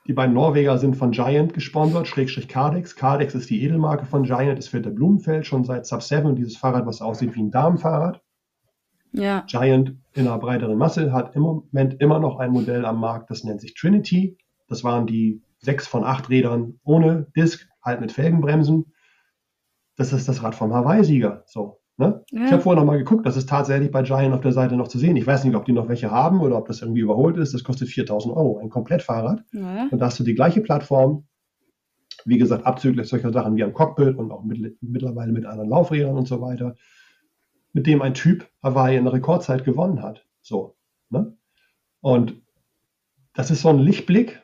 die 0.09 0.15
beiden 0.15 0.35
Norweger 0.35 0.79
sind 0.79 0.97
von 0.97 1.13
Giant 1.13 1.55
gesponsert, 1.55 2.09
Schrägstrich 2.09 2.49
Cardex. 2.49 2.97
Cardex 2.97 3.37
ist 3.37 3.49
die 3.49 3.63
Edelmarke 3.63 4.07
von 4.07 4.25
Giant, 4.25 4.59
ist 4.59 4.69
für 4.69 4.81
der 4.81 4.91
Blumenfeld 4.91 5.47
schon 5.47 5.63
seit 5.63 5.87
Sub 5.87 6.03
7 6.03 6.35
dieses 6.35 6.57
Fahrrad, 6.57 6.87
was 6.87 7.01
aussieht 7.01 7.37
wie 7.37 7.43
ein 7.43 7.53
Damenfahrrad. 7.53 8.21
Ja. 9.15 9.45
Giant 9.47 9.95
in 10.13 10.27
einer 10.27 10.39
breiteren 10.39 10.77
Masse 10.77 11.13
hat 11.13 11.35
im 11.37 11.43
Moment 11.43 12.01
immer 12.01 12.19
noch 12.19 12.39
ein 12.39 12.51
Modell 12.51 12.85
am 12.85 13.01
Markt, 13.01 13.31
das 13.31 13.45
nennt 13.45 13.61
sich 13.61 13.75
Trinity. 13.75 14.37
Das 14.69 14.83
waren 14.83 15.07
die 15.07 15.41
sechs 15.59 15.87
von 15.87 16.05
acht 16.05 16.31
Rädern 16.31 16.81
ohne 16.83 17.27
Disc, 17.37 17.69
halt 17.83 18.01
mit 18.01 18.13
Felgenbremsen. 18.13 18.93
Das 19.97 20.13
ist 20.13 20.29
das 20.29 20.43
Rad 20.43 20.57
vom 20.57 20.75
Hawaii-Sieger. 20.75 21.45
So, 21.47 21.81
ne? 21.97 22.25
ja. 22.33 22.45
Ich 22.47 22.53
habe 22.53 22.63
vorher 22.63 22.81
noch 22.81 22.87
mal 22.87 22.99
geguckt, 22.99 23.25
das 23.25 23.37
ist 23.37 23.49
tatsächlich 23.49 23.93
bei 23.93 24.03
Giant 24.03 24.35
auf 24.35 24.41
der 24.41 24.53
Seite 24.53 24.77
noch 24.77 24.89
zu 24.89 24.99
sehen. 24.99 25.17
Ich 25.17 25.27
weiß 25.27 25.45
nicht, 25.45 25.55
ob 25.55 25.65
die 25.65 25.73
noch 25.73 25.89
welche 25.89 26.11
haben 26.11 26.41
oder 26.41 26.59
ob 26.59 26.67
das 26.67 26.83
irgendwie 26.83 27.01
überholt 27.01 27.37
ist. 27.37 27.55
Das 27.55 27.63
kostet 27.63 27.89
4000 27.89 28.35
Euro, 28.35 28.59
ein 28.59 28.71
Komplettfahrrad. 28.71 29.45
Ja. 29.53 29.89
Und 29.91 29.99
da 30.01 30.07
hast 30.07 30.19
du 30.19 30.25
die 30.25 30.35
gleiche 30.35 30.61
Plattform, 30.61 31.29
wie 32.25 32.39
gesagt, 32.39 32.67
abzüglich 32.67 33.09
solcher 33.09 33.33
Sachen 33.33 33.55
wie 33.55 33.63
am 33.63 33.73
Cockpit 33.73 34.17
und 34.17 34.33
auch 34.33 34.43
mit, 34.43 34.83
mittlerweile 34.83 35.31
mit 35.31 35.47
anderen 35.47 35.71
Laufrädern 35.71 36.17
und 36.17 36.27
so 36.27 36.41
weiter 36.41 36.75
mit 37.75 37.87
dem 37.87 38.01
ein 38.01 38.15
Typ 38.15 38.49
Hawaii 38.63 38.97
in 38.97 39.07
Rekordzeit 39.07 39.65
gewonnen 39.65 40.03
hat. 40.03 40.25
So. 40.41 40.77
Ne? 41.11 41.37
Und 42.01 42.41
das 43.35 43.51
ist 43.51 43.63
so 43.63 43.69
ein 43.69 43.81
Lichtblick. 43.81 44.41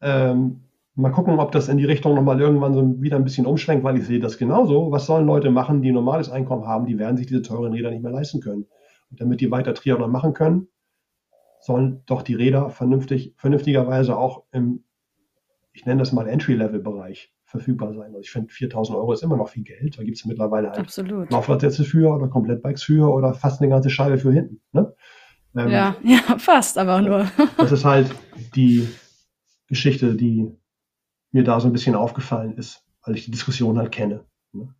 Ähm, 0.00 0.60
mal 0.94 1.10
gucken, 1.10 1.38
ob 1.40 1.52
das 1.52 1.68
in 1.68 1.76
die 1.76 1.84
Richtung 1.84 2.14
nochmal 2.14 2.40
irgendwann 2.40 2.74
so 2.74 3.02
wieder 3.02 3.16
ein 3.16 3.24
bisschen 3.24 3.46
umschwenkt, 3.46 3.84
weil 3.84 3.98
ich 3.98 4.06
sehe 4.06 4.20
das 4.20 4.38
genauso. 4.38 4.92
Was 4.92 5.06
sollen 5.06 5.26
Leute 5.26 5.50
machen, 5.50 5.82
die 5.82 5.90
ein 5.90 5.94
normales 5.94 6.30
Einkommen 6.30 6.66
haben, 6.66 6.86
die 6.86 6.98
werden 6.98 7.16
sich 7.16 7.26
diese 7.26 7.42
teuren 7.42 7.72
Räder 7.72 7.90
nicht 7.90 8.02
mehr 8.02 8.12
leisten 8.12 8.40
können. 8.40 8.66
Und 9.10 9.20
damit 9.20 9.40
die 9.40 9.50
weiter 9.50 9.74
Triathlon 9.74 10.12
machen 10.12 10.32
können, 10.32 10.68
sollen 11.60 12.02
doch 12.06 12.22
die 12.22 12.34
Räder 12.34 12.70
vernünftig, 12.70 13.34
vernünftigerweise 13.36 14.16
auch 14.16 14.44
im, 14.52 14.84
ich 15.72 15.84
nenne 15.84 15.98
das 15.98 16.12
mal 16.12 16.28
Entry-Level-Bereich 16.28 17.32
verfügbar 17.48 17.94
sein. 17.94 18.08
Also 18.08 18.20
ich 18.20 18.30
finde 18.30 18.52
4000 18.52 18.96
Euro 18.96 19.12
ist 19.12 19.22
immer 19.22 19.36
noch 19.36 19.48
viel 19.48 19.64
Geld. 19.64 19.98
Da 19.98 20.04
gibt 20.04 20.18
es 20.18 20.24
mittlerweile 20.26 20.68
halt 20.68 20.78
Absolut. 20.78 21.30
Laufradsätze 21.32 21.82
für 21.82 22.14
oder 22.14 22.28
Komplettbikes 22.28 22.82
für 22.82 23.10
oder 23.10 23.32
fast 23.32 23.60
eine 23.60 23.70
ganze 23.70 23.88
Scheibe 23.88 24.18
für 24.18 24.32
hinten. 24.32 24.60
Ne? 24.72 24.94
Ähm, 25.56 25.68
ja, 25.70 25.96
ja, 26.04 26.20
fast, 26.38 26.76
aber 26.76 27.00
nur. 27.00 27.26
das 27.56 27.72
ist 27.72 27.86
halt 27.86 28.14
die 28.54 28.86
Geschichte, 29.66 30.14
die 30.14 30.54
mir 31.32 31.42
da 31.42 31.58
so 31.58 31.68
ein 31.68 31.72
bisschen 31.72 31.94
aufgefallen 31.94 32.52
ist, 32.58 32.84
weil 33.04 33.16
ich 33.16 33.24
die 33.24 33.30
Diskussion 33.30 33.78
halt 33.78 33.92
kenne. 33.92 34.24
Ne? 34.52 34.74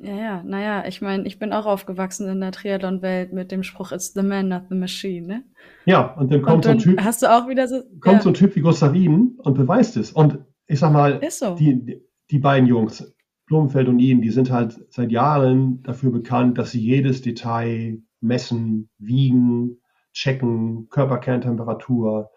Ja, 0.00 0.14
ja, 0.14 0.42
naja, 0.44 0.84
ich 0.86 1.02
meine, 1.02 1.26
ich 1.26 1.40
bin 1.40 1.52
auch 1.52 1.66
aufgewachsen 1.66 2.28
in 2.28 2.40
der 2.40 2.52
Triathlon-Welt 2.52 3.32
mit 3.32 3.50
dem 3.50 3.64
Spruch, 3.64 3.90
it's 3.90 4.12
the 4.14 4.22
man, 4.22 4.48
not 4.48 4.62
the 4.70 4.76
machine, 4.76 5.26
ne? 5.26 5.44
Ja, 5.84 6.14
und 6.14 6.32
dann 6.32 6.42
kommt 6.42 6.54
und 6.54 6.64
dann 6.66 6.78
so 6.78 6.90
ein 6.90 6.96
Typ. 6.96 7.04
Hast 7.04 7.22
du 7.22 7.26
auch 7.26 7.48
wieder 7.48 7.66
so. 7.66 7.82
Kommt 8.00 8.18
ja. 8.18 8.22
so 8.22 8.30
ein 8.30 8.34
Typ 8.34 8.54
wie 8.54 8.60
Gustav 8.60 8.92
Wien 8.92 9.36
und 9.38 9.54
beweist 9.54 9.96
es. 9.96 10.12
Und 10.12 10.38
ich 10.68 10.78
sag 10.78 10.92
mal, 10.92 11.20
so. 11.30 11.54
die, 11.54 12.00
die 12.30 12.38
beiden 12.38 12.68
Jungs, 12.68 13.14
Blumenfeld 13.46 13.88
und 13.88 13.98
ihn, 13.98 14.20
die 14.20 14.30
sind 14.30 14.50
halt 14.50 14.78
seit 14.90 15.10
Jahren 15.10 15.82
dafür 15.82 16.12
bekannt, 16.12 16.58
dass 16.58 16.70
sie 16.70 16.80
jedes 16.80 17.22
Detail 17.22 18.02
messen, 18.20 18.90
wiegen, 18.98 19.80
checken, 20.12 20.88
Körperkerntemperatur, 20.90 22.30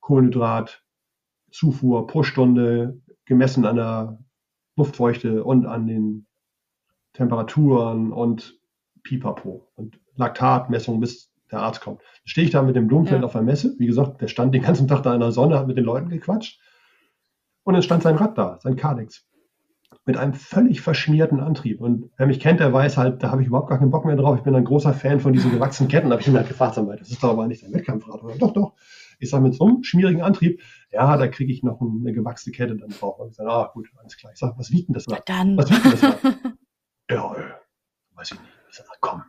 Kohlenhydrat, 0.00 0.82
Zufuhr 1.52 2.06
pro 2.06 2.24
Stunde, 2.24 3.00
gemessen 3.24 3.64
an 3.64 3.76
der 3.76 4.18
Luftfeuchte 4.76 5.44
und 5.44 5.66
an 5.66 5.86
den 5.86 6.26
Temperaturen 7.12 8.12
und 8.12 8.58
Pipapo 9.02 9.68
und 9.76 10.00
Laktatmessung, 10.16 11.00
bis 11.00 11.32
der 11.52 11.60
Arzt 11.60 11.80
kommt. 11.80 12.02
Stehe 12.24 12.44
ich 12.44 12.52
da 12.52 12.62
mit 12.62 12.74
dem 12.74 12.88
Blumenfeld 12.88 13.20
ja. 13.20 13.26
auf 13.26 13.32
der 13.32 13.42
Messe. 13.42 13.76
Wie 13.78 13.86
gesagt, 13.86 14.20
der 14.20 14.28
stand 14.28 14.54
den 14.54 14.62
ganzen 14.62 14.88
Tag 14.88 15.02
da 15.04 15.14
in 15.14 15.20
der 15.20 15.30
Sonne, 15.30 15.58
hat 15.58 15.68
mit 15.68 15.76
den 15.76 15.84
Leuten 15.84 16.08
gequatscht. 16.08 16.60
Und 17.66 17.74
dann 17.74 17.82
stand 17.82 18.04
sein 18.04 18.14
Rad 18.14 18.38
da, 18.38 18.60
sein 18.62 18.76
Cardex. 18.76 19.26
Mit 20.04 20.16
einem 20.16 20.34
völlig 20.34 20.82
verschmierten 20.82 21.40
Antrieb. 21.40 21.80
Und 21.80 22.12
wer 22.16 22.28
mich 22.28 22.38
kennt, 22.38 22.60
der 22.60 22.72
weiß 22.72 22.96
halt, 22.96 23.24
da 23.24 23.32
habe 23.32 23.42
ich 23.42 23.48
überhaupt 23.48 23.68
gar 23.68 23.78
keinen 23.80 23.90
Bock 23.90 24.04
mehr 24.04 24.14
drauf. 24.14 24.36
Ich 24.36 24.44
bin 24.44 24.54
ein 24.54 24.64
großer 24.64 24.94
Fan 24.94 25.18
von 25.18 25.32
diesen 25.32 25.50
gewachsenen 25.50 25.90
Ketten. 25.90 26.08
Da 26.08 26.12
habe 26.12 26.22
ich 26.22 26.28
ihn 26.28 26.36
halt 26.36 26.46
gefragt, 26.46 26.76
das 26.76 27.10
ist 27.10 27.24
doch 27.24 27.30
aber 27.30 27.48
nicht 27.48 27.64
ein 27.64 27.74
Wettkampfrad. 27.74 28.22
Oder? 28.22 28.36
Doch, 28.36 28.52
doch. 28.52 28.74
Ich 29.18 29.30
sage, 29.30 29.42
mit 29.42 29.56
so 29.56 29.66
einem 29.66 29.82
schmierigen 29.82 30.22
Antrieb, 30.22 30.62
ja, 30.92 31.16
da 31.16 31.26
kriege 31.26 31.52
ich 31.52 31.64
noch 31.64 31.80
eine 31.80 32.12
gewachsene 32.12 32.54
Kette 32.54 32.76
dann 32.76 32.90
drauf. 32.90 33.18
Und 33.18 33.30
ich 33.30 33.34
sage, 33.34 33.50
ah, 33.50 33.68
gut, 33.74 33.88
alles 33.96 34.16
klar. 34.16 34.32
Ich 34.32 34.38
sage, 34.38 34.54
was 34.56 34.70
wiegt 34.70 34.88
denn 34.88 34.94
das 34.94 35.10
Rad? 35.10 35.28
Dann. 35.28 35.56
Was 35.56 35.68
wiegt 35.68 35.84
denn 35.84 35.90
das 35.90 36.02
Rad? 36.04 36.18
ja, 37.10 37.34
äh, 37.34 38.14
weiß 38.14 38.30
ich 38.30 38.40
nicht. 38.40 38.52
Ich 38.70 38.76
sage, 38.76 38.88
komm, 39.00 39.24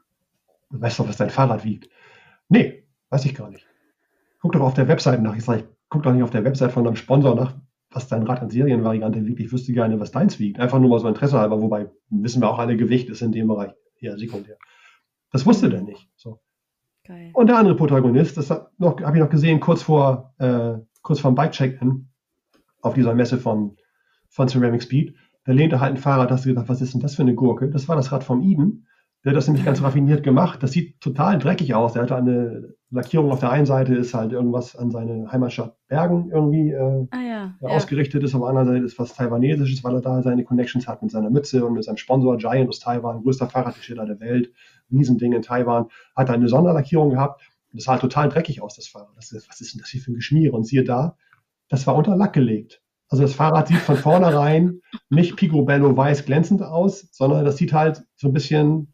du 0.69 0.79
weißt 0.79 0.99
doch, 0.99 1.07
was 1.07 1.17
dein 1.17 1.31
Fahrrad 1.31 1.63
wiegt. 1.65 1.89
Nee, 2.49 2.87
weiß 3.09 3.25
ich 3.25 3.33
gar 3.33 3.49
nicht. 3.49 3.65
Guck 4.41 4.51
doch 4.51 4.61
auf 4.61 4.75
der 4.75 4.87
Webseite 4.87 5.23
nach. 5.23 5.35
Ich 5.35 5.43
sage, 5.43 5.67
guck 5.89 6.03
doch 6.03 6.13
nicht 6.13 6.21
auf 6.21 6.29
der 6.29 6.43
Webseite 6.43 6.71
von 6.71 6.85
einem 6.85 6.95
Sponsor 6.95 7.33
nach, 7.33 7.55
was 7.97 8.07
dein 8.07 8.23
Rad 8.23 8.41
an 8.41 8.51
Serienvariante 8.51 9.25
wiegt. 9.25 9.39
Ich 9.39 9.51
wüsste 9.51 9.73
gerne, 9.73 9.99
was 9.99 10.11
deins 10.11 10.37
wiegt. 10.39 10.59
Einfach 10.59 10.79
nur 10.79 10.91
mal 10.91 10.99
so 10.99 11.07
Interesse 11.07 11.39
halber, 11.39 11.59
wobei 11.59 11.89
wissen 12.09 12.41
wir 12.41 12.49
auch 12.49 12.59
alle, 12.59 12.77
Gewicht 12.77 13.09
ist 13.09 13.21
in 13.23 13.31
dem 13.31 13.47
Bereich 13.47 13.71
eher 13.99 14.17
sekundär. 14.17 14.57
Das 15.31 15.45
wusste 15.47 15.69
der 15.69 15.81
nicht. 15.81 16.07
So. 16.15 16.39
Geil. 17.03 17.31
Und 17.33 17.47
der 17.47 17.57
andere 17.57 17.75
Protagonist, 17.75 18.37
das 18.37 18.51
habe 18.51 18.69
ich 18.79 19.19
noch 19.19 19.29
gesehen, 19.29 19.59
kurz 19.59 19.81
vor, 19.81 20.35
äh, 20.37 20.75
kurz 21.01 21.19
vor 21.19 21.31
dem 21.31 21.35
Bike-Check-In 21.35 22.07
auf 22.81 22.93
dieser 22.93 23.15
Messe 23.15 23.39
von, 23.39 23.77
von 24.29 24.47
Ceramic 24.47 24.83
Speed, 24.83 25.15
da 25.45 25.53
lehnte 25.53 25.79
halt 25.79 25.95
ein 25.95 25.97
Fahrrad, 25.97 26.29
hast 26.29 26.45
du 26.45 26.49
gedacht, 26.49 26.69
was 26.69 26.81
ist 26.81 26.93
denn 26.93 27.01
das 27.01 27.15
für 27.15 27.23
eine 27.23 27.33
Gurke? 27.33 27.69
Das 27.69 27.87
war 27.87 27.95
das 27.95 28.11
Rad 28.11 28.23
vom 28.23 28.43
Eden. 28.43 28.86
Der 29.23 29.31
hat 29.31 29.37
das 29.37 29.47
nämlich 29.47 29.65
ganz 29.65 29.81
raffiniert 29.81 30.23
gemacht. 30.23 30.61
Das 30.63 30.71
sieht 30.71 31.01
total 31.01 31.37
dreckig 31.39 31.73
aus. 31.73 31.93
Der 31.93 32.03
hatte 32.03 32.15
eine 32.15 32.75
Lackierung 32.89 33.31
auf 33.31 33.39
der 33.39 33.51
einen 33.51 33.65
Seite, 33.65 33.95
ist 33.95 34.13
halt 34.13 34.31
irgendwas 34.31 34.75
an 34.75 34.91
seine 34.91 35.29
Heimatstadt 35.31 35.75
Bergen 35.87 36.29
irgendwie 36.31 36.71
äh, 36.71 37.07
ah, 37.11 37.21
ja. 37.21 37.55
Ja, 37.59 37.69
ausgerichtet 37.69 38.23
ist. 38.23 38.35
Auf 38.35 38.41
der 38.41 38.49
anderen 38.49 38.67
Seite 38.67 38.85
ist 38.85 38.97
was 38.97 39.13
Taiwanesisches, 39.15 39.83
weil 39.83 39.95
er 39.95 40.01
da 40.01 40.21
seine 40.21 40.45
Connections 40.45 40.87
hat 40.87 41.01
mit 41.01 41.11
seiner 41.11 41.29
Mütze 41.29 41.65
und 41.65 41.73
mit 41.73 41.83
seinem 41.83 41.97
Sponsor 41.97 42.37
Giant 42.37 42.69
aus 42.69 42.79
Taiwan, 42.79 43.23
größter 43.23 43.49
Fahrradhersteller 43.49 44.05
der 44.05 44.19
Welt, 44.19 44.51
Riesending 44.91 45.33
in 45.33 45.41
Taiwan. 45.41 45.87
Hat 46.15 46.29
eine 46.29 46.47
Sonderlackierung 46.47 47.09
gehabt. 47.09 47.41
Das 47.73 47.83
sah 47.83 47.93
halt 47.93 48.01
total 48.01 48.29
dreckig 48.29 48.61
aus, 48.61 48.75
das 48.75 48.87
Fahrrad. 48.87 49.09
Das, 49.17 49.33
was 49.33 49.59
ist 49.59 49.73
denn 49.73 49.81
das 49.81 49.89
hier 49.89 50.01
für 50.01 50.11
ein 50.11 50.15
Geschmier? 50.15 50.53
Und 50.53 50.65
siehe 50.65 50.83
da, 50.83 51.17
das 51.67 51.85
war 51.85 51.95
unter 51.95 52.15
Lack 52.15 52.33
gelegt. 52.33 52.81
Also 53.09 53.23
das 53.23 53.33
Fahrrad 53.33 53.67
sieht 53.67 53.77
von 53.77 53.95
vornherein 53.95 54.81
nicht 55.09 55.35
picobello 55.35 55.95
weiß 55.95 56.25
glänzend 56.25 56.61
aus, 56.61 57.07
sondern 57.11 57.45
das 57.45 57.57
sieht 57.57 57.73
halt 57.73 58.03
so 58.15 58.27
ein 58.27 58.33
bisschen 58.33 58.93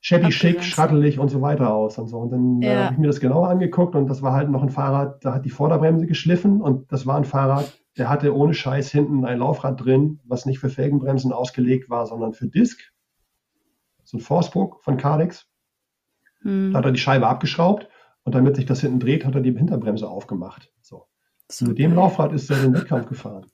shabby 0.00 0.30
chic, 0.30 0.62
schrattelig 0.62 1.18
und 1.18 1.28
so 1.28 1.40
weiter 1.40 1.72
aus 1.72 1.98
und 1.98 2.08
so. 2.08 2.18
Und 2.18 2.30
dann 2.30 2.62
äh, 2.62 2.66
ja. 2.66 2.72
äh, 2.72 2.84
habe 2.84 2.94
ich 2.94 2.98
mir 2.98 3.06
das 3.06 3.20
genauer 3.20 3.48
angeguckt 3.48 3.94
und 3.94 4.08
das 4.08 4.22
war 4.22 4.32
halt 4.32 4.50
noch 4.50 4.62
ein 4.62 4.70
Fahrrad, 4.70 5.24
da 5.24 5.34
hat 5.34 5.44
die 5.44 5.50
Vorderbremse 5.50 6.06
geschliffen 6.06 6.60
und 6.60 6.90
das 6.92 7.06
war 7.06 7.16
ein 7.16 7.24
Fahrrad, 7.24 7.78
der 7.96 8.08
hatte 8.08 8.34
ohne 8.34 8.54
Scheiß 8.54 8.90
hinten 8.90 9.24
ein 9.24 9.38
Laufrad 9.38 9.84
drin, 9.84 10.20
was 10.24 10.46
nicht 10.46 10.60
für 10.60 10.70
Felgenbremsen 10.70 11.32
ausgelegt 11.32 11.90
war, 11.90 12.06
sondern 12.06 12.32
für 12.32 12.46
Disc. 12.46 12.80
So 14.04 14.18
ein 14.18 14.20
Forcebook 14.20 14.82
von 14.82 14.96
Cardex. 14.96 15.46
Hm. 16.42 16.72
Da 16.72 16.78
hat 16.78 16.84
er 16.84 16.92
die 16.92 17.00
Scheibe 17.00 17.26
abgeschraubt 17.26 17.88
und 18.22 18.34
damit 18.34 18.56
sich 18.56 18.66
das 18.66 18.80
hinten 18.80 19.00
dreht, 19.00 19.24
hat 19.24 19.34
er 19.34 19.40
die 19.40 19.56
Hinterbremse 19.56 20.08
aufgemacht. 20.08 20.72
So. 20.80 21.06
Mit 21.60 21.78
dem 21.78 21.94
Laufrad 21.94 22.32
ist 22.32 22.50
er 22.50 22.58
in 22.58 22.72
den 22.72 22.74
Wettkampf 22.74 23.06
gefahren. 23.06 23.46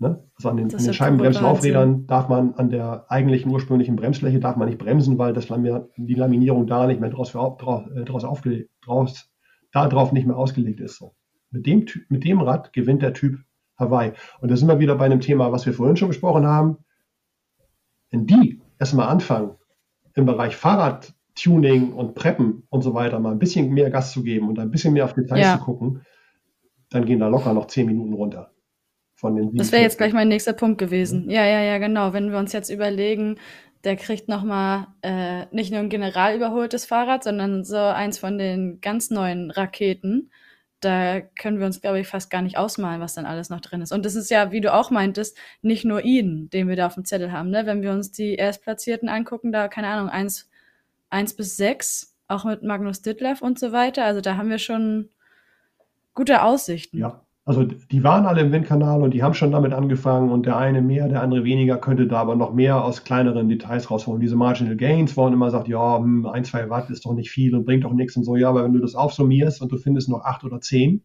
Ne? 0.00 0.22
Also 0.36 0.50
an 0.50 0.56
den, 0.56 0.72
an 0.72 0.84
den 0.84 0.94
Scheibenbremslaufrädern 0.94 2.06
darf 2.06 2.28
man 2.28 2.54
an 2.54 2.70
der 2.70 3.06
eigentlichen 3.08 3.50
ursprünglichen 3.50 3.96
Bremsfläche 3.96 4.38
darf 4.38 4.56
man 4.56 4.68
nicht 4.68 4.78
bremsen, 4.78 5.18
weil 5.18 5.32
das 5.32 5.48
die 5.48 6.14
Laminierung 6.14 6.68
da 6.68 6.86
nicht 6.86 7.00
mehr 7.00 7.10
draus, 7.10 7.32
draus, 7.32 7.90
äh, 7.90 8.04
draus 8.04 8.22
aufgelegt, 8.22 8.70
draus, 8.84 9.28
da 9.72 9.88
drauf 9.88 10.12
nicht 10.12 10.26
mehr 10.26 10.36
ausgelegt 10.36 10.80
ist. 10.80 10.98
So. 10.98 11.16
Mit, 11.50 11.66
dem, 11.66 11.84
mit 12.08 12.22
dem 12.22 12.40
Rad 12.40 12.72
gewinnt 12.72 13.02
der 13.02 13.12
Typ 13.12 13.40
Hawaii. 13.76 14.12
Und 14.40 14.50
da 14.50 14.56
sind 14.56 14.68
wir 14.68 14.78
wieder 14.78 14.94
bei 14.94 15.06
einem 15.06 15.20
Thema, 15.20 15.50
was 15.50 15.66
wir 15.66 15.72
vorhin 15.72 15.96
schon 15.96 16.08
besprochen 16.08 16.46
haben. 16.46 16.78
Wenn 18.10 18.26
die 18.26 18.62
erstmal 18.78 19.08
anfangen, 19.08 19.56
im 20.14 20.26
Bereich 20.26 20.54
Fahrradtuning 20.54 21.92
und 21.92 22.14
Preppen 22.14 22.62
und 22.70 22.82
so 22.82 22.94
weiter 22.94 23.18
mal 23.18 23.32
ein 23.32 23.38
bisschen 23.38 23.72
mehr 23.72 23.90
Gas 23.90 24.12
zu 24.12 24.22
geben 24.22 24.48
und 24.48 24.60
ein 24.60 24.70
bisschen 24.70 24.94
mehr 24.94 25.04
auf 25.04 25.14
Details 25.14 25.40
ja. 25.40 25.58
zu 25.58 25.64
gucken, 25.64 26.02
dann 26.90 27.04
gehen 27.04 27.18
da 27.18 27.28
locker 27.28 27.52
noch 27.52 27.66
zehn 27.66 27.86
Minuten 27.86 28.14
runter 28.14 28.52
von 29.18 29.34
den 29.34 29.54
Das 29.56 29.72
wäre 29.72 29.82
jetzt 29.82 29.98
gleich 29.98 30.12
mein 30.12 30.28
nächster 30.28 30.52
Punkt 30.52 30.78
gewesen. 30.78 31.24
Mhm. 31.24 31.30
Ja, 31.30 31.44
ja, 31.44 31.60
ja, 31.60 31.78
genau. 31.78 32.12
Wenn 32.12 32.30
wir 32.30 32.38
uns 32.38 32.52
jetzt 32.52 32.70
überlegen, 32.70 33.36
der 33.82 33.96
kriegt 33.96 34.28
nochmal 34.28 34.86
äh, 35.02 35.46
nicht 35.50 35.72
nur 35.72 35.80
ein 35.80 35.88
general 35.88 36.36
überholtes 36.36 36.86
Fahrrad, 36.86 37.24
sondern 37.24 37.64
so 37.64 37.76
eins 37.76 38.18
von 38.18 38.38
den 38.38 38.80
ganz 38.80 39.10
neuen 39.10 39.50
Raketen. 39.50 40.30
Da 40.80 41.20
können 41.20 41.58
wir 41.58 41.66
uns, 41.66 41.80
glaube 41.80 41.98
ich, 41.98 42.06
fast 42.06 42.30
gar 42.30 42.42
nicht 42.42 42.58
ausmalen, 42.58 43.00
was 43.00 43.14
dann 43.14 43.26
alles 43.26 43.50
noch 43.50 43.60
drin 43.60 43.82
ist. 43.82 43.90
Und 43.90 44.06
das 44.06 44.14
ist 44.14 44.30
ja, 44.30 44.52
wie 44.52 44.60
du 44.60 44.72
auch 44.72 44.92
meintest, 44.92 45.36
nicht 45.62 45.84
nur 45.84 46.04
ihn, 46.04 46.48
den 46.50 46.68
wir 46.68 46.76
da 46.76 46.86
auf 46.86 46.94
dem 46.94 47.04
Zettel 47.04 47.32
haben. 47.32 47.50
Ne? 47.50 47.66
Wenn 47.66 47.82
wir 47.82 47.90
uns 47.90 48.12
die 48.12 48.36
Erstplatzierten 48.36 49.08
angucken, 49.08 49.50
da, 49.50 49.66
keine 49.66 49.88
Ahnung, 49.88 50.08
eins, 50.08 50.48
eins 51.10 51.34
bis 51.34 51.56
sechs, 51.56 52.16
auch 52.28 52.44
mit 52.44 52.62
Magnus 52.62 53.02
Ditlev 53.02 53.42
und 53.42 53.58
so 53.58 53.72
weiter. 53.72 54.04
Also 54.04 54.20
da 54.20 54.36
haben 54.36 54.50
wir 54.50 54.58
schon 54.58 55.08
gute 56.14 56.42
Aussichten. 56.42 56.98
Ja, 56.98 57.24
also 57.48 57.64
die 57.64 58.04
waren 58.04 58.26
alle 58.26 58.42
im 58.42 58.52
Windkanal 58.52 59.02
und 59.02 59.14
die 59.14 59.22
haben 59.22 59.32
schon 59.32 59.52
damit 59.52 59.72
angefangen 59.72 60.30
und 60.30 60.44
der 60.44 60.58
eine 60.58 60.82
mehr, 60.82 61.08
der 61.08 61.22
andere 61.22 61.44
weniger, 61.44 61.78
könnte 61.78 62.06
da 62.06 62.18
aber 62.18 62.36
noch 62.36 62.52
mehr 62.52 62.84
aus 62.84 63.04
kleineren 63.04 63.48
Details 63.48 63.90
rausholen. 63.90 64.20
Diese 64.20 64.36
Marginal 64.36 64.76
Gains, 64.76 65.16
wo 65.16 65.22
man 65.22 65.32
immer 65.32 65.50
sagt, 65.50 65.66
ja, 65.66 65.96
hm, 65.96 66.26
ein, 66.26 66.44
zwei 66.44 66.68
Watt 66.68 66.90
ist 66.90 67.06
doch 67.06 67.14
nicht 67.14 67.30
viel 67.30 67.54
und 67.54 67.64
bringt 67.64 67.84
doch 67.84 67.94
nichts 67.94 68.18
und 68.18 68.24
so. 68.24 68.36
Ja, 68.36 68.50
aber 68.50 68.64
wenn 68.64 68.74
du 68.74 68.80
das 68.80 68.94
aufsummierst 68.94 69.62
und 69.62 69.72
du 69.72 69.78
findest 69.78 70.10
noch 70.10 70.26
acht 70.26 70.44
oder 70.44 70.60
zehn 70.60 71.02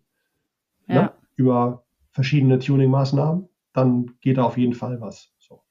ja. 0.90 1.04
ne, 1.04 1.12
über 1.38 1.86
verschiedene 2.12 2.60
Tuning-Maßnahmen, 2.60 3.48
dann 3.72 4.12
geht 4.20 4.38
da 4.38 4.44
auf 4.44 4.58
jeden 4.58 4.74
Fall 4.74 5.00
was. 5.00 5.32
So. 5.40 5.62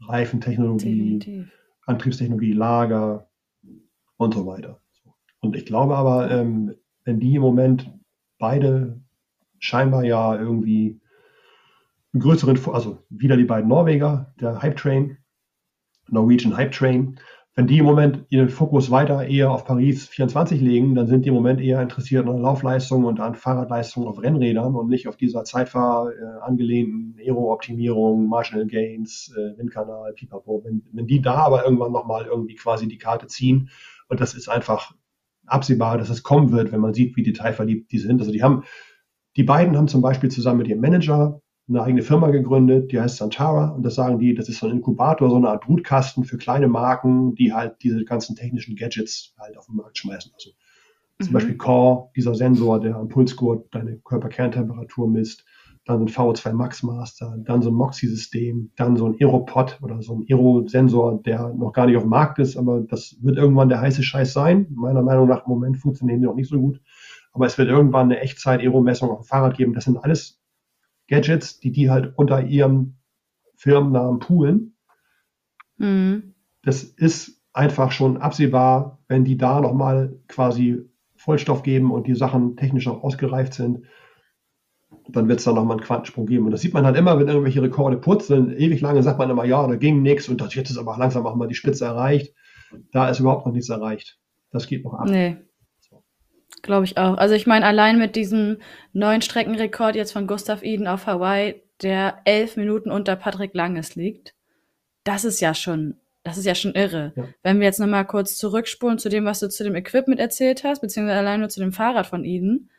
Reifentechnologie, 0.00 1.18
Definitiv. 1.18 1.52
Antriebstechnologie, 1.84 2.54
Lager 2.54 3.28
und 4.16 4.32
so 4.32 4.46
weiter. 4.46 4.80
Und 5.40 5.54
ich 5.54 5.66
glaube 5.66 5.98
aber, 5.98 6.30
ähm, 6.30 6.72
wenn 7.04 7.20
die 7.20 7.34
im 7.34 7.42
Moment 7.42 7.92
beide 8.38 9.03
scheinbar 9.64 10.04
ja 10.04 10.38
irgendwie 10.38 11.00
einen 12.12 12.22
größeren, 12.22 12.58
also 12.72 12.98
wieder 13.08 13.36
die 13.36 13.44
beiden 13.44 13.68
Norweger, 13.68 14.32
der 14.40 14.62
Hype 14.62 14.76
Train, 14.76 15.16
Norwegian 16.08 16.56
Hype 16.56 16.72
Train. 16.72 17.18
Wenn 17.56 17.68
die 17.68 17.78
im 17.78 17.84
Moment 17.84 18.26
ihren 18.30 18.48
Fokus 18.48 18.90
weiter 18.90 19.26
eher 19.26 19.52
auf 19.52 19.64
Paris 19.64 20.08
24 20.08 20.60
legen, 20.60 20.94
dann 20.94 21.06
sind 21.06 21.24
die 21.24 21.28
im 21.28 21.34
Moment 21.34 21.60
eher 21.60 21.80
interessiert 21.80 22.28
an 22.28 22.40
Laufleistung 22.40 23.04
und 23.04 23.20
an 23.20 23.36
Fahrradleistung 23.36 24.06
auf 24.06 24.20
Rennrädern 24.20 24.74
und 24.74 24.88
nicht 24.88 25.06
auf 25.06 25.16
dieser 25.16 25.44
Zeitfahr 25.44 26.10
äh, 26.12 26.40
angelehnten 26.42 27.16
Aero-Optimierung, 27.18 28.28
Marginal 28.28 28.66
Gains, 28.66 29.32
äh, 29.36 29.56
Windkanal, 29.56 30.12
Pipapo. 30.14 30.62
Wenn, 30.64 30.82
wenn 30.92 31.06
die 31.06 31.22
da 31.22 31.36
aber 31.36 31.64
irgendwann 31.64 31.92
nochmal 31.92 32.26
irgendwie 32.26 32.56
quasi 32.56 32.88
die 32.88 32.98
Karte 32.98 33.28
ziehen 33.28 33.70
und 34.08 34.20
das 34.20 34.34
ist 34.34 34.48
einfach 34.48 34.92
absehbar, 35.46 35.96
dass 35.96 36.10
es 36.10 36.22
kommen 36.22 36.50
wird, 36.50 36.72
wenn 36.72 36.80
man 36.80 36.92
sieht, 36.92 37.16
wie 37.16 37.22
detailverliebt 37.22 37.92
die 37.92 37.98
sind. 37.98 38.20
Also 38.20 38.32
die 38.32 38.42
haben 38.42 38.64
die 39.36 39.44
beiden 39.44 39.76
haben 39.76 39.88
zum 39.88 40.02
Beispiel 40.02 40.30
zusammen 40.30 40.58
mit 40.58 40.68
ihrem 40.68 40.80
Manager 40.80 41.40
eine 41.68 41.82
eigene 41.82 42.02
Firma 42.02 42.30
gegründet, 42.30 42.92
die 42.92 43.00
heißt 43.00 43.16
Santara. 43.16 43.70
Und 43.70 43.82
das 43.84 43.94
sagen 43.94 44.18
die, 44.18 44.34
das 44.34 44.48
ist 44.48 44.58
so 44.58 44.66
ein 44.66 44.72
Inkubator, 44.72 45.30
so 45.30 45.36
eine 45.36 45.48
Art 45.48 45.64
Brutkasten 45.64 46.24
für 46.24 46.36
kleine 46.36 46.68
Marken, 46.68 47.34
die 47.34 47.52
halt 47.52 47.76
diese 47.82 48.04
ganzen 48.04 48.36
technischen 48.36 48.76
Gadgets 48.76 49.34
halt 49.38 49.56
auf 49.56 49.66
den 49.66 49.76
Markt 49.76 49.96
schmeißen. 49.98 50.30
Also 50.34 50.50
mhm. 50.50 51.24
zum 51.24 51.32
Beispiel 51.32 51.56
Core, 51.56 52.10
dieser 52.14 52.34
Sensor, 52.34 52.80
der 52.80 52.96
am 52.96 53.08
Pulsgurt 53.08 53.74
deine 53.74 53.96
Körperkerntemperatur 54.04 55.08
misst. 55.08 55.44
Dann 55.86 55.98
so 55.98 56.04
ein 56.06 56.32
VO2 56.32 56.52
Max 56.54 56.82
Master, 56.82 57.36
dann 57.44 57.60
so 57.60 57.68
ein 57.68 57.74
Moxie-System, 57.74 58.70
dann 58.76 58.96
so 58.96 59.06
ein 59.06 59.16
Aeropod 59.20 59.78
oder 59.82 60.00
so 60.00 60.14
ein 60.14 60.24
Aero-Sensor, 60.30 61.22
der 61.22 61.52
noch 61.52 61.72
gar 61.72 61.86
nicht 61.86 61.96
auf 61.96 62.04
dem 62.04 62.10
Markt 62.10 62.38
ist, 62.38 62.56
aber 62.56 62.80
das 62.80 63.16
wird 63.20 63.36
irgendwann 63.36 63.68
der 63.68 63.82
heiße 63.82 64.02
Scheiß 64.02 64.32
sein. 64.32 64.66
Meiner 64.70 65.02
Meinung 65.02 65.28
nach 65.28 65.44
im 65.44 65.50
Moment 65.50 65.76
funktionieren 65.76 66.20
die 66.20 66.26
noch 66.26 66.36
nicht 66.36 66.48
so 66.48 66.58
gut 66.58 66.80
aber 67.34 67.46
es 67.46 67.58
wird 67.58 67.68
irgendwann 67.68 68.10
eine 68.10 68.20
Echtzeit-Aero-Messung 68.20 69.10
auf 69.10 69.20
dem 69.20 69.26
Fahrrad 69.26 69.56
geben. 69.56 69.74
Das 69.74 69.84
sind 69.84 69.98
alles 69.98 70.40
Gadgets, 71.08 71.60
die 71.60 71.72
die 71.72 71.90
halt 71.90 72.16
unter 72.16 72.42
ihrem 72.42 72.94
Firmennamen 73.56 74.20
poolen. 74.20 74.76
Mhm. 75.76 76.34
Das 76.62 76.84
ist 76.84 77.42
einfach 77.52 77.92
schon 77.92 78.16
absehbar, 78.16 79.00
wenn 79.08 79.24
die 79.24 79.36
da 79.36 79.60
nochmal 79.60 80.18
quasi 80.28 80.88
Vollstoff 81.16 81.62
geben 81.62 81.90
und 81.90 82.06
die 82.06 82.14
Sachen 82.14 82.56
technisch 82.56 82.86
auch 82.88 83.02
ausgereift 83.02 83.54
sind, 83.54 83.84
dann 85.08 85.28
wird 85.28 85.40
es 85.40 85.44
da 85.44 85.52
nochmal 85.52 85.76
einen 85.76 85.86
Quantensprung 85.86 86.26
geben. 86.26 86.46
Und 86.46 86.52
das 86.52 86.60
sieht 86.60 86.72
man 86.72 86.86
halt 86.86 86.96
immer, 86.96 87.18
wenn 87.18 87.28
irgendwelche 87.28 87.62
Rekorde 87.62 87.96
purzeln. 87.96 88.56
Ewig 88.56 88.80
lange 88.80 89.02
sagt 89.02 89.18
man 89.18 89.30
immer, 89.30 89.44
ja, 89.44 89.66
da 89.66 89.76
ging 89.76 90.02
nichts 90.02 90.28
und 90.28 90.40
das, 90.40 90.54
jetzt 90.54 90.70
ist 90.70 90.78
aber 90.78 90.96
langsam 90.98 91.26
auch 91.26 91.34
mal 91.34 91.48
die 91.48 91.54
Spitze 91.54 91.84
erreicht. 91.84 92.34
Da 92.92 93.08
ist 93.08 93.20
überhaupt 93.20 93.44
noch 93.44 93.52
nichts 93.52 93.68
erreicht. 93.68 94.18
Das 94.50 94.66
geht 94.66 94.84
noch 94.84 94.94
ab. 94.94 95.08
Nee. 95.08 95.36
Glaube 96.64 96.86
ich 96.86 96.96
auch. 96.96 97.18
Also 97.18 97.34
ich 97.34 97.46
meine, 97.46 97.66
allein 97.66 97.98
mit 97.98 98.16
diesem 98.16 98.56
neuen 98.94 99.20
Streckenrekord 99.20 99.96
jetzt 99.96 100.12
von 100.12 100.26
Gustav 100.26 100.62
Eden 100.62 100.86
auf 100.86 101.06
Hawaii, 101.06 101.62
der 101.82 102.22
elf 102.24 102.56
Minuten 102.56 102.90
unter 102.90 103.16
Patrick 103.16 103.52
Langes 103.52 103.96
liegt, 103.96 104.32
das 105.04 105.26
ist 105.26 105.40
ja 105.40 105.52
schon, 105.52 105.98
das 106.22 106.38
ist 106.38 106.46
ja 106.46 106.54
schon 106.54 106.72
irre. 106.72 107.12
Ja. 107.16 107.24
Wenn 107.42 107.60
wir 107.60 107.66
jetzt 107.66 107.80
nochmal 107.80 108.06
kurz 108.06 108.38
zurückspulen 108.38 108.98
zu 108.98 109.10
dem, 109.10 109.26
was 109.26 109.40
du 109.40 109.50
zu 109.50 109.62
dem 109.62 109.74
Equipment 109.74 110.18
erzählt 110.18 110.64
hast, 110.64 110.80
beziehungsweise 110.80 111.18
allein 111.18 111.40
nur 111.40 111.50
zu 111.50 111.60
dem 111.60 111.74
Fahrrad 111.74 112.06
von 112.06 112.24
Eden, 112.24 112.70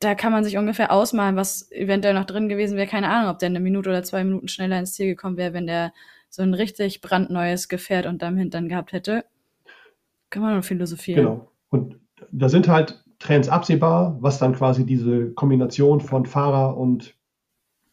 da 0.00 0.16
kann 0.16 0.32
man 0.32 0.42
sich 0.42 0.58
ungefähr 0.58 0.90
ausmalen, 0.90 1.36
was 1.36 1.70
eventuell 1.70 2.14
noch 2.14 2.24
drin 2.24 2.48
gewesen 2.48 2.76
wäre. 2.76 2.88
Keine 2.88 3.10
Ahnung, 3.10 3.30
ob 3.30 3.38
der 3.38 3.46
eine 3.48 3.60
Minute 3.60 3.90
oder 3.90 4.02
zwei 4.02 4.24
Minuten 4.24 4.48
schneller 4.48 4.80
ins 4.80 4.94
Ziel 4.94 5.06
gekommen 5.06 5.36
wäre, 5.36 5.52
wenn 5.52 5.68
der 5.68 5.92
so 6.30 6.42
ein 6.42 6.52
richtig 6.52 7.00
brandneues 7.00 7.68
Gefährt 7.68 8.06
unterm 8.06 8.36
Hintern 8.36 8.68
gehabt 8.68 8.90
hätte. 8.90 9.24
Kann 10.30 10.42
man 10.42 10.54
nur 10.54 10.64
philosophieren. 10.64 11.24
Genau. 11.24 11.52
Und 11.70 12.00
da 12.30 12.48
sind 12.48 12.68
halt 12.68 13.04
Trends 13.18 13.48
absehbar, 13.48 14.16
was 14.20 14.38
dann 14.38 14.54
quasi 14.54 14.86
diese 14.86 15.32
Kombination 15.32 16.00
von 16.00 16.26
Fahrer 16.26 16.76
und 16.76 17.16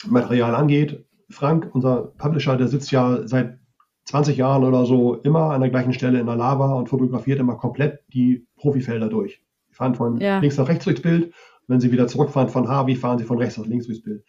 Material 0.06 0.54
angeht. 0.54 1.06
Frank, 1.30 1.70
unser 1.74 2.14
Publisher, 2.18 2.58
der 2.58 2.68
sitzt 2.68 2.92
ja 2.92 3.28
seit 3.28 3.58
20 4.06 4.38
Jahren 4.38 4.64
oder 4.64 4.86
so 4.86 5.16
immer 5.16 5.52
an 5.52 5.62
der 5.62 5.72
gleichen 5.72 5.94
Stelle 5.94 6.20
in 6.20 6.28
der 6.28 6.36
Lava 6.36 6.74
und 6.74 6.90
fotografiert 6.90 7.40
immer 7.40 7.56
komplett 7.56 8.04
die 8.14 8.46
Profifelder 8.56 9.10
durch. 9.10 9.42
Die 9.70 9.74
fahren 9.74 9.96
von 9.96 10.20
ja. 10.20 10.40
links 10.40 10.58
nach 10.58 10.68
rechts 10.68 10.86
durchs 10.86 11.02
Bild. 11.02 11.34
Wenn 11.68 11.80
sie 11.80 11.92
wieder 11.92 12.08
zurückfahren 12.08 12.50
von 12.50 12.68
Harvey, 12.68 12.96
fahren 12.96 13.18
sie 13.18 13.24
von 13.24 13.40
rechts 13.40 13.58
nach 13.58 13.66
links 13.66 13.88
durchs 13.88 14.04
Bild. 14.04 14.24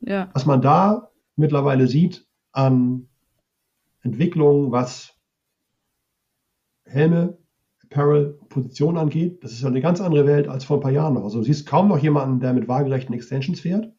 Ja. 0.00 0.28
Was 0.32 0.46
man 0.46 0.62
da 0.62 1.10
mittlerweile 1.34 1.88
sieht 1.88 2.26
an 2.52 3.08
Entwicklung, 4.02 4.70
was 4.70 5.18
Helme, 6.84 7.38
Apparel, 7.90 8.38
Position 8.48 8.96
angeht, 8.96 9.42
das 9.42 9.52
ist 9.52 9.62
ja 9.62 9.68
eine 9.68 9.80
ganz 9.80 10.00
andere 10.00 10.26
Welt 10.26 10.48
als 10.48 10.64
vor 10.64 10.78
ein 10.78 10.82
paar 10.82 10.90
Jahren 10.90 11.14
noch. 11.14 11.24
Also 11.24 11.38
du 11.38 11.44
siehst 11.44 11.66
kaum 11.66 11.88
noch 11.88 11.98
jemanden, 11.98 12.40
der 12.40 12.52
mit 12.52 12.68
waagerechten 12.68 13.14
Extensions 13.14 13.60
fährt. 13.60 13.92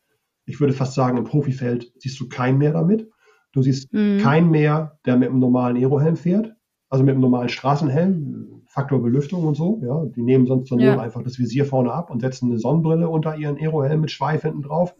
Ich 0.46 0.60
würde 0.60 0.74
fast 0.74 0.94
sagen, 0.94 1.18
im 1.18 1.24
Profifeld 1.24 1.92
siehst 1.98 2.20
du 2.20 2.30
keinen 2.30 2.58
mehr 2.58 2.74
damit. 2.74 3.10
Du 3.52 3.62
siehst 3.62 3.92
mhm. 3.94 4.20
keinen 4.20 4.52
mehr, 4.52 5.00
der 5.06 5.18
mit 5.18 5.30
einem 5.30 5.40
normalen 5.40 5.78
Aerohelm 5.78 6.18
fährt, 6.18 6.56
also 6.90 7.04
mit 7.04 7.14
einem 7.14 7.22
normalen 7.22 7.50
Straßenhelm, 7.50 8.64
Faktor 8.68 9.02
Belüftung 9.02 9.46
und 9.46 9.56
so. 9.56 9.82
Ja, 9.84 10.06
die 10.06 10.22
nehmen 10.22 10.46
sonst 10.46 10.70
dann 10.72 10.80
ja. 10.80 11.00
einfach 11.00 11.24
das 11.24 11.40
Visier 11.40 11.66
vorne 11.66 11.94
ab 11.94 12.12
und 12.12 12.20
setzen 12.20 12.50
eine 12.50 12.60
Sonnenbrille 12.60 13.08
unter 13.08 13.38
ihren 13.38 13.58
Aerohelm 13.58 14.02
mit 14.02 14.12
Schweif 14.12 14.42
hinten 14.42 14.62
drauf. 14.62 14.94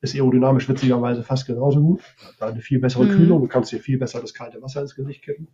Ist 0.00 0.14
aerodynamisch 0.14 0.68
witzigerweise 0.68 1.22
fast 1.22 1.46
genauso 1.46 1.80
gut. 1.80 2.02
Da 2.38 2.48
eine 2.48 2.60
viel 2.60 2.80
bessere 2.80 3.04
mhm. 3.04 3.10
Kühlung. 3.10 3.42
Du 3.42 3.48
kannst 3.48 3.72
dir 3.72 3.78
viel 3.78 3.98
besser 3.98 4.20
das 4.20 4.34
kalte 4.34 4.60
Wasser 4.60 4.82
ins 4.82 4.96
Gesicht 4.96 5.22
kippen. 5.22 5.48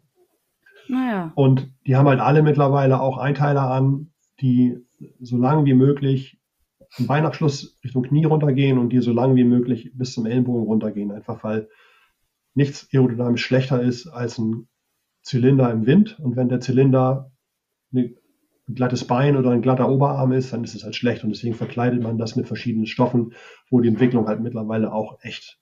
Naja. 0.91 1.33
Und 1.37 1.73
die 1.87 1.97
haben 1.97 2.09
halt 2.09 2.21
alle 2.21 2.43
mittlerweile 2.43 3.01
auch 3.01 3.19
Einteiler 3.19 3.71
an, 3.71 4.11
die 4.41 4.77
so 5.21 5.37
lang 5.37 5.65
wie 5.65 5.75
möglich 5.75 6.41
im 6.99 7.07
Beinabschluss 7.07 7.79
Richtung 7.85 8.03
Knie 8.03 8.25
runtergehen 8.25 8.79
und 8.79 8.91
die 8.91 8.99
so 8.99 9.13
lang 9.13 9.37
wie 9.37 9.45
möglich 9.45 9.93
bis 9.95 10.13
zum 10.13 10.27
Ellenbogen 10.27 10.65
runtergehen. 10.65 11.13
Einfach 11.13 11.45
weil 11.45 11.69
nichts 12.55 12.89
aerodynamisch 12.93 13.45
schlechter 13.45 13.81
ist 13.81 14.09
als 14.09 14.39
ein 14.39 14.69
Zylinder 15.23 15.71
im 15.71 15.87
Wind. 15.87 16.19
Und 16.19 16.35
wenn 16.35 16.49
der 16.49 16.61
Zylinder 16.61 17.31
ein 17.93 18.17
glattes 18.75 19.07
Bein 19.07 19.37
oder 19.37 19.51
ein 19.51 19.63
glatter 19.63 19.89
Oberarm 19.89 20.33
ist, 20.33 20.53
dann 20.53 20.65
ist 20.65 20.75
es 20.75 20.83
halt 20.83 20.97
schlecht. 20.97 21.23
Und 21.23 21.31
deswegen 21.31 21.55
verkleidet 21.55 22.03
man 22.03 22.19
das 22.19 22.35
mit 22.35 22.49
verschiedenen 22.49 22.87
Stoffen, 22.87 23.35
wo 23.71 23.81
die 23.81 23.89
Entwicklung 23.89 24.27
halt 24.27 24.41
mittlerweile 24.41 24.93
auch 24.93 25.19
echt 25.23 25.60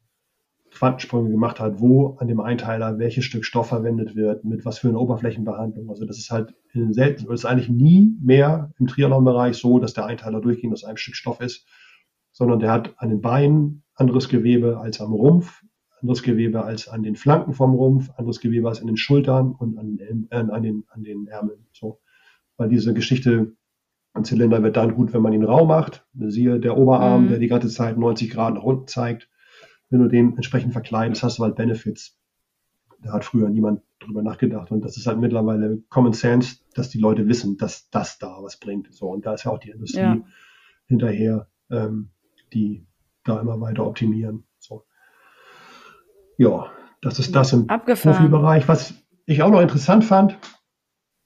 Quantensprünge 0.71 1.31
gemacht 1.31 1.61
hat, 1.61 1.81
wo 1.81 2.17
an 2.19 2.29
dem 2.29 2.41
Einteiler 2.41 2.99
welches 2.99 3.25
Stück 3.25 3.45
Stoff 3.45 3.69
verwendet 3.69 4.15
wird, 4.15 4.45
mit 4.45 4.65
was 4.65 4.79
für 4.79 4.89
eine 4.89 4.99
Oberflächenbehandlung. 4.99 5.89
Also 5.91 6.05
das 6.05 6.19
ist 6.19 6.31
halt 6.31 6.55
in 6.73 6.93
selten, 6.93 7.25
oder 7.25 7.35
ist 7.35 7.45
eigentlich 7.45 7.69
nie 7.69 8.17
mehr 8.21 8.71
im 8.79 8.87
Triathlon-Bereich 8.87 9.57
so, 9.57 9.79
dass 9.79 9.95
der 9.95 10.07
Einteiler 10.07 10.41
durchgehend 10.41 10.75
aus 10.75 10.85
einem 10.85 10.97
Stück 10.97 11.17
Stoff 11.17 11.41
ist, 11.41 11.67
sondern 12.33 12.61
der 12.61 12.71
hat 12.71 12.95
an 12.99 13.09
den 13.09 13.21
Beinen 13.21 13.83
anderes 13.95 14.29
Gewebe 14.29 14.79
als 14.79 15.01
am 15.01 15.13
Rumpf, 15.13 15.65
anderes 16.01 16.23
Gewebe 16.23 16.65
als 16.65 16.89
an 16.89 17.03
den 17.03 17.17
Flanken 17.17 17.55
vom 17.55 17.75
Rumpf, 17.75 18.11
anderes 18.17 18.41
Gewebe 18.41 18.69
als 18.69 18.81
an 18.81 18.87
den 18.87 18.97
Schultern 18.97 19.53
und 19.53 19.79
an 19.79 19.97
den, 19.97 20.29
äh, 20.31 20.37
an 20.37 20.63
den, 20.63 20.85
an 20.89 21.03
den 21.03 21.27
Ärmeln. 21.27 21.67
So. 21.73 22.01
Weil 22.57 22.69
diese 22.69 22.95
Geschichte, 22.95 23.55
ein 24.15 24.25
Zylinder 24.25 24.63
wird 24.63 24.77
dann 24.77 24.95
gut, 24.95 25.13
wenn 25.13 25.23
man 25.23 25.33
ihn 25.33 25.45
rau 25.45 25.67
macht. 25.67 26.07
Siehe 26.15 26.61
der 26.61 26.77
Oberarm, 26.77 27.25
mhm. 27.25 27.29
der 27.29 27.39
die 27.39 27.49
ganze 27.49 27.69
Zeit 27.69 27.99
90 27.99 28.31
Grad 28.31 28.55
nach 28.55 28.63
unten 28.63 28.87
zeigt. 28.87 29.29
Wenn 29.91 30.01
du 30.01 30.09
den 30.09 30.37
entsprechend 30.37 30.73
verkleidest, 30.73 31.23
hast 31.23 31.39
du 31.39 31.45
halt 31.45 31.57
Benefits. 31.57 32.17
Da 33.01 33.13
hat 33.13 33.25
früher 33.25 33.49
niemand 33.49 33.83
drüber 34.01 34.23
nachgedacht. 34.23 34.71
Und 34.71 34.85
das 34.85 34.97
ist 34.97 35.07
halt 35.07 35.19
mittlerweile 35.19 35.79
Common 35.89 36.13
Sense, 36.13 36.57
dass 36.75 36.91
die 36.91 36.99
Leute 36.99 37.29
wissen, 37.29 37.57
dass 37.57 37.89
das 37.91 38.19
da 38.19 38.39
was 38.43 38.59
bringt. 38.59 38.93
So, 38.93 39.09
und 39.09 39.25
da 39.25 39.35
ist 39.35 39.45
ja 39.45 39.53
auch 39.53 39.59
die 39.59 39.71
Industrie 39.71 40.01
ja. 40.01 40.19
hinterher, 40.87 41.49
ähm, 41.71 42.11
die 42.53 42.87
da 43.25 43.41
immer 43.41 43.61
weiter 43.61 43.87
optimieren. 43.87 44.45
So. 44.59 44.85
Ja, 46.37 46.71
das 47.01 47.19
ist 47.19 47.35
das 47.35 47.53
im 47.53 47.69
Abgefahren. 47.69 48.17
Profibereich. 48.17 48.69
Was 48.69 48.95
ich 49.27 49.43
auch 49.43 49.51
noch 49.51 49.61
interessant 49.61 50.05
fand, 50.05 50.39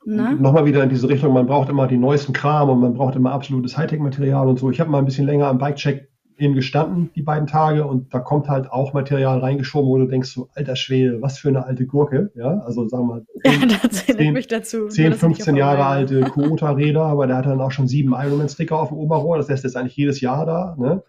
nochmal 0.05 0.65
wieder 0.65 0.83
in 0.83 0.91
diese 0.91 1.09
Richtung, 1.09 1.33
man 1.33 1.47
braucht 1.47 1.69
immer 1.69 1.87
die 1.87 1.97
neuesten 1.97 2.33
Kram 2.33 2.69
und 2.69 2.81
man 2.81 2.95
braucht 2.95 3.15
immer 3.15 3.33
absolutes 3.33 3.77
Hightech-Material 3.79 4.49
und 4.49 4.59
so. 4.59 4.71
Ich 4.71 4.81
habe 4.81 4.91
mal 4.91 4.99
ein 4.99 5.05
bisschen 5.05 5.27
länger 5.27 5.47
am 5.47 5.59
Bike-Check 5.59 6.12
eben 6.39 6.55
gestanden, 6.55 7.11
die 7.15 7.23
beiden 7.23 7.47
Tage, 7.47 7.87
und 7.87 8.13
da 8.13 8.19
kommt 8.19 8.49
halt 8.49 8.71
auch 8.71 8.93
Material 8.93 9.39
reingeschoben, 9.39 9.89
wo 9.89 9.99
du 9.99 10.07
denkst, 10.07 10.31
so, 10.31 10.49
alter 10.55 10.77
Schwede, 10.77 11.23
was 11.23 11.39
für 11.39 11.49
eine 11.49 11.65
alte 11.65 11.87
Gurke, 11.87 12.31
ja, 12.35 12.59
also 12.59 12.89
sagen 12.89 13.09
wir 13.09 13.15
mal, 13.15 13.27
10, 13.45 13.69
ja, 13.71 13.91
10, 13.91 14.33
mich 14.33 14.47
dazu, 14.47 14.89
10 14.89 15.15
15 15.15 15.57
Jahre 15.57 15.85
alte 15.87 16.23
Kubota-Räder, 16.23 17.03
aber 17.03 17.27
der 17.27 17.37
hat 17.37 17.47
dann 17.47 17.61
auch 17.61 17.73
schon 17.73 17.89
sieben 17.89 18.13
Ironman-Sticker 18.13 18.79
auf 18.79 18.89
dem 18.89 18.99
Oberrohr, 18.99 19.37
das 19.37 19.49
lässt 19.49 19.65
jetzt 19.65 19.77
eigentlich 19.77 19.97
jedes 19.97 20.21
Jahr 20.21 20.47
da, 20.47 20.77
ne? 20.79 21.03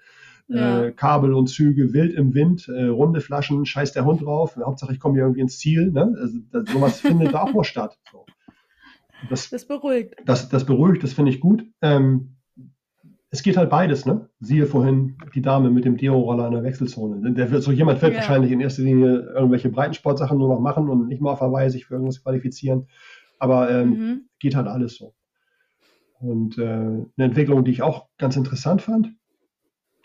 Ja. 0.50 0.84
Äh, 0.84 0.92
Kabel 0.92 1.34
und 1.34 1.48
Züge 1.48 1.94
wild 1.94 2.14
im 2.14 2.34
Wind, 2.34 2.68
äh, 2.68 2.88
runde 2.88 3.22
Flaschen, 3.22 3.66
scheiß 3.66 3.94
der 3.94 4.06
Hund 4.06 4.22
drauf. 4.24 4.58
Hauptsache, 4.58 4.92
ich 4.92 5.00
komme 5.00 5.16
hier 5.16 5.24
irgendwie 5.24 5.40
ins 5.40 5.58
Ziel. 5.58 5.90
Ne? 5.92 6.14
Also, 6.20 6.38
das, 6.52 6.70
sowas 6.70 7.00
findet 7.00 7.34
da 7.34 7.44
auch 7.44 7.54
nur 7.54 7.64
statt. 7.64 7.98
So. 8.12 8.26
Das, 9.30 9.50
das, 9.50 9.66
beruhigt. 9.66 10.16
Das, 10.26 10.50
das 10.50 10.66
beruhigt, 10.66 11.02
das 11.04 11.14
finde 11.14 11.32
ich 11.32 11.40
gut. 11.40 11.64
Ähm, 11.82 12.36
es 13.34 13.42
geht 13.42 13.58
halt 13.58 13.72
beides, 13.72 14.06
ne? 14.06 14.30
Siehe 14.42 14.68
vorhin 14.68 15.18
die 15.34 15.42
Dame 15.42 15.72
mit 15.72 15.86
dem 15.86 15.98
Deo-Roller 15.98 16.46
in 16.46 16.54
der 16.54 16.62
Wechselzone. 16.62 17.34
Der 17.34 17.50
wird, 17.50 17.64
so 17.64 17.72
jemand 17.72 18.00
wird 18.04 18.12
ja. 18.12 18.20
wahrscheinlich 18.20 18.52
in 18.52 18.62
erster 18.62 18.84
Linie 18.84 19.22
irgendwelche 19.34 19.70
Breitensportsachen 19.70 20.38
nur 20.38 20.50
noch 20.50 20.60
machen 20.60 20.88
und 20.88 21.08
nicht 21.08 21.20
mal 21.20 21.32
auf 21.32 21.42
Hawaii 21.42 21.72
sich 21.72 21.88
für 21.88 21.96
irgendwas 21.96 22.22
qualifizieren. 22.22 22.86
Aber 23.40 23.72
ähm, 23.72 23.90
mhm. 23.90 24.22
geht 24.38 24.56
halt 24.56 24.68
alles 24.68 24.98
so. 24.98 25.16
Und 26.20 26.60
äh, 26.60 26.62
eine 26.62 27.10
Entwicklung, 27.18 27.66
die 27.66 27.72
ich 27.72 27.82
auch 27.82 28.08
ganz 28.20 28.36
interessant 28.36 28.84
fand, 28.84 29.10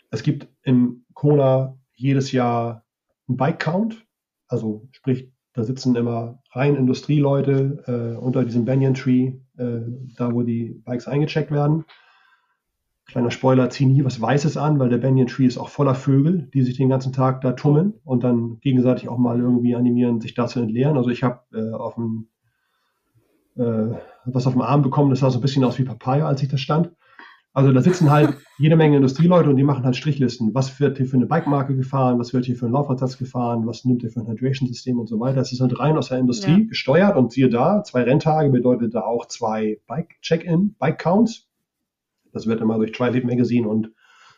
es 0.09 0.23
gibt 0.23 0.47
in 0.63 1.05
Kona 1.13 1.77
jedes 1.93 2.31
Jahr 2.31 2.83
einen 3.27 3.37
Bike-Count, 3.37 4.07
also 4.47 4.87
sprich, 4.91 5.31
da 5.53 5.63
sitzen 5.63 5.95
immer 5.95 6.41
rein 6.53 6.75
Industrieleute 6.75 7.83
äh, 7.85 8.17
unter 8.17 8.43
diesem 8.43 8.65
Banyan 8.65 8.95
Tree, 8.95 9.33
äh, 9.57 9.81
da 10.17 10.33
wo 10.33 10.41
die 10.41 10.81
Bikes 10.83 11.07
eingecheckt 11.07 11.51
werden. 11.51 11.85
Kleiner 13.11 13.31
Spoiler, 13.31 13.69
zieh 13.69 13.87
nie 13.87 14.05
was 14.05 14.21
Weißes 14.21 14.55
an, 14.55 14.77
weil 14.77 14.89
der 14.89 14.99
Banyan 14.99 15.27
Tree 15.27 15.45
ist 15.45 15.57
auch 15.57 15.69
voller 15.69 15.95
Vögel, 15.95 16.47
die 16.53 16.61
sich 16.61 16.77
den 16.77 16.89
ganzen 16.89 17.11
Tag 17.11 17.41
da 17.41 17.53
tummeln 17.53 17.95
und 18.03 18.23
dann 18.23 18.59
gegenseitig 18.61 19.09
auch 19.09 19.17
mal 19.17 19.39
irgendwie 19.39 19.75
animieren, 19.75 20.21
sich 20.21 20.35
da 20.35 20.45
zu 20.45 20.59
entleeren. 20.59 20.95
Also 20.95 21.09
ich 21.09 21.23
habe 21.23 21.39
äh, 21.53 21.73
auf 21.73 21.95
dem 21.95 22.27
äh, 23.57 23.95
was 24.25 24.47
auf 24.47 24.53
dem 24.53 24.61
Arm 24.61 24.81
bekommen, 24.81 25.09
das 25.09 25.19
sah 25.19 25.29
so 25.29 25.39
ein 25.39 25.41
bisschen 25.41 25.63
aus 25.63 25.79
wie 25.79 25.83
Papaya, 25.83 26.27
als 26.27 26.41
ich 26.43 26.49
da 26.49 26.57
stand. 26.57 26.91
Also 27.51 27.71
da 27.71 27.81
sitzen 27.81 28.11
halt 28.11 28.37
jede 28.59 28.75
Menge 28.75 28.97
Industrieleute 28.97 29.49
und 29.49 29.57
die 29.57 29.63
machen 29.63 29.83
halt 29.83 29.95
Strichlisten. 29.95 30.53
Was 30.53 30.79
wird 30.79 30.97
hier 30.97 31.07
für 31.07 31.17
eine 31.17 31.25
Bike-Marke 31.25 31.75
gefahren? 31.75 32.19
Was 32.19 32.33
wird 32.33 32.45
hier 32.45 32.55
für 32.55 32.67
ein 32.67 32.71
Laufradsatz 32.71 33.17
gefahren? 33.17 33.65
Was 33.65 33.85
nimmt 33.85 34.03
ihr 34.03 34.11
für 34.11 34.19
ein 34.19 34.27
Hydration-System 34.27 34.99
und 34.99 35.07
so 35.07 35.19
weiter? 35.19 35.37
Das 35.37 35.51
ist 35.51 35.59
halt 35.59 35.77
rein 35.79 35.97
aus 35.97 36.09
der 36.09 36.19
Industrie 36.19 36.61
ja. 36.61 36.67
gesteuert 36.67 37.17
und 37.17 37.31
siehe 37.31 37.49
da, 37.49 37.83
zwei 37.83 38.03
Renntage 38.03 38.49
bedeutet 38.49 38.93
da 38.93 39.01
auch 39.01 39.25
zwei 39.25 39.79
Bike-Check-In, 39.87 40.75
Bike-Counts. 40.77 41.48
Das 42.33 42.47
wird 42.47 42.61
immer 42.61 42.77
durch 42.77 42.91
Tri-Lead 42.91 43.25
Magazine 43.25 43.67
und 43.67 43.91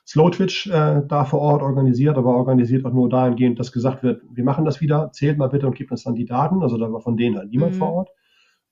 Slow 0.06 0.32
Twitch 0.32 0.68
äh, 0.68 1.02
da 1.08 1.26
vor 1.26 1.40
Ort 1.42 1.62
organisiert, 1.62 2.18
aber 2.18 2.36
organisiert 2.36 2.86
auch 2.86 2.94
nur 2.94 3.10
dahingehend, 3.10 3.60
dass 3.60 3.72
gesagt 3.72 4.04
wird, 4.04 4.24
wir 4.34 4.44
machen 4.44 4.66
das 4.66 4.82
wieder, 4.82 5.12
zählt 5.12 5.38
mal 5.38 5.50
bitte 5.50 5.68
und 5.68 5.76
gebt 5.76 5.92
uns 5.92 6.04
dann 6.04 6.16
die 6.16 6.26
Daten. 6.26 6.64
Also 6.64 6.78
da 6.78 6.92
war 6.92 7.02
von 7.02 7.18
denen 7.18 7.38
halt 7.38 7.52
niemand 7.52 7.76
mhm. 7.76 7.78
vor 7.78 7.94
Ort. 7.94 8.10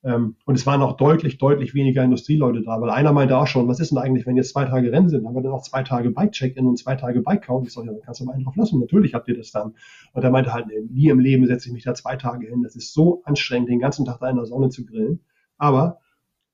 Ähm, 0.02 0.38
und 0.46 0.56
es 0.56 0.66
waren 0.66 0.82
auch 0.82 0.96
deutlich, 0.96 1.38
deutlich 1.38 1.74
weniger 1.74 2.04
Industrieleute 2.04 2.62
da, 2.62 2.80
weil 2.80 2.90
einer 2.90 3.12
meinte 3.12 3.38
auch 3.38 3.48
schon, 3.48 3.68
was 3.68 3.82
ist 3.82 3.92
denn 3.92 3.98
eigentlich, 3.98 4.26
wenn 4.26 4.38
jetzt 4.38 4.52
zwei 4.52 4.66
Tage 4.66 4.92
Rennen 4.92 5.10
sind, 5.10 5.26
haben 5.26 5.36
wir 5.36 5.42
dann 5.42 5.52
auch 5.52 5.62
zwei 5.62 5.84
Tage 5.84 6.10
Bike-Check-In 6.10 6.66
und 6.66 6.78
zwei 6.78 6.96
Tage 6.96 7.22
Bike-Count? 7.22 7.68
Ich 7.68 7.74
sage, 7.74 7.88
ja, 7.88 7.94
dann 7.94 8.02
kannst 8.02 8.22
du 8.22 8.26
mal 8.26 8.34
einen 8.34 8.46
drauf 8.46 8.56
lassen. 8.56 8.80
Natürlich 8.80 9.14
habt 9.14 9.28
ihr 9.28 9.36
das 9.38 9.52
dann. 9.52 9.74
Und 10.14 10.24
er 10.24 10.32
meinte 10.32 10.54
halt, 10.54 10.68
nee, 10.68 10.82
nie 10.90 11.10
im 11.10 11.20
Leben 11.20 11.46
setze 11.48 11.68
ich 11.68 11.74
mich 11.74 11.84
da 11.84 11.94
zwei 11.94 12.16
Tage 12.16 12.48
hin. 12.48 12.64
Das 12.64 12.76
ist 12.78 12.94
so 12.94 13.22
anstrengend, 13.26 13.70
den 13.70 13.80
ganzen 13.80 14.06
Tag 14.06 14.20
da 14.20 14.30
in 14.30 14.38
der 14.38 14.46
Sonne 14.46 14.70
zu 14.70 14.86
grillen. 14.86 15.20
Aber 15.58 16.00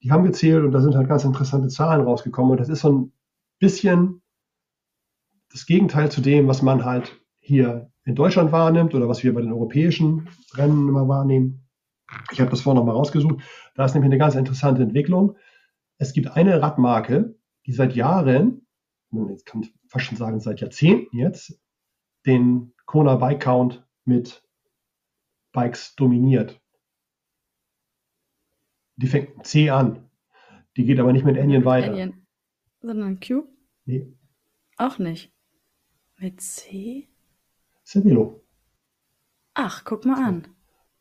die 0.05 0.11
haben 0.11 0.23
gezählt 0.23 0.63
und 0.63 0.71
da 0.71 0.81
sind 0.81 0.93
halt 0.95 1.09
ganz 1.09 1.23
interessante 1.23 1.67
Zahlen 1.67 2.05
rausgekommen. 2.05 2.51
Und 2.51 2.59
das 2.59 2.69
ist 2.69 2.81
so 2.81 2.91
ein 2.91 3.13
bisschen 3.57 4.21
das 5.49 5.65
Gegenteil 5.65 6.11
zu 6.11 6.21
dem, 6.21 6.47
was 6.47 6.61
man 6.61 6.85
halt 6.85 7.19
hier 7.39 7.91
in 8.03 8.13
Deutschland 8.13 8.51
wahrnimmt 8.51 8.93
oder 8.93 9.09
was 9.09 9.23
wir 9.23 9.33
bei 9.33 9.41
den 9.41 9.51
europäischen 9.51 10.29
Rennen 10.53 10.87
immer 10.89 11.07
wahrnehmen. 11.07 11.67
Ich 12.31 12.39
habe 12.39 12.51
das 12.51 12.61
vorhin 12.61 12.77
nochmal 12.77 12.95
rausgesucht. 12.95 13.41
Da 13.73 13.83
ist 13.83 13.95
nämlich 13.95 14.09
eine 14.09 14.19
ganz 14.19 14.35
interessante 14.35 14.83
Entwicklung. 14.83 15.37
Es 15.97 16.13
gibt 16.13 16.27
eine 16.27 16.61
Radmarke, 16.61 17.33
die 17.65 17.73
seit 17.73 17.95
Jahren, 17.95 18.67
jetzt 19.29 19.47
kann 19.47 19.63
ich 19.63 19.73
fast 19.87 20.05
schon 20.05 20.17
sagen 20.17 20.39
seit 20.39 20.61
Jahrzehnten 20.61 21.17
jetzt, 21.17 21.59
den 22.27 22.75
Kona 22.85 23.15
Bike 23.15 23.41
Count 23.41 23.87
mit 24.03 24.43
Bikes 25.51 25.95
dominiert. 25.95 26.61
Die 28.97 29.07
fängt 29.07 29.45
C 29.45 29.69
an. 29.69 30.09
Die 30.77 30.85
geht 30.85 30.99
aber 30.99 31.13
nicht 31.13 31.25
mit 31.25 31.37
Anion 31.37 31.65
weiter. 31.65 31.91
Anion. 31.91 32.25
Sondern 32.81 33.19
Cube? 33.19 33.47
Nee. 33.85 34.07
Auch 34.77 34.99
nicht. 34.99 35.33
Mit 36.17 36.41
C? 36.41 37.09
Cervelo. 37.85 38.43
Ach, 39.53 39.83
guck 39.85 40.05
mal 40.05 40.23
an 40.23 40.47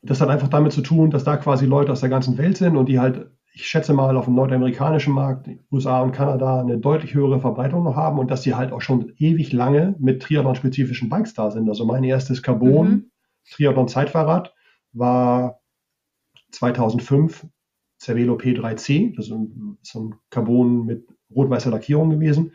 das 0.05 0.21
hat 0.21 0.29
einfach 0.29 0.49
damit 0.49 0.73
zu 0.73 0.83
tun, 0.83 1.11
dass 1.11 1.25
da 1.25 1.37
quasi 1.37 1.67
Leute 1.67 1.91
aus 1.91 2.01
der 2.01 2.11
ganzen 2.11 2.37
Welt 2.39 2.57
sind 2.57 2.77
und 2.77 2.89
die 2.89 3.01
halt 3.01 3.31
ich 3.57 3.69
schätze 3.69 3.95
mal, 3.95 4.17
auf 4.17 4.25
dem 4.25 4.35
nordamerikanischen 4.35 5.15
Markt, 5.15 5.49
USA 5.71 6.01
und 6.01 6.11
Kanada, 6.11 6.61
eine 6.61 6.77
deutlich 6.77 7.15
höhere 7.15 7.39
Verbreitung 7.39 7.85
noch 7.85 7.95
haben 7.95 8.19
und 8.19 8.29
dass 8.29 8.43
die 8.43 8.57
halt 8.57 8.73
auch 8.73 8.81
schon 8.81 9.13
ewig 9.17 9.53
lange 9.53 9.95
mit 10.01 10.23
Triathlon-spezifischen 10.23 11.09
Bikes 11.09 11.35
da 11.35 11.53
sind. 11.53 11.69
Also 11.69 11.85
mein 11.85 12.03
erstes 12.03 12.43
Carbon 12.43 12.89
mhm. 12.89 13.11
Triathlon-Zeitfahrrad 13.53 14.53
war 14.93 15.61
2005 16.51 17.47
Cervelo 17.99 18.37
P3C, 18.37 19.15
das 19.17 19.27
ist 19.27 19.33
ein, 19.33 19.79
so 19.83 20.01
ein 20.01 20.15
Carbon 20.31 20.87
mit 20.87 21.07
rot-weißer 21.35 21.71
Lackierung 21.71 22.11
gewesen. 22.11 22.53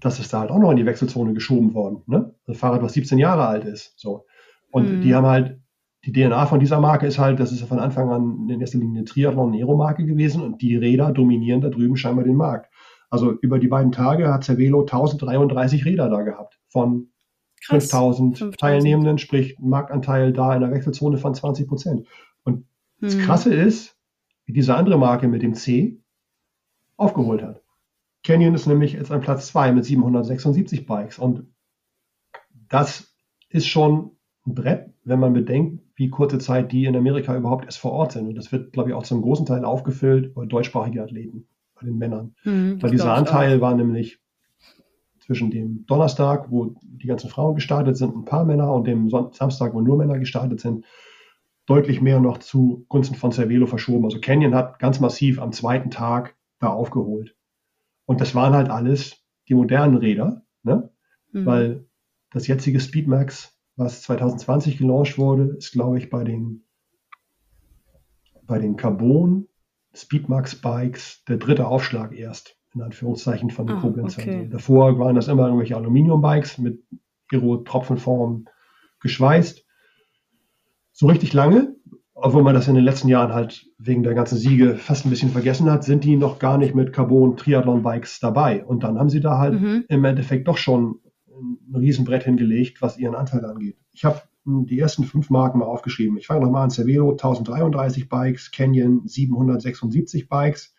Das 0.00 0.18
ist 0.18 0.32
da 0.32 0.40
halt 0.40 0.50
auch 0.50 0.58
noch 0.58 0.70
in 0.70 0.76
die 0.76 0.86
Wechselzone 0.86 1.34
geschoben 1.34 1.74
worden. 1.74 2.02
Ne? 2.06 2.34
Ein 2.46 2.54
Fahrrad, 2.54 2.82
was 2.82 2.94
17 2.94 3.18
Jahre 3.18 3.46
alt 3.46 3.64
ist. 3.64 3.94
So. 3.96 4.26
Und 4.70 4.98
mhm. 4.98 5.00
die 5.02 5.14
haben 5.14 5.26
halt 5.26 5.60
die 6.04 6.12
DNA 6.12 6.46
von 6.46 6.60
dieser 6.60 6.80
Marke 6.80 7.06
ist 7.06 7.18
halt, 7.18 7.40
das 7.40 7.52
ist 7.52 7.62
von 7.64 7.80
Anfang 7.80 8.10
an 8.10 8.48
in 8.48 8.60
erster 8.60 8.78
Linie 8.78 8.98
eine 8.98 9.04
Triathlon-Nero-Marke 9.04 10.06
gewesen 10.06 10.42
und 10.42 10.62
die 10.62 10.76
Räder 10.76 11.12
dominieren 11.12 11.60
da 11.60 11.68
drüben 11.68 11.96
scheinbar 11.96 12.24
den 12.24 12.36
Markt. 12.36 12.72
Also 13.10 13.32
über 13.32 13.58
die 13.58 13.68
beiden 13.68 13.92
Tage 13.92 14.32
hat 14.32 14.44
Cervelo 14.44 14.80
1033 14.80 15.84
Räder 15.84 16.08
da 16.08 16.22
gehabt 16.22 16.58
von 16.68 17.08
5000 17.62 18.56
Teilnehmenden, 18.58 19.18
sprich 19.18 19.58
ein 19.58 19.68
Marktanteil 19.68 20.32
da 20.32 20.54
in 20.54 20.60
der 20.60 20.70
Wechselzone 20.70 21.18
von 21.18 21.34
20 21.34 21.66
Prozent. 21.66 22.06
Und 22.44 22.66
das 23.00 23.14
hm. 23.14 23.22
Krasse 23.22 23.52
ist, 23.52 23.97
wie 24.48 24.54
diese 24.54 24.74
andere 24.74 24.98
Marke 24.98 25.28
mit 25.28 25.42
dem 25.42 25.54
C 25.54 26.00
aufgeholt 26.96 27.42
hat. 27.42 27.62
Canyon 28.24 28.54
ist 28.54 28.66
nämlich 28.66 28.94
jetzt 28.94 29.12
an 29.12 29.20
Platz 29.20 29.48
2 29.48 29.72
mit 29.72 29.84
776 29.84 30.86
Bikes 30.86 31.18
und 31.18 31.46
das 32.70 33.14
ist 33.50 33.66
schon 33.66 34.12
ein 34.46 34.54
Brett, 34.54 34.90
wenn 35.04 35.20
man 35.20 35.34
bedenkt, 35.34 35.84
wie 35.96 36.08
kurze 36.08 36.38
Zeit 36.38 36.72
die 36.72 36.86
in 36.86 36.96
Amerika 36.96 37.36
überhaupt 37.36 37.66
erst 37.66 37.78
vor 37.78 37.92
Ort 37.92 38.12
sind. 38.12 38.26
Und 38.26 38.36
das 38.36 38.50
wird, 38.50 38.72
glaube 38.72 38.88
ich, 38.88 38.94
auch 38.94 39.02
zum 39.02 39.20
großen 39.20 39.44
Teil 39.44 39.66
aufgefüllt 39.66 40.34
bei 40.34 40.46
deutschsprachigen 40.46 41.00
Athleten, 41.00 41.46
bei 41.74 41.86
den 41.86 41.98
Männern. 41.98 42.34
Mhm, 42.44 42.82
Weil 42.82 42.90
dieser 42.90 43.12
Anteil 43.12 43.60
war 43.60 43.74
nämlich 43.74 44.18
zwischen 45.20 45.50
dem 45.50 45.84
Donnerstag, 45.86 46.50
wo 46.50 46.74
die 46.82 47.06
ganzen 47.06 47.28
Frauen 47.28 47.54
gestartet 47.54 47.98
sind, 47.98 48.16
ein 48.16 48.24
paar 48.24 48.46
Männer, 48.46 48.72
und 48.72 48.86
dem 48.86 49.10
Samstag, 49.10 49.74
wo 49.74 49.82
nur 49.82 49.98
Männer 49.98 50.18
gestartet 50.18 50.60
sind, 50.60 50.86
deutlich 51.68 52.00
mehr 52.00 52.18
noch 52.18 52.38
zu 52.38 52.86
Gunsten 52.88 53.14
von 53.14 53.30
Cervelo 53.30 53.66
verschoben. 53.66 54.04
Also 54.04 54.20
Canyon 54.20 54.54
hat 54.54 54.78
ganz 54.78 55.00
massiv 55.00 55.38
am 55.38 55.52
zweiten 55.52 55.90
Tag 55.90 56.34
da 56.60 56.68
aufgeholt. 56.68 57.36
Und 58.06 58.22
das 58.22 58.34
waren 58.34 58.54
halt 58.54 58.70
alles 58.70 59.22
die 59.48 59.54
modernen 59.54 59.96
Räder, 59.96 60.46
ne? 60.62 60.90
Mhm. 61.32 61.46
weil 61.46 61.86
das 62.30 62.46
jetzige 62.46 62.80
Speedmax 62.80 63.54
was 63.76 64.02
2020 64.02 64.78
gelauncht 64.78 65.18
wurde, 65.18 65.56
ist, 65.58 65.72
glaube 65.72 65.98
ich, 65.98 66.10
bei 66.10 66.24
den, 66.24 66.64
bei 68.42 68.58
den 68.58 68.76
Carbon 68.76 69.46
Speedmax 69.94 70.56
Bikes 70.56 71.22
der 71.28 71.36
dritte 71.36 71.66
Aufschlag 71.66 72.12
erst, 72.12 72.58
in 72.74 72.82
Anführungszeichen, 72.82 73.50
von 73.50 73.66
den 73.66 73.76
ah, 73.76 73.80
Koblenzer. 73.80 74.22
Okay. 74.22 74.48
Davor 74.50 74.98
waren 74.98 75.14
das 75.14 75.28
immer 75.28 75.44
irgendwelche 75.44 75.76
Aluminium-Bikes 75.76 76.58
mit 76.58 76.82
Aero-Tropfenform 77.30 78.46
geschweißt. 79.00 79.64
So 80.98 81.06
richtig 81.06 81.32
lange, 81.32 81.76
obwohl 82.12 82.42
man 82.42 82.54
das 82.54 82.66
in 82.66 82.74
den 82.74 82.82
letzten 82.82 83.06
Jahren 83.06 83.32
halt 83.32 83.70
wegen 83.78 84.02
der 84.02 84.14
ganzen 84.14 84.36
Siege 84.36 84.74
fast 84.74 85.06
ein 85.06 85.10
bisschen 85.10 85.30
vergessen 85.30 85.70
hat, 85.70 85.84
sind 85.84 86.02
die 86.02 86.16
noch 86.16 86.40
gar 86.40 86.58
nicht 86.58 86.74
mit 86.74 86.92
Carbon-Triathlon-Bikes 86.92 88.18
dabei. 88.18 88.64
Und 88.64 88.82
dann 88.82 88.98
haben 88.98 89.08
sie 89.08 89.20
da 89.20 89.38
halt 89.38 89.60
mhm. 89.60 89.84
im 89.86 90.04
Endeffekt 90.04 90.48
doch 90.48 90.56
schon 90.56 90.98
ein 91.30 91.76
Riesenbrett 91.76 92.24
hingelegt, 92.24 92.82
was 92.82 92.98
ihren 92.98 93.14
Anteil 93.14 93.44
angeht. 93.44 93.76
Ich 93.92 94.04
habe 94.04 94.22
die 94.44 94.76
ersten 94.76 95.04
fünf 95.04 95.30
Marken 95.30 95.60
mal 95.60 95.66
aufgeschrieben. 95.66 96.18
Ich 96.18 96.26
fange 96.26 96.44
nochmal 96.44 96.64
an. 96.64 96.70
Cervelo 96.70 97.12
1033 97.12 98.08
Bikes, 98.08 98.50
Canyon 98.50 99.06
776 99.06 100.28
Bikes. 100.28 100.74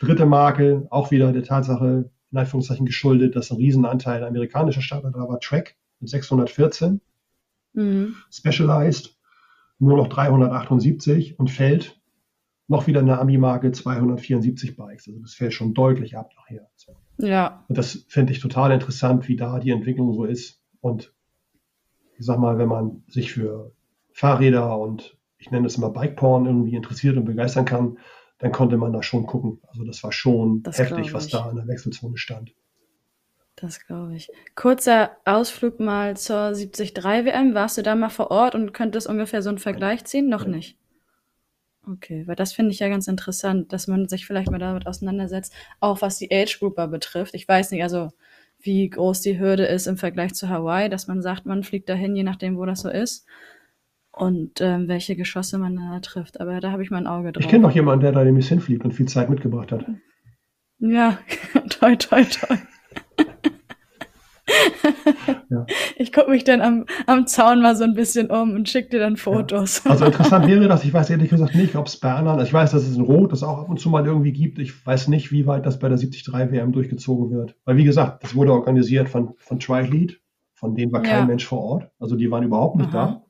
Dritte 0.00 0.26
Marke, 0.26 0.88
auch 0.90 1.12
wieder 1.12 1.32
der 1.32 1.44
Tatsache, 1.44 2.10
in 2.32 2.36
Anführungszeichen 2.36 2.84
geschuldet, 2.84 3.36
dass 3.36 3.52
ein 3.52 3.58
Riesenanteil 3.58 4.24
amerikanischer 4.24 4.82
Starter 4.82 5.12
da 5.12 5.20
war. 5.20 5.38
Track 5.38 5.76
mit 6.00 6.10
614. 6.10 7.00
Mhm. 7.74 8.16
Specialized 8.28 9.21
nur 9.82 9.96
noch 9.96 10.08
378 10.08 11.38
und 11.38 11.50
Feld 11.50 12.00
noch 12.68 12.86
wieder 12.86 13.00
eine 13.00 13.18
Ami-Marke 13.18 13.72
274 13.72 14.76
Bikes. 14.76 15.08
Also 15.08 15.20
das 15.20 15.34
fällt 15.34 15.52
schon 15.52 15.74
deutlich 15.74 16.16
ab 16.16 16.30
nachher. 16.36 16.68
Ja. 17.18 17.64
Und 17.68 17.76
das 17.76 18.06
fände 18.08 18.32
ich 18.32 18.38
total 18.38 18.70
interessant, 18.70 19.26
wie 19.26 19.36
da 19.36 19.58
die 19.58 19.72
Entwicklung 19.72 20.14
so 20.14 20.24
ist. 20.24 20.62
Und 20.80 21.12
ich 22.16 22.24
sag 22.24 22.38
mal, 22.38 22.58
wenn 22.58 22.68
man 22.68 23.02
sich 23.08 23.32
für 23.32 23.72
Fahrräder 24.12 24.78
und 24.78 25.18
ich 25.38 25.50
nenne 25.50 25.66
es 25.66 25.76
immer 25.76 25.90
Bike-Porn 25.90 26.46
irgendwie 26.46 26.76
interessiert 26.76 27.16
und 27.16 27.24
begeistern 27.24 27.64
kann, 27.64 27.98
dann 28.38 28.52
konnte 28.52 28.76
man 28.76 28.92
da 28.92 29.02
schon 29.02 29.26
gucken. 29.26 29.60
Also 29.66 29.84
das 29.84 30.02
war 30.04 30.12
schon 30.12 30.62
das 30.62 30.78
heftig, 30.78 31.12
was 31.12 31.26
da 31.26 31.50
in 31.50 31.56
der 31.56 31.66
Wechselzone 31.66 32.16
stand. 32.16 32.54
Das 33.62 33.78
glaube 33.86 34.16
ich. 34.16 34.28
Kurzer 34.56 35.12
Ausflug 35.24 35.78
mal 35.78 36.16
zur 36.16 36.50
73 36.50 36.96
WM. 36.96 37.54
Warst 37.54 37.78
du 37.78 37.82
da 37.82 37.94
mal 37.94 38.08
vor 38.08 38.32
Ort 38.32 38.56
und 38.56 38.74
könntest 38.74 39.06
ungefähr 39.06 39.40
so 39.40 39.50
einen 39.50 39.58
Vergleich 39.58 40.04
ziehen? 40.04 40.28
Noch 40.28 40.46
nicht. 40.46 40.76
Okay, 41.88 42.26
weil 42.26 42.34
das 42.34 42.52
finde 42.52 42.72
ich 42.72 42.80
ja 42.80 42.88
ganz 42.88 43.06
interessant, 43.06 43.72
dass 43.72 43.86
man 43.86 44.08
sich 44.08 44.26
vielleicht 44.26 44.50
mal 44.50 44.58
damit 44.58 44.88
auseinandersetzt, 44.88 45.54
auch 45.78 46.02
was 46.02 46.18
die 46.18 46.32
Age 46.32 46.58
Grouper 46.58 46.88
betrifft. 46.88 47.34
Ich 47.34 47.46
weiß 47.46 47.70
nicht, 47.70 47.84
also 47.84 48.10
wie 48.60 48.90
groß 48.90 49.20
die 49.20 49.38
Hürde 49.38 49.66
ist 49.66 49.86
im 49.86 49.96
Vergleich 49.96 50.34
zu 50.34 50.48
Hawaii, 50.48 50.88
dass 50.88 51.06
man 51.06 51.22
sagt, 51.22 51.46
man 51.46 51.62
fliegt 51.62 51.88
dahin, 51.88 52.16
je 52.16 52.24
nachdem, 52.24 52.56
wo 52.56 52.66
das 52.66 52.80
so 52.80 52.88
ist. 52.88 53.26
Und 54.10 54.60
ähm, 54.60 54.88
welche 54.88 55.14
Geschosse 55.14 55.58
man 55.58 55.76
da 55.76 56.00
trifft. 56.00 56.40
Aber 56.40 56.58
da 56.58 56.72
habe 56.72 56.82
ich 56.82 56.90
mein 56.90 57.06
Auge 57.06 57.30
drauf. 57.30 57.44
Ich 57.44 57.48
kenne 57.48 57.62
noch 57.62 57.74
jemanden, 57.74 58.02
der 58.02 58.12
da 58.12 58.24
nämlich 58.24 58.48
hinfliegt 58.48 58.84
und 58.84 58.92
viel 58.92 59.06
Zeit 59.06 59.30
mitgebracht 59.30 59.70
hat. 59.70 59.86
Ja, 60.80 61.18
toi, 61.70 61.94
toi, 61.94 62.24
toi. 62.24 62.56
Ja. 65.48 65.66
Ich 65.96 66.12
gucke 66.12 66.30
mich 66.30 66.44
dann 66.44 66.60
am, 66.62 66.86
am 67.06 67.26
Zaun 67.26 67.60
mal 67.60 67.76
so 67.76 67.84
ein 67.84 67.94
bisschen 67.94 68.30
um 68.30 68.52
und 68.52 68.68
schicke 68.68 68.90
dir 68.90 69.00
dann 69.00 69.16
Fotos. 69.16 69.82
Ja. 69.84 69.90
Also 69.90 70.06
interessant 70.06 70.46
wäre 70.46 70.66
das, 70.66 70.84
ich 70.84 70.92
weiß 70.92 71.10
ehrlich 71.10 71.30
gesagt 71.30 71.54
nicht, 71.54 71.76
ob 71.76 71.86
es 71.86 72.02
also 72.02 72.42
ich 72.42 72.52
weiß, 72.52 72.70
dass 72.70 72.84
es 72.84 72.96
ein 72.96 73.02
Rot 73.02 73.32
das 73.32 73.42
auch 73.42 73.58
ab 73.58 73.68
und 73.68 73.78
zu 73.78 73.90
mal 73.90 74.06
irgendwie 74.06 74.32
gibt. 74.32 74.58
Ich 74.58 74.86
weiß 74.86 75.08
nicht, 75.08 75.30
wie 75.30 75.46
weit 75.46 75.66
das 75.66 75.78
bei 75.78 75.88
der 75.88 75.98
73 75.98 76.32
WM 76.32 76.72
durchgezogen 76.72 77.30
wird. 77.30 77.54
Weil 77.64 77.76
wie 77.76 77.84
gesagt, 77.84 78.24
das 78.24 78.34
wurde 78.34 78.52
organisiert 78.52 79.08
von, 79.08 79.34
von 79.36 79.60
Trilead, 79.60 80.20
von 80.54 80.74
denen 80.74 80.92
war 80.92 81.02
kein 81.02 81.20
ja. 81.20 81.26
Mensch 81.26 81.46
vor 81.46 81.62
Ort. 81.62 81.90
Also 81.98 82.16
die 82.16 82.30
waren 82.30 82.44
überhaupt 82.44 82.76
nicht 82.76 82.94
Aha. 82.94 83.06
da. 83.06 83.24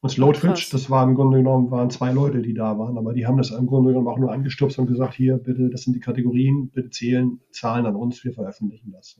Und 0.00 0.10
Slowtwitch, 0.10 0.68
das 0.68 0.90
war 0.90 1.02
im 1.08 1.14
Grunde 1.14 1.38
genommen, 1.38 1.70
waren 1.70 1.88
zwei 1.88 2.12
Leute, 2.12 2.42
die 2.42 2.52
da 2.52 2.78
waren, 2.78 2.98
aber 2.98 3.14
die 3.14 3.26
haben 3.26 3.38
das 3.38 3.50
im 3.52 3.66
Grunde 3.66 3.88
genommen 3.88 4.08
auch 4.08 4.18
nur 4.18 4.32
angestupst 4.32 4.78
und 4.78 4.86
gesagt, 4.86 5.14
hier, 5.14 5.38
bitte, 5.38 5.70
das 5.70 5.84
sind 5.84 5.94
die 5.94 6.00
Kategorien, 6.00 6.68
bitte 6.68 6.90
zählen, 6.90 7.40
Zahlen 7.52 7.86
an 7.86 7.96
uns, 7.96 8.22
wir 8.22 8.34
veröffentlichen 8.34 8.92
das. 8.92 9.18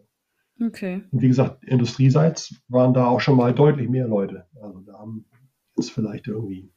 Okay. 0.60 1.02
Und 1.10 1.22
wie 1.22 1.28
gesagt, 1.28 1.64
industrieseits 1.64 2.54
waren 2.68 2.94
da 2.94 3.06
auch 3.06 3.20
schon 3.20 3.36
mal 3.36 3.54
deutlich 3.54 3.88
mehr 3.88 4.06
Leute. 4.06 4.46
Also 4.60 4.80
da 4.80 4.94
haben 4.94 5.26
jetzt 5.76 5.90
vielleicht 5.90 6.28
irgendwie 6.28 6.72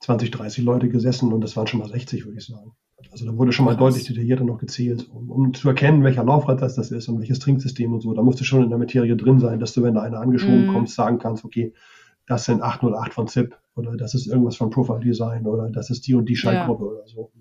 20, 0.00 0.30
30 0.30 0.64
Leute 0.64 0.88
gesessen 0.88 1.32
und 1.32 1.40
das 1.40 1.56
waren 1.56 1.66
schon 1.66 1.80
mal 1.80 1.88
60, 1.88 2.24
würde 2.24 2.38
ich 2.38 2.46
sagen. 2.46 2.72
Also 3.10 3.26
da 3.26 3.36
wurde 3.36 3.52
schon 3.52 3.64
mal 3.64 3.76
deutlich 3.76 4.04
detaillierter 4.04 4.44
noch 4.44 4.58
gezählt, 4.58 5.08
um, 5.10 5.30
um, 5.30 5.54
zu 5.54 5.68
erkennen, 5.68 6.04
welcher 6.04 6.24
Laufrad 6.24 6.62
das, 6.62 6.78
ist 6.78 7.08
und 7.08 7.18
welches 7.18 7.40
Trinksystem 7.40 7.92
und 7.92 8.00
so. 8.00 8.14
Da 8.14 8.22
musst 8.22 8.40
du 8.40 8.44
schon 8.44 8.62
in 8.62 8.68
der 8.68 8.78
Materie 8.78 9.16
drin 9.16 9.40
sein, 9.40 9.58
dass 9.58 9.72
du, 9.74 9.82
wenn 9.82 9.94
da 9.94 10.02
einer 10.02 10.20
angeschoben 10.20 10.68
mm. 10.68 10.72
kommst, 10.72 10.94
sagen 10.94 11.18
kannst, 11.18 11.44
okay, 11.44 11.74
das 12.26 12.44
sind 12.44 12.62
808 12.62 13.12
von 13.12 13.26
ZIP 13.26 13.56
oder 13.74 13.96
das 13.96 14.14
ist 14.14 14.28
irgendwas 14.28 14.56
von 14.56 14.70
Profile 14.70 15.00
Design 15.00 15.46
oder 15.46 15.68
das 15.68 15.90
ist 15.90 16.06
die 16.06 16.14
und 16.14 16.28
die 16.28 16.36
Schaltgruppe 16.36 16.84
ja. 16.84 16.90
oder 16.90 17.06
so. 17.06 17.32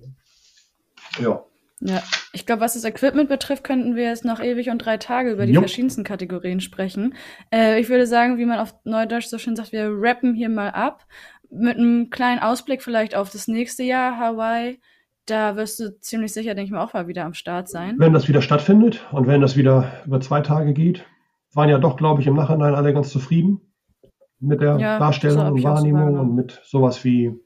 Ja. 1.22 1.46
Ja, 1.82 2.02
ich 2.32 2.46
glaube, 2.46 2.62
was 2.62 2.76
das 2.76 2.84
Equipment 2.84 3.28
betrifft, 3.28 3.64
könnten 3.64 3.96
wir 3.96 4.04
jetzt 4.04 4.24
noch 4.24 4.40
ewig 4.40 4.70
und 4.70 4.78
drei 4.78 4.98
Tage 4.98 5.32
über 5.32 5.48
die 5.48 5.54
Jupp. 5.54 5.64
verschiedensten 5.64 6.04
Kategorien 6.04 6.62
sprechen. 6.62 7.16
Äh, 7.52 7.80
ich 7.82 7.90
würde 7.90 8.06
sagen, 8.06 8.38
wie 8.38 8.46
man 8.46 8.60
auf 8.60 8.76
Neudeutsch 8.84 9.26
so 9.26 9.40
schön 9.40 9.56
sagt, 9.56 9.72
wir 9.72 9.90
rappen 9.92 10.36
hier 10.36 10.50
mal 10.50 10.70
ab. 10.70 11.06
Mit 11.50 11.78
einem 11.78 12.10
kleinen 12.12 12.40
Ausblick 12.40 12.84
vielleicht 12.84 13.16
auf 13.16 13.32
das 13.32 13.48
nächste 13.48 13.84
Jahr, 13.84 14.18
Hawaii. 14.18 14.80
Da 15.26 15.56
wirst 15.56 15.80
du 15.80 16.00
ziemlich 16.00 16.34
sicher, 16.34 16.54
denke 16.54 16.68
ich 16.68 16.72
mal, 16.72 16.84
auch 16.84 16.94
mal 16.94 17.08
wieder 17.08 17.26
am 17.26 17.34
Start 17.34 17.68
sein. 17.68 17.96
Wenn 17.98 18.14
das 18.14 18.28
wieder 18.28 18.42
stattfindet 18.42 19.06
und 19.12 19.28
wenn 19.28 19.42
das 19.42 19.58
wieder 19.58 19.92
über 20.06 20.22
zwei 20.22 20.42
Tage 20.42 20.74
geht, 20.74 21.06
waren 21.54 21.70
ja 21.70 21.80
doch, 21.80 21.98
glaube 21.98 22.22
ich, 22.22 22.28
im 22.28 22.36
Nachhinein 22.36 22.76
alle 22.76 22.94
ganz 22.94 23.10
zufrieden 23.10 23.62
mit 24.40 24.62
der 24.62 24.78
ja, 24.78 25.00
Darstellung 25.00 25.48
und 25.48 25.64
Wahrnehmung 25.64 26.18
und 26.18 26.36
mit 26.36 26.62
sowas 26.64 27.04
wie 27.04 27.40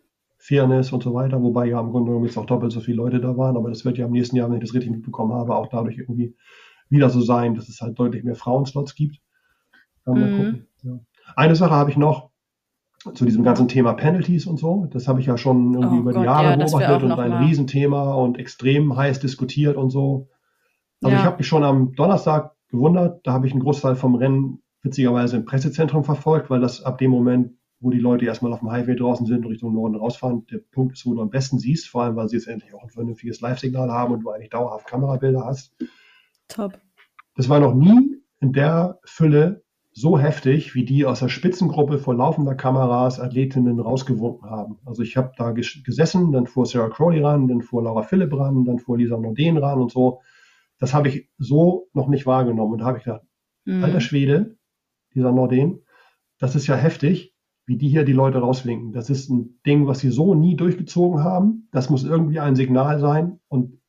Fairness 0.46 0.92
und 0.92 1.02
so 1.02 1.14
weiter, 1.14 1.42
wobei 1.42 1.66
ja 1.66 1.80
im 1.80 1.90
Grunde 1.90 2.10
genommen 2.10 2.26
jetzt 2.26 2.38
auch 2.38 2.46
doppelt 2.46 2.72
so 2.72 2.80
viele 2.80 2.98
Leute 2.98 3.20
da 3.20 3.36
waren, 3.36 3.58
aber 3.58 3.70
das 3.70 3.84
wird 3.84 3.98
ja 3.98 4.06
im 4.06 4.12
nächsten 4.12 4.36
Jahr, 4.36 4.50
wenn 4.50 4.58
ich 4.58 4.64
das 4.64 4.74
richtig 4.74 4.92
mitbekommen 4.92 5.34
habe, 5.34 5.56
auch 5.56 5.68
dadurch 5.68 5.98
irgendwie 5.98 6.36
wieder 6.90 7.10
so 7.10 7.22
sein, 7.22 7.56
dass 7.56 7.68
es 7.68 7.82
halt 7.82 7.98
deutlich 7.98 8.24
mehr 8.24 8.36
Frauenslots 8.36 8.96
gibt. 8.96 9.22
Mhm. 10.06 10.68
Ja. 10.84 11.00
Eine 11.36 11.56
Sache 11.56 11.72
habe 11.72 11.90
ich 11.90 11.98
noch 11.98 12.30
zu 13.14 13.26
diesem 13.26 13.44
ganzen 13.44 13.68
Thema 13.68 13.94
Penalties 13.94 14.46
und 14.46 14.58
so. 14.58 14.88
Das 14.92 15.08
habe 15.08 15.20
ich 15.20 15.26
ja 15.26 15.38
schon 15.38 15.74
irgendwie 15.74 15.98
oh 15.98 16.02
über 16.02 16.14
Gott, 16.14 16.22
die 16.22 16.26
Jahre 16.26 16.50
ja, 16.52 16.56
beobachtet 16.56 17.04
und 17.04 17.12
ein 17.12 17.30
mal. 17.30 17.44
Riesenthema 17.44 18.14
und 18.14 18.40
extrem 18.40 18.96
heiß 18.96 19.20
diskutiert 19.20 19.78
und 19.78 19.90
so. 19.90 20.30
Also 21.02 21.16
ja. 21.16 21.22
ich 21.22 21.26
habe 21.26 21.38
mich 21.38 21.48
schon 21.48 21.64
am 21.64 21.94
Donnerstag 21.94 22.54
gewundert, 22.70 23.26
da 23.26 23.34
habe 23.34 23.48
ich 23.48 23.54
einen 23.54 23.62
Großteil 23.62 23.96
vom 23.96 24.16
Rennen 24.16 24.64
witzigerweise 24.82 25.38
im 25.38 25.46
Pressezentrum 25.46 26.04
verfolgt, 26.04 26.50
weil 26.50 26.62
das 26.62 26.84
ab 26.84 26.98
dem 26.98 27.12
Moment 27.12 27.54
wo 27.86 27.92
die 27.92 28.00
Leute 28.00 28.26
erstmal 28.26 28.52
auf 28.52 28.62
dem 28.62 28.72
Highway 28.72 28.96
draußen 28.96 29.28
sind 29.28 29.46
und 29.46 29.52
Richtung 29.52 29.76
Norden 29.76 29.96
rausfahren. 29.96 30.48
Der 30.48 30.58
Punkt 30.58 30.98
ist, 30.98 31.06
wo 31.06 31.14
du 31.14 31.22
am 31.22 31.30
besten 31.30 31.60
siehst, 31.60 31.88
vor 31.88 32.02
allem, 32.02 32.16
weil 32.16 32.28
sie 32.28 32.38
jetzt 32.38 32.48
endlich 32.48 32.74
auch 32.74 32.82
ein 32.82 32.90
vernünftiges 32.90 33.42
Live-Signal 33.42 33.92
haben 33.92 34.16
und 34.16 34.22
du 34.22 34.32
eigentlich 34.32 34.50
dauerhaft 34.50 34.88
Kamerabilder 34.88 35.46
hast. 35.46 35.72
Top. 36.48 36.80
Das 37.36 37.48
war 37.48 37.60
noch 37.60 37.76
nie 37.76 38.24
in 38.40 38.54
der 38.54 39.00
Fülle 39.06 39.64
so 39.92 40.18
heftig, 40.18 40.74
wie 40.74 40.84
die 40.84 41.06
aus 41.06 41.20
der 41.20 41.30
Spitzengruppe 41.30 42.00
vor 42.00 42.16
laufender 42.16 42.56
Kameras 42.56 43.20
Athletinnen 43.20 43.80
rausgewunken 43.80 44.50
haben. 44.50 44.80
Also 44.84 45.04
ich 45.04 45.16
habe 45.16 45.34
da 45.38 45.52
gesessen, 45.52 46.32
dann 46.32 46.48
fuhr 46.48 46.66
Sarah 46.66 46.90
Crowley 46.90 47.22
ran, 47.22 47.48
dann 47.48 47.62
fuhr 47.62 47.84
Laura 47.84 48.02
Philipp 48.02 48.34
ran, 48.34 48.66
dann 48.66 48.80
fuhr 48.80 48.98
Lisa 48.98 49.16
Norden 49.16 49.58
ran 49.60 49.80
und 49.80 49.92
so. 49.92 50.22
Das 50.80 50.96
habe 50.96 51.10
ich 51.10 51.30
so 51.38 51.88
noch 51.94 52.08
nicht 52.08 52.26
wahrgenommen. 52.26 52.74
Und 52.74 52.80
da 52.80 52.86
habe 52.86 52.98
ich 52.98 53.04
gedacht, 53.04 53.22
mhm. 53.66 53.84
alter 53.84 54.02
Schwede, 54.02 54.58
dieser 55.14 55.32
Norden, 55.32 55.84
das 56.40 56.56
ist 56.56 56.66
ja 56.66 56.76
heftig, 56.76 57.35
wie 57.66 57.78
die 57.78 57.90
hier 57.90 58.06
die 58.06 58.14
Leute 58.14 58.40
rauswinken. 58.40 58.94
Das 58.94 59.10
ist 59.10 59.30
ein 59.30 59.60
Ding, 59.66 59.88
was 59.88 60.00
sie 60.00 60.12
so 60.12 60.36
nie 60.36 60.56
durchgezogen 60.56 61.24
haben. 61.24 61.68
Das 61.72 61.90
muss 61.90 62.04
irgendwie 62.04 62.40
ein 62.40 62.56
Signal 62.56 63.00
sein. 63.00 63.40
Und 63.48 63.80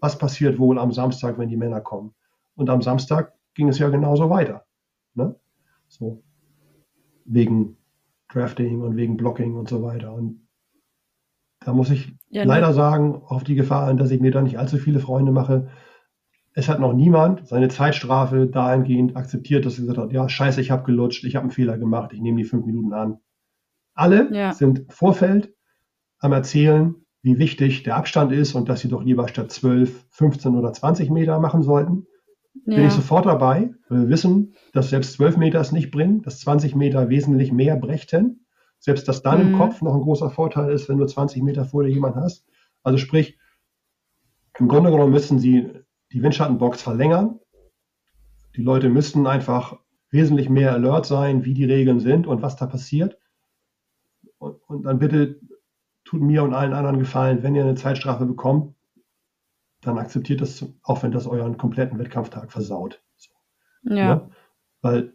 was 0.00 0.18
passiert 0.18 0.58
wohl 0.58 0.78
am 0.78 0.92
Samstag, 0.92 1.38
wenn 1.38 1.48
die 1.48 1.56
Männer 1.56 1.80
kommen? 1.80 2.14
Und 2.54 2.70
am 2.70 2.82
Samstag 2.82 3.32
ging 3.54 3.68
es 3.68 3.78
ja 3.78 3.88
genauso 3.88 4.30
weiter. 4.30 4.64
Ne? 5.14 5.34
So. 5.88 6.22
Wegen 7.24 7.76
Drafting 8.28 8.82
und 8.82 8.96
wegen 8.96 9.16
Blocking 9.16 9.56
und 9.56 9.68
so 9.68 9.82
weiter. 9.82 10.14
Und 10.14 10.46
da 11.60 11.72
muss 11.72 11.90
ich 11.90 12.14
ja, 12.28 12.42
ne? 12.42 12.48
leider 12.48 12.72
sagen, 12.72 13.22
auf 13.26 13.42
die 13.42 13.54
Gefahr 13.54 13.88
an, 13.88 13.96
dass 13.96 14.10
ich 14.10 14.20
mir 14.20 14.30
da 14.30 14.42
nicht 14.42 14.58
allzu 14.58 14.76
viele 14.76 15.00
Freunde 15.00 15.32
mache. 15.32 15.68
Es 16.52 16.68
hat 16.68 16.78
noch 16.78 16.92
niemand 16.92 17.48
seine 17.48 17.68
Zeitstrafe 17.68 18.46
dahingehend 18.46 19.16
akzeptiert, 19.16 19.66
dass 19.66 19.74
er 19.74 19.86
gesagt 19.86 19.98
hat, 19.98 20.12
ja, 20.12 20.28
scheiße, 20.28 20.60
ich 20.60 20.70
habe 20.70 20.84
gelutscht, 20.84 21.24
ich 21.24 21.34
habe 21.34 21.44
einen 21.44 21.50
Fehler 21.50 21.78
gemacht, 21.78 22.12
ich 22.12 22.20
nehme 22.20 22.38
die 22.38 22.44
fünf 22.44 22.64
Minuten 22.64 22.92
an. 22.92 23.18
Alle 23.94 24.28
ja. 24.32 24.52
sind 24.52 24.92
Vorfeld 24.92 25.54
am 26.18 26.32
Erzählen, 26.32 26.94
wie 27.22 27.38
wichtig 27.38 27.84
der 27.84 27.96
Abstand 27.96 28.32
ist 28.32 28.54
und 28.54 28.68
dass 28.68 28.80
sie 28.80 28.88
doch 28.88 29.02
lieber 29.02 29.28
statt 29.28 29.50
12, 29.50 30.06
15 30.10 30.54
oder 30.54 30.72
20 30.72 31.10
Meter 31.10 31.38
machen 31.38 31.62
sollten. 31.62 32.06
Ja. 32.66 32.76
Bin 32.76 32.86
ich 32.86 32.92
sofort 32.92 33.26
dabei, 33.26 33.70
weil 33.88 34.02
wir 34.02 34.08
wissen, 34.08 34.54
dass 34.72 34.90
selbst 34.90 35.14
12 35.14 35.36
Meter 35.36 35.60
es 35.60 35.72
nicht 35.72 35.90
bringen, 35.90 36.22
dass 36.22 36.40
20 36.40 36.74
Meter 36.74 37.08
wesentlich 37.08 37.52
mehr 37.52 37.76
brächten. 37.76 38.46
Selbst 38.78 39.08
dass 39.08 39.22
dann 39.22 39.42
mhm. 39.42 39.52
im 39.52 39.58
Kopf 39.58 39.80
noch 39.80 39.94
ein 39.94 40.02
großer 40.02 40.30
Vorteil 40.30 40.70
ist, 40.70 40.88
wenn 40.88 40.98
du 40.98 41.06
20 41.06 41.42
Meter 41.42 41.64
vor 41.64 41.84
dir 41.84 41.90
jemand 41.90 42.16
hast. 42.16 42.44
Also 42.82 42.98
sprich, 42.98 43.38
im 44.58 44.68
Grunde 44.68 44.90
genommen 44.90 45.12
müssen 45.12 45.38
sie 45.38 45.70
die 46.12 46.22
Windschattenbox 46.22 46.82
verlängern. 46.82 47.40
Die 48.56 48.62
Leute 48.62 48.88
müssten 48.88 49.26
einfach 49.26 49.78
wesentlich 50.10 50.48
mehr 50.48 50.72
alert 50.72 51.06
sein, 51.06 51.44
wie 51.44 51.54
die 51.54 51.64
Regeln 51.64 51.98
sind 51.98 52.26
und 52.26 52.42
was 52.42 52.56
da 52.56 52.66
passiert. 52.66 53.18
Und, 54.44 54.56
und 54.66 54.82
dann 54.82 54.98
bitte 54.98 55.40
tut 56.04 56.20
mir 56.20 56.42
und 56.42 56.52
allen 56.52 56.74
anderen 56.74 56.98
gefallen, 56.98 57.42
wenn 57.42 57.54
ihr 57.54 57.62
eine 57.62 57.76
Zeitstrafe 57.76 58.26
bekommt, 58.26 58.74
dann 59.80 59.98
akzeptiert 59.98 60.40
das, 60.40 60.66
auch 60.82 61.02
wenn 61.02 61.12
das 61.12 61.26
euren 61.26 61.56
kompletten 61.56 61.98
Wettkampftag 61.98 62.52
versaut. 62.52 63.02
So. 63.16 63.30
Ja. 63.84 63.96
ja. 63.96 64.14
Ne? 64.14 64.30
Weil 64.82 65.12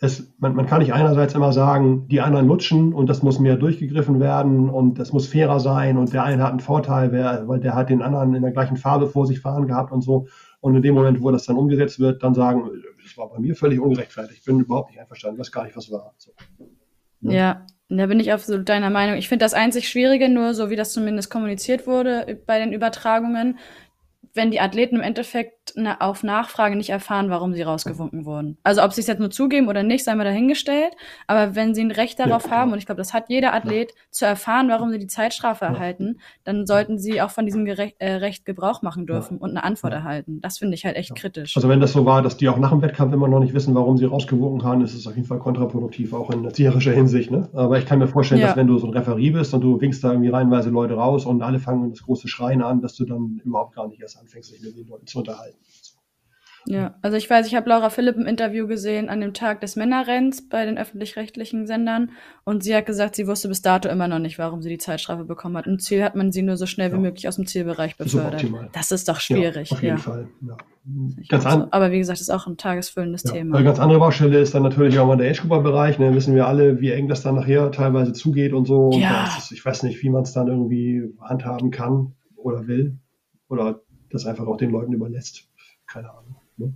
es, 0.00 0.34
man, 0.38 0.56
man, 0.56 0.66
kann 0.66 0.80
nicht 0.80 0.92
einerseits 0.92 1.34
immer 1.34 1.52
sagen, 1.52 2.08
die 2.08 2.20
anderen 2.20 2.48
lutschen 2.48 2.92
und 2.92 3.08
das 3.08 3.22
muss 3.22 3.38
mehr 3.38 3.56
durchgegriffen 3.56 4.18
werden 4.18 4.68
und 4.68 4.98
das 4.98 5.12
muss 5.12 5.28
fairer 5.28 5.60
sein 5.60 5.96
und 5.96 6.12
der 6.12 6.24
eine 6.24 6.42
hat 6.42 6.50
einen 6.50 6.60
Vorteil, 6.60 7.12
wer, 7.12 7.46
weil 7.46 7.60
der 7.60 7.76
hat 7.76 7.90
den 7.90 8.02
anderen 8.02 8.34
in 8.34 8.42
der 8.42 8.50
gleichen 8.50 8.76
Farbe 8.76 9.06
vor 9.06 9.26
sich 9.26 9.40
fahren 9.40 9.68
gehabt 9.68 9.92
und 9.92 10.02
so. 10.02 10.26
Und 10.60 10.74
in 10.74 10.82
dem 10.82 10.94
Moment, 10.94 11.22
wo 11.22 11.30
das 11.30 11.46
dann 11.46 11.56
umgesetzt 11.56 12.00
wird, 12.00 12.22
dann 12.22 12.34
sagen, 12.34 12.70
das 13.02 13.16
war 13.16 13.30
bei 13.30 13.38
mir 13.38 13.54
völlig 13.54 13.78
ungerechtfertigt. 13.78 14.40
Ich 14.40 14.44
bin 14.44 14.60
überhaupt 14.60 14.90
nicht 14.90 15.00
einverstanden, 15.00 15.38
weiß 15.38 15.52
gar 15.52 15.64
nicht, 15.64 15.76
was 15.76 15.92
war. 15.92 16.14
So. 16.16 16.32
Ja. 17.24 17.32
ja. 17.32 17.66
Da 17.90 18.06
bin 18.06 18.18
ich 18.18 18.32
absolut 18.32 18.68
deiner 18.68 18.90
Meinung. 18.90 19.16
Ich 19.16 19.28
finde 19.28 19.44
das 19.44 19.54
einzig 19.54 19.88
Schwierige, 19.88 20.28
nur 20.28 20.54
so 20.54 20.70
wie 20.70 20.76
das 20.76 20.92
zumindest 20.92 21.30
kommuniziert 21.30 21.86
wurde 21.86 22.40
bei 22.46 22.58
den 22.58 22.72
Übertragungen, 22.72 23.58
wenn 24.34 24.50
die 24.50 24.60
Athleten 24.60 24.96
im 24.96 25.02
Endeffekt 25.02 25.74
auf 26.00 26.22
Nachfrage 26.22 26.76
nicht 26.76 26.90
erfahren, 26.90 27.30
warum 27.30 27.54
sie 27.54 27.62
rausgewunken 27.62 28.26
wurden. 28.26 28.58
Also 28.64 28.82
ob 28.82 28.92
sie 28.92 29.00
es 29.00 29.06
jetzt 29.06 29.20
nur 29.20 29.30
zugeben 29.30 29.68
oder 29.68 29.82
nicht, 29.82 30.04
sei 30.04 30.14
mal 30.14 30.24
dahingestellt. 30.24 30.92
Aber 31.26 31.54
wenn 31.54 31.74
sie 31.74 31.82
ein 31.82 31.90
Recht 31.90 32.18
darauf 32.18 32.46
ja, 32.46 32.50
haben, 32.50 32.72
und 32.72 32.78
ich 32.78 32.86
glaube, 32.86 33.00
das 33.00 33.14
hat 33.14 33.28
jeder 33.28 33.54
Athlet, 33.54 33.90
ja. 33.90 33.96
zu 34.10 34.26
erfahren, 34.26 34.68
warum 34.68 34.90
sie 34.90 34.98
die 34.98 35.06
Zeitstrafe 35.06 35.64
ja. 35.64 35.72
erhalten, 35.72 36.18
dann 36.42 36.66
sollten 36.66 36.98
sie 36.98 37.22
auch 37.22 37.30
von 37.30 37.46
diesem 37.46 37.64
Gerecht, 37.64 37.96
äh, 37.98 38.14
Recht 38.14 38.44
Gebrauch 38.44 38.82
machen 38.82 39.06
dürfen 39.06 39.38
und 39.38 39.50
eine 39.50 39.64
Antwort 39.64 39.92
erhalten. 39.92 40.40
Das 40.40 40.58
finde 40.58 40.74
ich 40.74 40.84
halt 40.84 40.96
echt 40.96 41.14
kritisch. 41.14 41.56
Also 41.56 41.68
wenn 41.68 41.80
das 41.80 41.92
so 41.92 42.04
war, 42.04 42.22
dass 42.22 42.36
die 42.36 42.48
auch 42.48 42.58
nach 42.58 42.70
dem 42.70 42.82
Wettkampf 42.82 43.12
immer 43.12 43.28
noch 43.28 43.40
nicht 43.40 43.54
wissen, 43.54 43.74
warum 43.74 43.96
sie 43.96 44.04
rausgewunken 44.04 44.64
haben, 44.64 44.82
ist 44.82 44.94
es 44.94 45.06
auf 45.06 45.14
jeden 45.14 45.28
Fall 45.28 45.38
kontraproduktiv, 45.38 46.12
auch 46.12 46.30
in 46.30 46.44
erzieherischer 46.44 46.92
Hinsicht. 46.92 47.30
Ne? 47.30 47.48
Aber 47.52 47.78
ich 47.78 47.86
kann 47.86 47.98
mir 48.00 48.08
vorstellen, 48.08 48.40
dass 48.40 48.56
wenn 48.56 48.66
du 48.66 48.78
so 48.78 48.86
ein 48.86 48.92
Referie 48.92 49.30
bist 49.30 49.54
und 49.54 49.60
du 49.60 49.80
winkst 49.80 50.02
da 50.02 50.10
irgendwie 50.10 50.30
reihenweise 50.30 50.70
Leute 50.70 50.94
raus 50.94 51.24
und 51.24 51.42
alle 51.42 51.58
fangen 51.58 51.90
das 51.90 52.02
große 52.02 52.28
Schreien 52.28 52.62
an, 52.62 52.80
dass 52.80 52.94
du 52.94 53.04
dann 53.04 53.40
überhaupt 53.44 53.74
gar 53.74 53.88
nicht 53.88 54.00
erst 54.00 54.23
anfängst, 54.24 54.52
dich 54.52 54.62
mit 54.62 54.76
den 54.76 54.88
Leuten 54.88 55.06
zu 55.06 55.18
unterhalten. 55.18 55.58
Ja, 56.66 56.94
also 57.02 57.16
ich 57.18 57.28
weiß, 57.28 57.46
ich 57.46 57.54
habe 57.54 57.68
Laura 57.68 57.90
Philipp 57.90 58.16
im 58.16 58.26
Interview 58.26 58.66
gesehen 58.66 59.10
an 59.10 59.20
dem 59.20 59.34
Tag 59.34 59.60
des 59.60 59.76
Männerrenns 59.76 60.48
bei 60.48 60.64
den 60.64 60.78
öffentlich-rechtlichen 60.78 61.66
Sendern 61.66 62.12
und 62.44 62.64
sie 62.64 62.74
hat 62.74 62.86
gesagt, 62.86 63.16
sie 63.16 63.26
wusste 63.26 63.48
bis 63.48 63.60
dato 63.60 63.90
immer 63.90 64.08
noch 64.08 64.18
nicht, 64.18 64.38
warum 64.38 64.62
sie 64.62 64.70
die 64.70 64.78
Zeitstrafe 64.78 65.24
bekommen 65.24 65.58
hat. 65.58 65.66
Im 65.66 65.78
Ziel 65.78 66.02
hat 66.02 66.14
man 66.14 66.32
sie 66.32 66.40
nur 66.40 66.56
so 66.56 66.64
schnell 66.64 66.90
wie 66.92 66.98
möglich 66.98 67.28
aus 67.28 67.36
dem 67.36 67.46
Zielbereich 67.46 67.98
befördert. 67.98 68.46
Das 68.72 68.92
ist, 68.92 69.08
doch 69.08 69.20
schwierig. 69.20 69.70
Ja, 69.70 69.76
auf 69.76 69.82
jeden 69.82 69.96
ja. 69.96 70.02
Fall. 70.02 70.28
Ja. 70.40 70.56
Ganz 71.28 71.46
an, 71.46 71.68
aber 71.70 71.90
wie 71.90 71.98
gesagt, 71.98 72.18
das 72.18 72.28
ist 72.28 72.34
auch 72.34 72.46
ein 72.46 72.56
tagesfüllendes 72.56 73.24
Thema. 73.24 73.56
Eine 73.56 73.64
ganz 73.64 73.78
andere 73.78 73.98
Baustelle 73.98 74.38
ist 74.40 74.54
dann 74.54 74.62
natürlich 74.62 74.98
auch 74.98 75.06
mal 75.06 75.16
der 75.16 75.30
Age-Grouper-Bereich. 75.30 75.98
Ne, 75.98 76.14
wissen 76.14 76.34
wir 76.34 76.46
alle, 76.46 76.80
wie 76.80 76.90
eng 76.90 77.08
das 77.08 77.22
dann 77.22 77.34
nachher 77.36 77.70
teilweise 77.72 78.12
zugeht 78.12 78.52
und 78.52 78.66
so. 78.66 78.90
Ja. 78.92 79.24
Und 79.24 79.38
ist, 79.38 79.52
ich 79.52 79.64
weiß 79.64 79.82
nicht, 79.82 80.02
wie 80.02 80.10
man 80.10 80.22
es 80.22 80.32
dann 80.32 80.48
irgendwie 80.48 81.02
handhaben 81.20 81.70
kann 81.70 82.14
oder 82.36 82.66
will. 82.66 82.98
Oder 83.48 83.82
das 84.14 84.26
einfach 84.26 84.46
auch 84.46 84.56
den 84.56 84.70
Leuten 84.70 84.92
überlässt. 84.92 85.48
Keine 85.86 86.10
Ahnung. 86.10 86.36
Ne? 86.56 86.72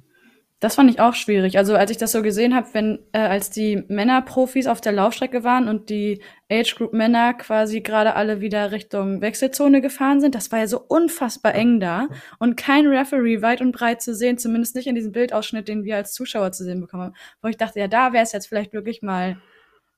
Das 0.61 0.74
fand 0.74 0.91
ich 0.91 0.99
auch 0.99 1.14
schwierig. 1.14 1.57
Also 1.57 1.76
als 1.76 1.93
ich 1.93 1.99
das 1.99 2.11
so 2.11 2.20
gesehen 2.20 2.53
habe, 2.53 2.66
wenn 2.72 2.99
äh, 3.12 3.18
als 3.18 3.51
die 3.51 3.84
Männerprofis 3.86 4.66
auf 4.66 4.80
der 4.80 4.91
Laufstrecke 4.91 5.45
waren 5.45 5.68
und 5.68 5.89
die 5.89 6.20
Age 6.51 6.74
Group 6.74 6.93
Männer 6.93 7.34
quasi 7.34 7.80
gerade 7.80 8.16
alle 8.16 8.41
wieder 8.41 8.72
Richtung 8.72 9.20
Wechselzone 9.20 9.80
gefahren 9.80 10.20
sind, 10.20 10.34
das 10.34 10.51
war 10.51 10.59
ja 10.59 10.66
so 10.66 10.80
unfassbar 10.80 11.55
eng 11.55 11.78
da 11.78 12.09
und 12.41 12.57
kein 12.57 12.89
Referee 12.89 13.41
weit 13.41 13.61
und 13.61 13.70
breit 13.70 14.03
zu 14.03 14.16
sehen, 14.16 14.36
zumindest 14.36 14.74
nicht 14.74 14.89
in 14.89 14.97
diesem 14.97 15.12
Bildausschnitt, 15.12 15.68
den 15.68 15.84
wir 15.84 15.95
als 15.95 16.12
Zuschauer 16.12 16.51
zu 16.51 16.64
sehen 16.64 16.80
bekommen 16.80 17.05
haben. 17.05 17.14
Wo 17.41 17.47
ich 17.47 17.57
dachte, 17.57 17.78
ja, 17.78 17.86
da 17.86 18.12
wäre 18.12 18.24
es 18.24 18.32
jetzt 18.32 18.49
vielleicht 18.49 18.72
wirklich 18.72 19.01
mal 19.01 19.41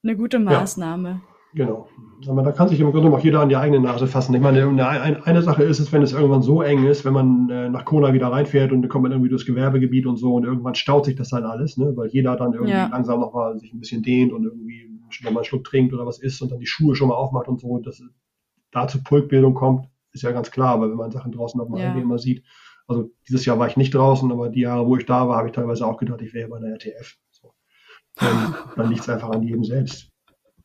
eine 0.02 0.14
gute 0.14 0.38
Maßnahme. 0.38 1.22
Ja. 1.24 1.29
Genau. 1.52 1.88
Aber 2.28 2.42
da 2.42 2.52
kann 2.52 2.68
sich 2.68 2.78
im 2.80 2.92
Grunde 2.92 3.10
auch 3.10 3.24
jeder 3.24 3.40
an 3.40 3.48
die 3.48 3.56
eigene 3.56 3.80
Nase 3.80 4.06
fassen. 4.06 4.34
Ich 4.34 4.40
meine, 4.40 4.68
eine, 4.68 5.26
eine 5.26 5.42
Sache 5.42 5.64
ist 5.64 5.80
es, 5.80 5.92
wenn 5.92 6.02
es 6.02 6.12
irgendwann 6.12 6.42
so 6.42 6.62
eng 6.62 6.86
ist, 6.86 7.04
wenn 7.04 7.12
man 7.12 7.50
äh, 7.50 7.68
nach 7.68 7.84
Kona 7.84 8.12
wieder 8.12 8.28
reinfährt 8.28 8.72
und 8.72 8.82
dann 8.82 8.88
kommt 8.88 9.02
man 9.02 9.12
irgendwie 9.12 9.30
durchs 9.30 9.46
Gewerbegebiet 9.46 10.06
und 10.06 10.16
so 10.16 10.34
und 10.34 10.44
irgendwann 10.44 10.74
staut 10.74 11.06
sich 11.06 11.16
das 11.16 11.32
halt 11.32 11.44
alles, 11.44 11.76
ne? 11.76 11.92
weil 11.96 12.08
jeder 12.08 12.36
dann 12.36 12.52
irgendwie 12.52 12.72
ja. 12.72 12.86
langsam 12.86 13.20
nochmal 13.20 13.58
sich 13.58 13.72
ein 13.72 13.80
bisschen 13.80 14.02
dehnt 14.02 14.32
und 14.32 14.44
irgendwie 14.44 14.88
nochmal 15.22 15.38
einen 15.38 15.44
Schluck 15.44 15.64
trinkt 15.64 15.92
oder 15.92 16.06
was 16.06 16.20
isst 16.20 16.40
und 16.40 16.52
dann 16.52 16.60
die 16.60 16.66
Schuhe 16.66 16.94
schon 16.94 17.08
mal 17.08 17.16
aufmacht 17.16 17.48
und 17.48 17.60
so. 17.60 17.78
Dass 17.78 18.02
da 18.70 18.86
zur 18.86 19.02
Pulkbildung 19.02 19.54
kommt, 19.54 19.88
ist 20.12 20.22
ja 20.22 20.30
ganz 20.30 20.50
klar, 20.50 20.74
aber 20.74 20.88
wenn 20.88 20.96
man 20.96 21.10
Sachen 21.10 21.32
draußen 21.32 21.58
nochmal 21.58 21.80
ja. 21.80 21.94
immer 21.94 22.18
sieht, 22.18 22.44
also 22.86 23.10
dieses 23.28 23.44
Jahr 23.44 23.58
war 23.58 23.68
ich 23.68 23.76
nicht 23.76 23.94
draußen, 23.94 24.30
aber 24.32 24.48
die 24.48 24.62
Jahre, 24.62 24.86
wo 24.86 24.96
ich 24.96 25.06
da 25.06 25.28
war, 25.28 25.36
habe 25.36 25.48
ich 25.48 25.54
teilweise 25.54 25.86
auch 25.86 25.96
gedacht, 25.96 26.20
ich 26.22 26.34
wäre 26.34 26.48
bei 26.48 26.58
der 26.58 26.72
RTF. 26.72 27.16
So. 27.30 27.52
Dann, 28.20 28.54
dann 28.76 28.90
liegt 28.90 29.02
es 29.02 29.08
einfach 29.08 29.30
an 29.30 29.42
jedem 29.42 29.64
selbst. 29.64 30.09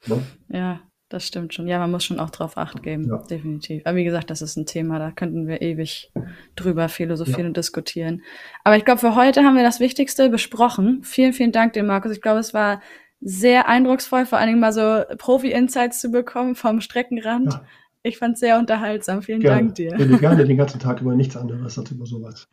Ne? 0.07 0.21
Ja, 0.49 0.81
das 1.09 1.27
stimmt 1.27 1.53
schon. 1.53 1.67
Ja, 1.67 1.79
man 1.79 1.91
muss 1.91 2.03
schon 2.03 2.19
auch 2.19 2.29
drauf 2.29 2.57
Acht 2.57 2.81
geben, 2.83 3.07
ja. 3.07 3.17
definitiv. 3.29 3.83
Aber 3.85 3.95
wie 3.95 4.03
gesagt, 4.03 4.29
das 4.29 4.41
ist 4.41 4.57
ein 4.57 4.65
Thema, 4.65 4.99
da 4.99 5.11
könnten 5.11 5.47
wir 5.47 5.61
ewig 5.61 6.11
drüber 6.55 6.89
philosophieren 6.89 7.41
ja. 7.41 7.47
und 7.47 7.57
diskutieren. 7.57 8.21
Aber 8.63 8.77
ich 8.77 8.85
glaube, 8.85 8.99
für 8.99 9.15
heute 9.15 9.43
haben 9.43 9.55
wir 9.55 9.63
das 9.63 9.79
Wichtigste 9.79 10.29
besprochen. 10.29 11.03
Vielen, 11.03 11.33
vielen 11.33 11.51
Dank 11.51 11.73
dir, 11.73 11.83
Markus. 11.83 12.11
Ich 12.11 12.21
glaube, 12.21 12.39
es 12.39 12.53
war 12.53 12.81
sehr 13.21 13.67
eindrucksvoll, 13.67 14.25
vor 14.25 14.39
allen 14.39 14.47
Dingen 14.47 14.59
mal 14.59 14.73
so 14.73 15.03
Profi-Insights 15.17 15.99
zu 15.99 16.09
bekommen 16.09 16.55
vom 16.55 16.81
Streckenrand. 16.81 17.53
Ja. 17.53 17.65
Ich 18.03 18.19
fand 18.19 18.35
es 18.35 18.39
sehr 18.39 18.59
unterhaltsam. 18.59 19.23
Vielen 19.23 19.39
gerne. 19.39 19.61
Dank 19.61 19.75
dir. 19.75 19.93
Ich 19.93 19.99
würde 19.99 20.17
gerne 20.19 20.45
den 20.45 20.57
ganzen 20.57 20.79
Tag 20.81 21.01
über 21.01 21.15
nichts 21.15 21.35
anderes 21.35 21.77
als 21.77 21.89
über 21.91 22.05
sowas. 22.05 22.47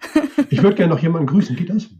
Ich 0.48 0.62
würde 0.62 0.76
gerne 0.76 0.94
noch 0.94 1.02
jemanden 1.02 1.26
grüßen. 1.26 1.56
Geht 1.56 1.68
das? 1.68 1.90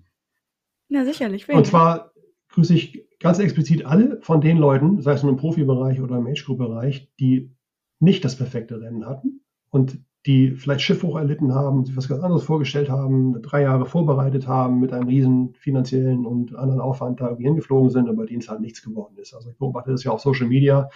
Ja, 0.88 1.04
sicherlich. 1.04 1.48
Und 1.48 1.66
zwar 1.66 2.12
grüße 2.50 2.74
ich 2.74 3.06
ganz 3.22 3.38
explizit 3.38 3.86
alle 3.86 4.20
von 4.20 4.40
den 4.40 4.58
Leuten, 4.58 5.00
sei 5.00 5.12
es 5.12 5.22
nun 5.22 5.32
im 5.32 5.38
Profibereich 5.38 6.00
oder 6.00 6.16
im 6.16 6.26
Age-Group-Bereich, 6.26 7.12
die 7.18 7.54
nicht 8.00 8.24
das 8.24 8.36
perfekte 8.36 8.80
Rennen 8.80 9.06
hatten 9.06 9.40
und 9.70 9.98
die 10.26 10.52
vielleicht 10.52 10.82
Schiffbruch 10.82 11.16
erlitten 11.16 11.52
haben, 11.52 11.84
sich 11.84 11.96
was 11.96 12.08
ganz 12.08 12.22
anderes 12.22 12.44
vorgestellt 12.44 12.88
haben, 12.88 13.42
drei 13.42 13.62
Jahre 13.62 13.86
vorbereitet 13.86 14.46
haben, 14.46 14.78
mit 14.78 14.92
einem 14.92 15.08
riesen 15.08 15.54
finanziellen 15.54 16.26
und 16.26 16.54
anderen 16.54 16.80
Aufwand 16.80 17.20
da 17.20 17.26
irgendwie 17.26 17.44
hingeflogen 17.44 17.90
sind, 17.90 18.08
aber 18.08 18.26
denen 18.26 18.40
es 18.40 18.48
halt 18.48 18.60
nichts 18.60 18.82
geworden 18.82 19.16
ist. 19.18 19.34
Also 19.34 19.50
ich 19.50 19.58
beobachte 19.58 19.90
das 19.90 20.04
ja 20.04 20.12
auf 20.12 20.20
Social 20.20 20.46
Media. 20.46 20.90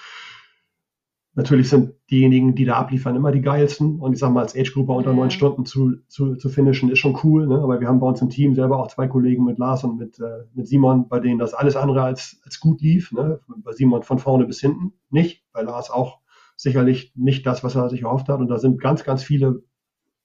Natürlich 1.37 1.69
sind 1.69 1.95
diejenigen, 2.11 2.55
die 2.55 2.65
da 2.65 2.77
abliefern, 2.77 3.15
immer 3.15 3.31
die 3.31 3.43
geilsten. 3.43 4.01
Und 4.01 4.15
ich 4.15 4.19
sag 4.19 4.33
mal, 4.33 4.41
als 4.41 4.57
Age-Grupper 4.57 4.95
unter 4.95 5.13
neun 5.13 5.31
Stunden 5.31 5.67
zu, 5.67 5.97
zu, 6.09 6.35
zu 6.37 6.49
finishen, 6.49 6.91
ist 6.91 6.99
schon 6.99 7.19
cool. 7.23 7.47
Ne? 7.47 7.59
Aber 7.59 7.79
wir 7.79 7.87
haben 7.87 8.01
bei 8.01 8.09
uns 8.09 8.23
im 8.23 8.31
Team 8.31 8.55
selber 8.55 8.79
auch 8.79 8.89
zwei 8.89 9.07
Kollegen 9.07 9.45
mit 9.45 9.59
Lars 9.59 9.85
und 9.85 9.99
mit, 9.99 10.19
äh, 10.19 10.45
mit 10.55 10.67
Simon, 10.67 11.09
bei 11.09 11.21
denen 11.21 11.39
das 11.39 11.53
alles 11.53 11.77
andere 11.77 12.03
als, 12.03 12.41
als 12.45 12.59
gut 12.59 12.81
lief. 12.81 13.13
Ne? 13.13 13.39
Bei 13.49 13.73
Simon 13.73 14.03
von 14.03 14.19
vorne 14.19 14.47
bis 14.47 14.61
hinten 14.61 14.95
nicht, 15.11 15.45
bei 15.53 15.63
Lars 15.63 15.91
auch 15.91 16.21
sicherlich 16.57 17.13
nicht 17.15 17.47
das, 17.47 17.63
was 17.63 17.77
er 17.77 17.91
sich 17.91 18.03
erhofft 18.03 18.31
hat. 18.31 18.41
Und 18.41 18.49
da 18.49 18.59
sind 18.59 18.81
ganz, 18.81 19.05
ganz 19.05 19.23
viele 19.23 19.63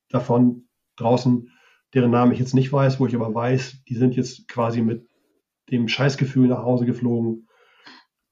davon 0.09 0.64
draußen, 0.95 1.49
deren 1.93 2.12
Namen 2.12 2.32
ich 2.32 2.39
jetzt 2.39 2.55
nicht 2.55 2.72
weiß, 2.72 3.01
wo 3.01 3.05
ich 3.05 3.16
aber 3.16 3.34
weiß, 3.34 3.84
die 3.89 3.95
sind 3.95 4.16
jetzt 4.16 4.47
quasi 4.47 4.82
mit 4.82 5.09
dem 5.72 5.89
Scheißgefühl 5.89 6.47
nach 6.47 6.64
Hause 6.64 6.86
geflogen, 6.86 7.49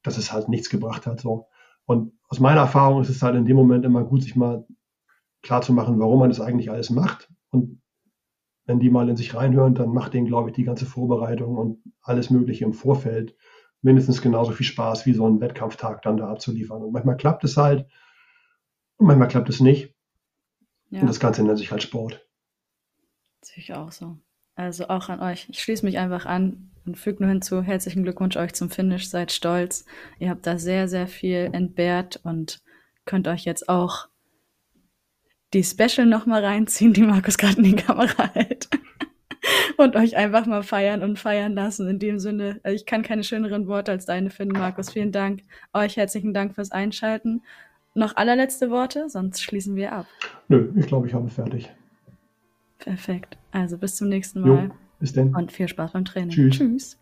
dass 0.01 0.17
es 0.17 0.31
halt 0.31 0.47
nichts 0.47 0.69
gebracht 0.69 1.05
hat. 1.05 1.19
So. 1.19 1.47
Und 1.89 2.13
aus 2.27 2.39
meiner 2.39 2.61
Erfahrung 2.61 3.01
ist 3.01 3.09
es 3.09 3.23
halt 3.23 3.35
in 3.35 3.45
dem 3.45 3.57
Moment 3.57 3.83
immer 3.83 4.03
gut, 4.03 4.21
sich 4.21 4.35
mal 4.35 4.63
klar 5.41 5.63
zu 5.63 5.73
machen, 5.73 5.99
warum 5.99 6.19
man 6.19 6.29
das 6.29 6.39
eigentlich 6.39 6.69
alles 6.69 6.91
macht. 6.91 7.33
Und 7.49 7.81
wenn 8.65 8.79
die 8.79 8.91
mal 8.91 9.09
in 9.09 9.15
sich 9.15 9.33
reinhören, 9.33 9.73
dann 9.73 9.89
macht 9.89 10.13
denen, 10.13 10.27
glaube 10.27 10.49
ich, 10.51 10.55
die 10.55 10.65
ganze 10.65 10.85
Vorbereitung 10.85 11.57
und 11.57 11.81
alles 12.03 12.29
Mögliche 12.29 12.63
im 12.63 12.73
Vorfeld 12.73 13.35
mindestens 13.81 14.21
genauso 14.21 14.51
viel 14.51 14.67
Spaß, 14.67 15.07
wie 15.07 15.13
so 15.13 15.27
ein 15.27 15.41
Wettkampftag 15.41 16.03
dann 16.03 16.17
da 16.17 16.29
abzuliefern. 16.29 16.83
Und 16.83 16.91
manchmal 16.91 17.17
klappt 17.17 17.43
es 17.43 17.57
halt 17.57 17.87
und 18.97 19.07
manchmal 19.07 19.27
klappt 19.27 19.49
es 19.49 19.59
nicht. 19.59 19.95
Ja. 20.91 21.01
Und 21.01 21.07
das 21.07 21.19
Ganze 21.19 21.41
nennt 21.41 21.57
sich 21.57 21.71
halt 21.71 21.81
Sport. 21.81 22.23
Sehe 23.41 23.63
ich 23.63 23.73
auch 23.73 23.91
so. 23.91 24.15
Also 24.53 24.89
auch 24.89 25.09
an 25.09 25.21
euch. 25.21 25.49
Ich 25.49 25.59
schließe 25.63 25.83
mich 25.83 25.97
einfach 25.97 26.27
an 26.27 26.68
und 26.85 26.97
füge 26.97 27.23
nur 27.23 27.29
hinzu, 27.29 27.61
herzlichen 27.61 28.03
Glückwunsch 28.03 28.37
euch 28.37 28.53
zum 28.53 28.69
Finish. 28.69 29.09
Seid 29.09 29.31
stolz. 29.31 29.85
Ihr 30.19 30.29
habt 30.29 30.45
da 30.47 30.57
sehr, 30.57 30.87
sehr 30.87 31.07
viel 31.07 31.49
entbehrt 31.53 32.19
und 32.23 32.61
könnt 33.05 33.27
euch 33.27 33.45
jetzt 33.45 33.69
auch 33.69 34.07
die 35.53 35.63
Special 35.63 36.05
nochmal 36.05 36.43
reinziehen, 36.45 36.93
die 36.93 37.01
Markus 37.01 37.37
gerade 37.37 37.57
in 37.57 37.63
die 37.63 37.75
Kamera 37.75 38.29
hält. 38.33 38.69
und 39.77 39.95
euch 39.95 40.15
einfach 40.15 40.45
mal 40.45 40.63
feiern 40.63 41.03
und 41.03 41.17
feiern 41.17 41.53
lassen. 41.53 41.87
In 41.87 41.99
dem 41.99 42.19
Sinne, 42.19 42.59
also 42.63 42.75
ich 42.75 42.85
kann 42.85 43.01
keine 43.01 43.23
schöneren 43.23 43.67
Worte 43.67 43.91
als 43.91 44.05
deine 44.05 44.29
finden, 44.29 44.57
Markus. 44.59 44.91
Vielen 44.91 45.11
Dank. 45.11 45.41
Euch 45.73 45.97
herzlichen 45.97 46.33
Dank 46.33 46.55
fürs 46.55 46.71
Einschalten. 46.71 47.41
Noch 47.95 48.15
allerletzte 48.15 48.69
Worte, 48.69 49.09
sonst 49.09 49.41
schließen 49.41 49.75
wir 49.75 49.93
ab. 49.93 50.05
Nö, 50.47 50.71
ich 50.75 50.85
glaube, 50.85 51.07
ich 51.07 51.13
habe 51.13 51.27
fertig. 51.29 51.71
Perfekt. 52.77 53.37
Also 53.51 53.77
bis 53.77 53.95
zum 53.95 54.09
nächsten 54.09 54.41
Mal. 54.41 54.65
Jo, 54.65 54.69
bis 54.99 55.13
dann. 55.13 55.33
Und 55.35 55.51
viel 55.51 55.67
Spaß 55.67 55.93
beim 55.93 56.05
Training. 56.05 56.29
Tschüss. 56.29 56.57
Tschüss. 56.57 56.99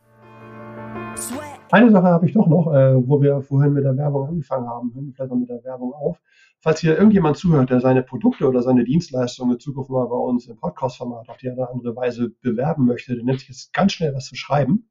Eine 1.70 1.92
Sache 1.92 2.08
habe 2.08 2.26
ich 2.26 2.32
doch 2.34 2.48
noch, 2.48 2.74
äh, 2.74 2.96
wo 2.96 3.22
wir 3.22 3.42
vorhin 3.42 3.74
mit 3.74 3.84
der 3.84 3.98
Werbung 3.98 4.30
angefangen 4.30 4.68
haben. 4.68 4.94
Hören 4.94 5.08
wir 5.08 5.14
vielleicht 5.14 5.32
noch 5.32 5.38
mit 5.38 5.50
der 5.50 5.62
Werbung 5.66 5.92
auf. 5.94 6.22
Falls 6.62 6.80
hier 6.80 6.98
irgendjemand 6.98 7.36
zuhört, 7.38 7.70
der 7.70 7.82
seine 7.82 8.02
Produkte 8.04 8.48
oder 8.48 8.62
seine 8.62 8.86
Dienstleistungen 8.86 9.56
in 9.56 9.60
Zukunft 9.60 9.90
mal 9.90 10.08
bei 10.08 10.16
uns 10.16 10.48
im 10.48 10.56
Podcast-Format 10.58 11.28
auf 11.28 11.36
die 11.38 11.50
eine 11.50 11.58
oder 11.58 11.72
andere 11.72 11.94
Weise 11.96 12.30
bewerben 12.42 12.86
möchte, 12.86 13.16
der 13.16 13.24
nimmt 13.24 13.40
sich 13.40 13.50
jetzt 13.50 13.74
ganz 13.74 13.92
schnell 13.92 14.14
was 14.14 14.28
zu 14.28 14.36
schreiben 14.36 14.90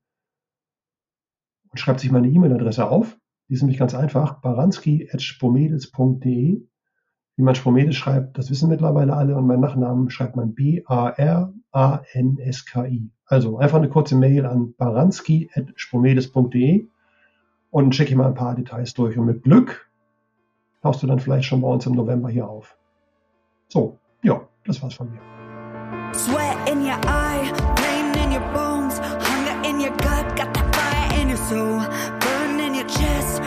und 1.70 1.78
schreibt 1.78 2.00
sich 2.00 2.10
meine 2.10 2.28
E-Mail-Adresse 2.28 2.90
auf. 2.90 3.16
Die 3.48 3.54
ist 3.54 3.62
nämlich 3.62 3.78
ganz 3.78 3.94
einfach, 3.94 4.42
baranski.spomedis.de 4.42 6.66
wie 7.36 7.42
man 7.42 7.54
Spromedes 7.54 7.94
schreibt, 7.96 8.38
das 8.38 8.50
wissen 8.50 8.70
mittlerweile 8.70 9.14
alle 9.14 9.36
und 9.36 9.46
meinen 9.46 9.60
Nachnamen 9.60 10.10
schreibt 10.10 10.34
man 10.36 10.54
B-A-R-A-N-S-K-I. 10.54 11.50
Also 13.26 13.58
einfach 13.58 13.78
eine 13.78 13.90
kurze 13.90 14.16
Mail 14.16 14.46
an 14.46 14.72
baranski.spromedes.de 14.78 16.86
und 17.70 17.94
schicke 17.94 18.16
mal 18.16 18.28
ein 18.28 18.34
paar 18.34 18.54
Details 18.54 18.94
durch. 18.94 19.18
Und 19.18 19.26
mit 19.26 19.42
Glück 19.42 19.90
tauchst 20.82 21.02
du 21.02 21.06
dann 21.06 21.20
vielleicht 21.20 21.46
schon 21.46 21.60
bei 21.60 21.68
uns 21.68 21.84
im 21.84 21.92
November 21.92 22.30
hier 22.30 22.48
auf. 22.48 22.74
So, 23.68 23.98
ja, 24.22 24.40
das 24.64 24.82
war's 24.82 24.94
von 24.94 25.10
mir. 25.10 25.20
Sweat 26.14 26.56
in 26.70 26.80
your 26.80 26.96
eye, 27.06 27.52
pain 27.74 28.14
in 28.14 28.32
your 28.32 28.40
bones, 28.54 28.98
hunger 28.98 29.62
in 29.68 29.78
your 29.78 29.90
gut, 29.90 30.34
got 30.36 30.54
that 30.54 30.74
fire 30.74 31.12
in 31.20 31.28
your 31.28 31.36
soul, 31.36 31.82
burn 32.20 32.58
in 32.60 32.74
your 32.74 32.86
chest. 32.86 33.42